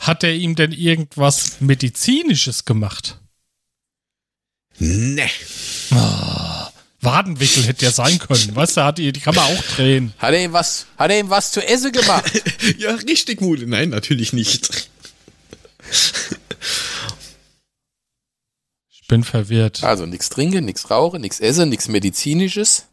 [0.00, 3.18] Hat er ihm denn irgendwas Medizinisches gemacht?
[4.78, 5.28] Ne.
[7.00, 8.54] Wadenwickel hätte ja sein können.
[8.54, 10.12] Weißt du, hat die, die kann man auch drehen.
[10.18, 12.42] Hat er ihm was, hat er ihm was zu essen gemacht?
[12.78, 13.66] Ja, richtig, Mule.
[13.66, 14.90] Nein, natürlich nicht.
[18.90, 19.82] Ich bin verwirrt.
[19.84, 22.84] Also nichts trinken, nichts rauchen, nichts essen, nichts medizinisches.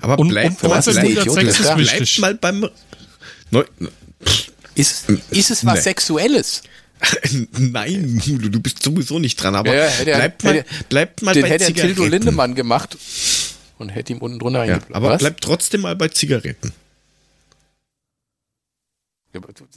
[0.00, 0.86] Aber Und- bleib, und was
[2.20, 2.68] mal beim...
[3.50, 3.64] Neu,
[4.76, 5.80] Ist, ist es was Nee.
[5.80, 6.62] Sexuelles?
[7.58, 11.22] Nein, Mulu, du bist sowieso nicht dran, aber Ja, hätte er- bleib, mal, hätte- bleib
[11.22, 12.10] mal Den bei hätte er Tildo Zigaretten.
[12.12, 12.96] Lindemann gemacht
[13.78, 15.18] und hätte ihm unten drunter Ja, aber Was?
[15.18, 16.72] bleib trotzdem mal bei Zigaretten.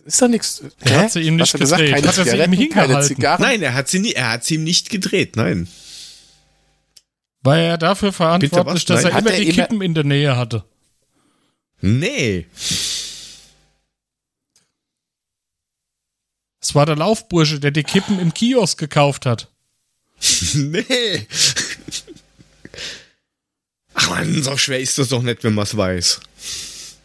[0.06, 0.64] Ist doch nichts.
[0.82, 1.96] Er hat sie ihm nicht Hast du gesagt, gedreht.
[1.96, 3.04] keine Hat er sie ihm keine hingehalten?
[3.04, 3.42] Zigarren?
[3.42, 5.68] Nein, er hat sie nie, er hat sie ihm nicht gedreht, nein.
[7.42, 9.12] War er dafür verantwortlich, dass Nein.
[9.12, 10.66] er Hat immer er die immer- Kippen in der Nähe hatte?
[11.82, 12.46] Nee.
[16.62, 19.48] Es war der Laufbursche, der die Kippen im Kiosk gekauft hat.
[20.54, 21.28] Nee.
[23.94, 26.20] Ach man, so schwer ist das doch nicht, wenn man es weiß.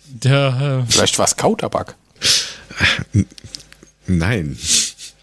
[0.06, 1.96] Der, äh, Vielleicht war es Kautabak.
[4.06, 4.58] Nein.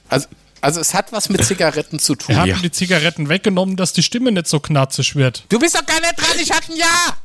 [0.10, 0.28] Also,
[0.62, 2.36] also es hat was mit Zigaretten zu tun.
[2.36, 2.58] er hat Ja.
[2.58, 5.46] die Zigaretten weggenommen, dass die Stimme nicht so knatzig wird.
[5.50, 7.18] Du bist doch gar nicht dran, ich hatte ein Ja!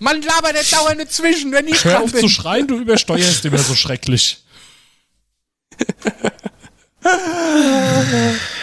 [0.00, 2.28] Man labert nicht dauernd dazwischen, wenn ich Hör auf zu bin.
[2.28, 4.44] schreien, du übersteuerst immer so schrecklich.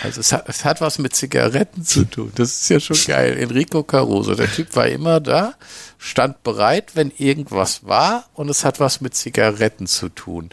[0.03, 2.32] Also es hat, es hat was mit Zigaretten zu tun.
[2.36, 3.38] Das ist ja schon geil.
[3.38, 5.55] Enrico Caruso, der Typ war immer da,
[5.97, 10.49] stand bereit, wenn irgendwas war und es hat was mit Zigaretten zu tun.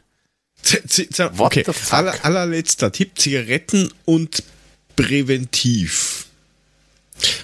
[1.39, 4.43] Okay, aller, allerletzter Tipp, Zigaretten und
[4.97, 6.27] präventiv.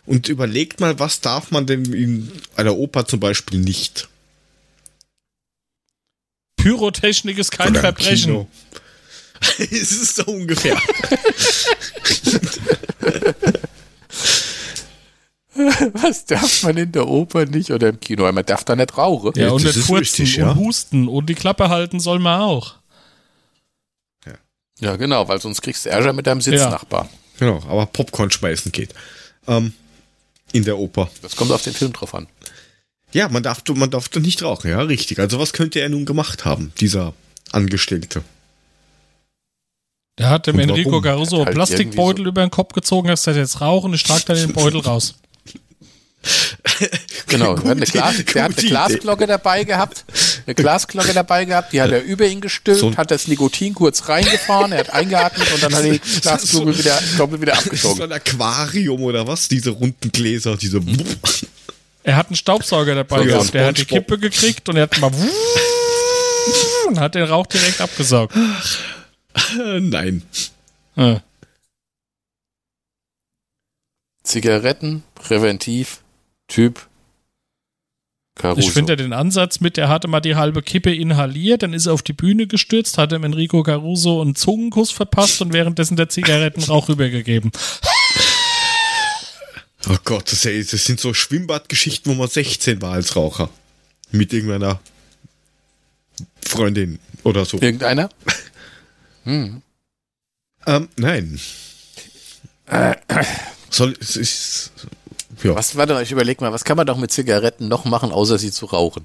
[0.07, 4.09] Und überlegt mal, was darf man denn in einer Oper zum Beispiel nicht?
[6.57, 8.33] Pyrotechnik ist kein Oder Verbrechen.
[8.33, 8.49] Kino.
[9.59, 10.77] es ist so ungefähr.
[15.93, 18.31] Was darf man in der Oper nicht oder im Kino?
[18.31, 19.33] Man darf da nicht rauchen.
[19.35, 20.53] Ja, und das nicht furzen richtig, ja.
[20.53, 22.78] und husten und die Klappe halten soll man auch.
[24.81, 27.09] Ja, genau, weil sonst kriegst du Ärger mit deinem Sitznachbar.
[27.39, 28.95] genau, aber Popcorn schmeißen geht.
[29.47, 29.73] Ähm,
[30.53, 31.11] in der Oper.
[31.23, 32.27] Das kommt auf den Film drauf an.
[33.13, 35.19] Ja, man darf, man darf doch nicht rauchen, ja, richtig.
[35.19, 37.15] Also was könnte er nun gemacht haben, dieser
[37.53, 38.23] Angestellte?
[40.19, 41.01] Der hat dem Enrico?
[41.01, 44.53] Caruso Halt Plastikbeutel über den Kopf gezogen, hast gesagt, jetzt rauchen, ich trage dann den
[44.53, 45.15] Beutel raus.
[47.29, 48.69] Genau, der hat eine, Glas, der hat eine.
[48.69, 50.05] Glasglocke dabei gehabt.
[50.49, 54.09] Eine Glasglocke dabei gehabt, die hat er über ihn gestülpt, So hat das Nikotin kurz
[54.09, 57.83] reingefahren, er hat eingeatmet und dann hat er die Glasglocke wieder, Glocke wieder Das ist
[57.83, 58.13] so abgezogen.
[58.13, 59.49] ein Aquarium oder was?
[59.49, 60.81] Diese runden Gläser, diese.
[62.03, 63.53] Er hat einen Staubsauger dabei So, ja, gehabt.
[63.53, 63.85] Der hat die.
[63.85, 65.13] Kippe gekriegt und er hat mal
[66.89, 68.35] und hat den Rauch direkt abgesaugt.
[69.81, 70.23] Nein.
[70.97, 71.21] Ja.
[74.23, 76.01] Zigaretten, präventiv,
[76.49, 76.87] Typ,
[78.39, 78.61] Caruso.
[78.67, 81.87] Ich finde ja den Ansatz mit, er hatte mal die halbe Kippe inhaliert, dann ist
[81.87, 86.09] er auf die Bühne gestürzt, hat dem Enrico Caruso einen Zungenkuss verpasst und währenddessen der
[86.09, 87.51] Zigarettenrauch rübergegeben.
[89.89, 93.51] Oh Gott, das, ist- das sind so Schwimmbadgeschichten, wo man 16 war als Raucher.
[94.11, 94.81] Mit irgendeiner
[96.45, 97.61] Freundin oder so.
[97.61, 98.09] Irgendeiner?
[100.67, 101.39] Ähm, nein.
[103.71, 104.73] Soll es ist.
[105.43, 105.55] Ja.
[105.55, 108.39] Was, warte mal, ich überleg mal, was kann man doch mit Zigaretten noch machen, außer
[108.39, 109.05] sie zu rauchen?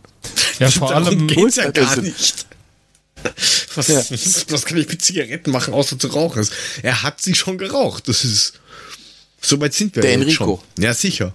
[0.60, 2.46] Ja, vor Darum allem, geht's ja gar nicht.
[3.76, 3.98] Was, Ja.
[3.98, 6.48] was, was kann ich mit Zigaretten machen, außer zu rauchen?
[6.82, 8.08] Er hat sie schon geraucht.
[8.10, 8.54] Das ist.
[9.42, 10.62] So weit sind wir Der Enrico.
[10.76, 10.84] schon.
[10.84, 11.34] Ja, sicher.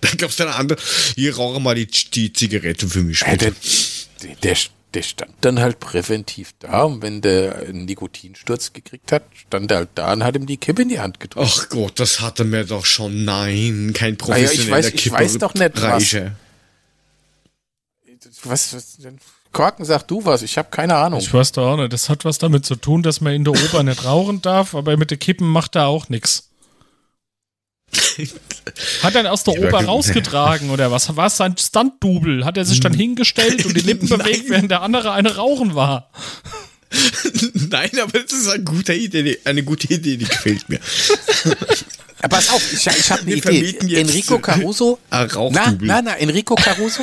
[0.00, 0.78] Da gab's dann eine andere.
[1.16, 3.22] Hier rauche mal die, die Zigarette für mich.
[3.22, 3.52] Äh, der,
[4.42, 4.56] der,
[4.98, 9.76] der stand dann halt präventiv da und wenn der einen Nikotinsturz gekriegt hat, stand er
[9.78, 11.48] halt da und hat ihm die Kippe in die Hand gedrückt.
[11.50, 13.24] Ach Gott, das hatte mir doch schon.
[13.24, 15.82] Nein, kein Ah ja, ich professioneller weiß- ich weiß doch nicht, was.
[15.82, 16.34] Reiche.
[18.42, 19.18] Was, was denn?
[19.52, 21.20] Korken, sag du was, ich habe keine Ahnung.
[21.20, 23.52] ich weiß doch auch nicht, das hat was damit zu tun, dass man in der
[23.54, 26.50] Oper nicht rauchen darf, aber mit den Kippen macht er auch nichts.
[29.02, 31.14] Hat er ihn aus der Ja, Oper ge- rausgetragen oder was?
[31.16, 32.44] War es sein Stunt-Double?
[32.44, 36.10] Hat er sich dann hingestellt und die Lippen bewegt, während der andere eine rauchen war?
[37.70, 40.80] Nein, aber es ist eine gute Idee, eine gute Idee, die gefällt mir.
[42.20, 44.00] Aber pass auf, ich, ich habe eine Idee.
[44.00, 44.98] Enrico Caruso.
[45.10, 47.02] ein Na, na, na, Enrico Caruso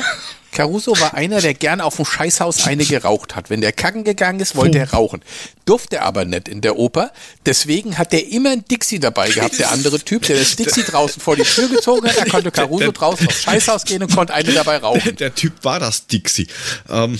[0.52, 3.50] Caruso war einer, der gern auf dem Scheißhaus eine geraucht hat.
[3.50, 5.20] Wenn der kacken gegangen ist, wollte er rauchen.
[5.66, 7.12] Durfte aber nicht in der Oper.
[7.44, 11.20] Deswegen hat der immer ein Dixie dabei gehabt, der andere Typ, der das Dixie draußen
[11.20, 12.16] vor die Tür gezogen hat.
[12.16, 15.16] Da konnte Caruso draußen aufs Scheißhaus gehen und konnte eine dabei rauchen.
[15.16, 16.46] Der Typ war das Dixie.
[16.88, 17.18] Ähm,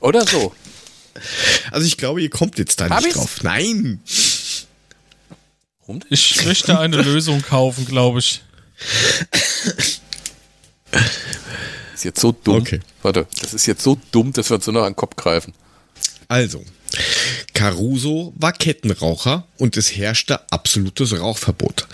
[0.00, 0.52] Oder so.
[1.72, 3.16] also ich glaube, ihr kommt jetzt da Hab nicht ich's?
[3.16, 3.42] drauf.
[3.42, 4.00] Nein.
[6.08, 8.42] Ich möchte eine Lösung kaufen, glaube ich.
[11.94, 12.56] ist jetzt so dumm.
[12.56, 12.80] Okay.
[13.02, 15.52] Warte, das ist jetzt so dumm, dass wir uns nur noch an den Kopf greifen.
[16.28, 16.64] Also,
[17.52, 21.86] Caruso war Kettenraucher und es herrschte absolutes Rauchverbot.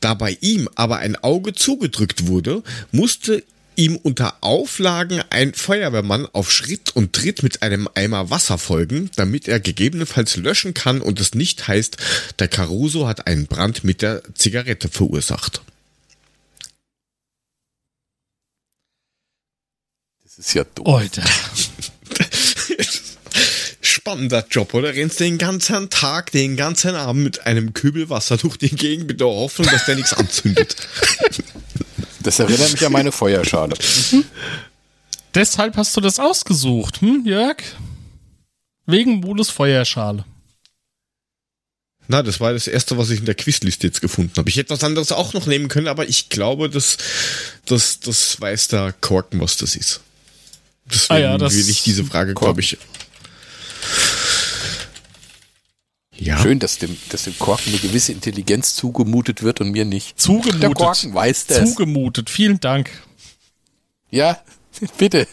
[0.00, 3.42] Da bei ihm aber ein Auge zugedrückt wurde, musste
[3.76, 9.48] ihm unter Auflagen ein Feuerwehrmann auf Schritt und Tritt mit einem Eimer Wasser folgen, damit
[9.48, 11.96] er gegebenenfalls löschen kann und es nicht heißt,
[12.38, 15.62] der Caruso hat einen Brand mit der Zigarette verursacht.
[20.24, 20.86] Das ist ja dumm.
[20.86, 21.22] Alter.
[23.80, 24.94] Spannender Job, oder?
[24.94, 29.20] Rennst den ganzen Tag, den ganzen Abend mit einem Kübel Wasser durch die Gegend mit
[29.20, 30.76] der Hoffnung, dass der nichts anzündet.
[32.24, 33.74] Das erinnert mich an meine Feuerschale.
[35.34, 37.58] Deshalb hast du das ausgesucht, hm, Jörg?
[38.86, 40.24] Wegen Mules Feuerschale.
[42.06, 44.50] Na, das war das erste, was ich in der Quizliste jetzt gefunden habe.
[44.50, 46.98] Ich hätte was anderes auch noch nehmen können, aber ich glaube, das,
[47.64, 50.00] das, das weiß der Korken, was das ist.
[50.84, 52.76] Deswegen Ah ja, das- will ich diese Frage, glaube ich.
[56.16, 60.20] Ja, Schön, dass dem, dass dem Korken eine gewisse Intelligenz zugemutet wird und mir nicht.
[60.20, 60.62] Zugemutet.
[60.62, 61.70] Der Korken weiß das.
[61.70, 62.30] Zugemutet.
[62.30, 62.90] Vielen Dank.
[64.10, 64.40] Ja,
[64.98, 65.26] bitte.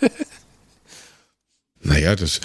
[1.82, 2.41] naja, das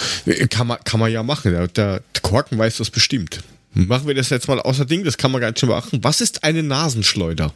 [0.51, 1.53] kann man, kann man ja machen.
[1.53, 3.43] Der, der Korken weiß das bestimmt.
[3.73, 6.03] Machen wir das jetzt mal außer Ding, das kann man gar nicht machen.
[6.03, 7.53] Was ist eine Nasenschleuder?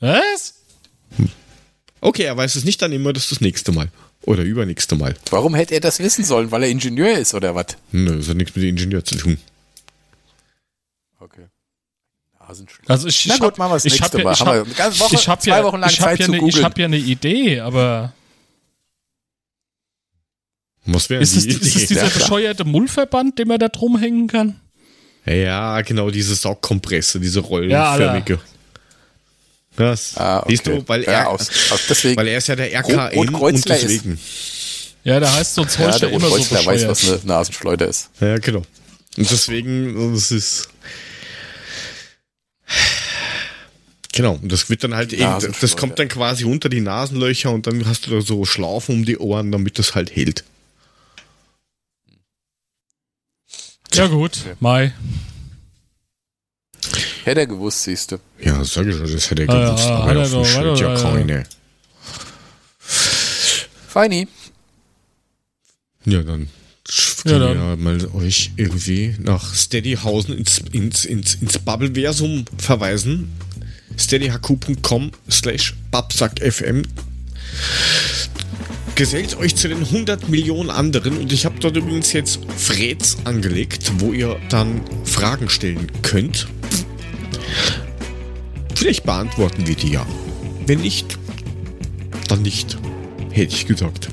[0.00, 0.54] Was?
[2.02, 3.90] Okay, er weiß es nicht, dann immer das das nächste Mal.
[4.26, 5.14] Oder übernächste Mal.
[5.30, 6.50] Warum hätte er das wissen sollen?
[6.50, 7.66] Weil er Ingenieur ist oder was?
[7.92, 9.38] Nö, das hat nichts mit dem Ingenieur zu tun.
[11.18, 11.46] Okay.
[12.38, 12.64] Also
[13.06, 14.32] ich, Na ich gut, machen wir das ich nächste hab, ja- Mal.
[14.32, 16.24] Ich Haben wir hab, Woche, ich hab zwei ja, Wochen lang ich hab Zeit ja
[16.26, 16.58] zu ne, googeln.
[16.58, 18.12] Ich habe ja eine Idee, aber
[20.86, 21.86] Was wäre ist es, die ist es Idee?
[21.86, 24.60] dieser Ja, bescheuerte Mullverband, den man da drum hängen kann?
[25.26, 28.40] Ja, genau, diese Saugkompresse, diese Ja, rollenförmige.
[29.76, 30.46] Das, Ah, okay.
[30.50, 32.16] siehst du, weil ja, er, aus, aus deswegen.
[32.16, 34.20] weil er ist ja der Rot- RKN und Rotkreuzler ist- deswegen.
[35.04, 36.90] Ja, da heißt so Zeug ja, ja, der immer so Rotkreuzler weiß, bescheuert.
[36.90, 38.10] was eine Nasenschleuder ist.
[38.20, 38.62] Ja, genau.
[39.16, 40.68] Und deswegen, das ist.
[44.12, 47.66] Genau, und das wird dann halt eben, das kommt dann quasi unter die Nasenlöcher und
[47.66, 50.44] dann hast du da so Schlaufen um die Ohren, damit das halt hält.
[53.94, 54.92] Ja gut, Mai.
[57.24, 58.18] Hätte er gewusst, siehst du.
[58.40, 60.64] Ja, sag ich schon, das hätte er Ah, ja, gewusst, hat aber er auf dem
[60.64, 61.44] er ja keine.
[63.88, 64.28] Feini.
[66.06, 66.48] Ja, dann
[67.24, 67.54] Ja, können dann.
[67.58, 73.32] wir ja mal euch irgendwie nach Steadyhausen ins, ins, ins, ins Bubbleversum verweisen.
[73.98, 76.82] steadyhq.com slash babsackfm
[78.94, 83.92] Gesellt euch zu den 100 Millionen anderen und ich habe dort übrigens jetzt Freds angelegt,
[83.98, 86.48] wo ihr dann Fragen stellen könnt.
[88.74, 90.06] Vielleicht beantworten wir die ja.
[90.66, 91.18] Wenn nicht,
[92.28, 92.78] dann nicht.
[93.30, 94.08] Hätte ich gesagt.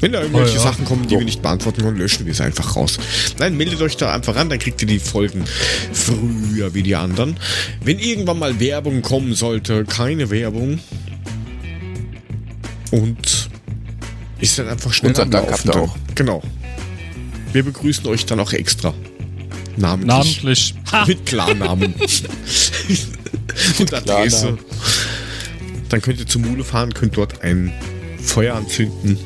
[0.00, 0.62] Wenn da irgendwelche Oh ja.
[0.62, 2.98] Sachen kommen, die wir nicht beantworten können, löschen wir es einfach raus.
[3.38, 5.44] Nein, meldet euch da einfach an, dann kriegt ihr die Folgen
[5.92, 7.36] früher wie die anderen.
[7.84, 10.80] Wenn irgendwann mal Werbung kommen sollte, keine Werbung.
[12.90, 13.48] Und
[14.40, 15.96] ist dann einfach schnell Unseren Dank habt ihr auch.
[16.16, 16.42] Genau.
[17.52, 18.92] Wir begrüßen euch dann auch extra.
[19.76, 20.74] Namentlich.
[20.90, 21.08] Namentlich.
[21.08, 21.94] Mit Klarnamen.
[23.78, 24.58] Und Adresse.
[25.88, 27.72] Dann könnt ihr zur Mule fahren, könnt dort ein
[28.22, 29.18] Feuer anzünden.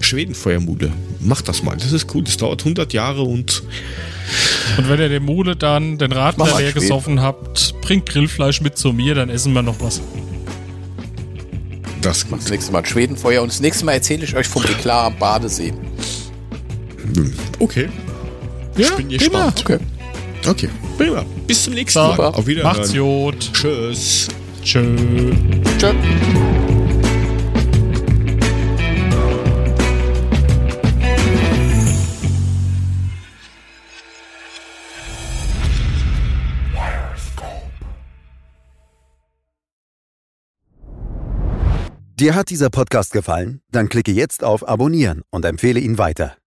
[0.00, 0.92] Schwedenfeuermule.
[1.20, 1.76] Macht das mal.
[1.76, 2.22] Das ist cool.
[2.24, 3.62] Das dauert 100 Jahre und
[4.76, 8.78] Und wenn ihr der Mule dann den Radler mal leer gesoffen habt, bringt Grillfleisch mit
[8.78, 10.00] zu mir, dann essen wir noch was.
[12.00, 12.40] das gut.
[12.40, 15.72] Das nächste Mal Schwedenfeuer und das nächste Mal erzähle ich euch vom Eklat am Badesee.
[17.58, 17.88] Okay.
[18.78, 19.50] Ja, bin prima.
[19.50, 19.60] gespannt.
[19.60, 19.78] Okay.
[20.46, 20.68] Okay.
[20.96, 21.24] Prima.
[21.46, 22.18] Bis zum nächsten Mal.
[22.18, 22.62] Auf Wiedersehen.
[22.62, 23.52] Macht's gut.
[23.52, 24.28] Tschüss.
[24.62, 24.96] Tschö.
[25.78, 25.92] Tschö.
[42.18, 43.60] Dir hat dieser Podcast gefallen?
[43.70, 46.36] Dann klicke jetzt auf Abonnieren und empfehle ihn weiter.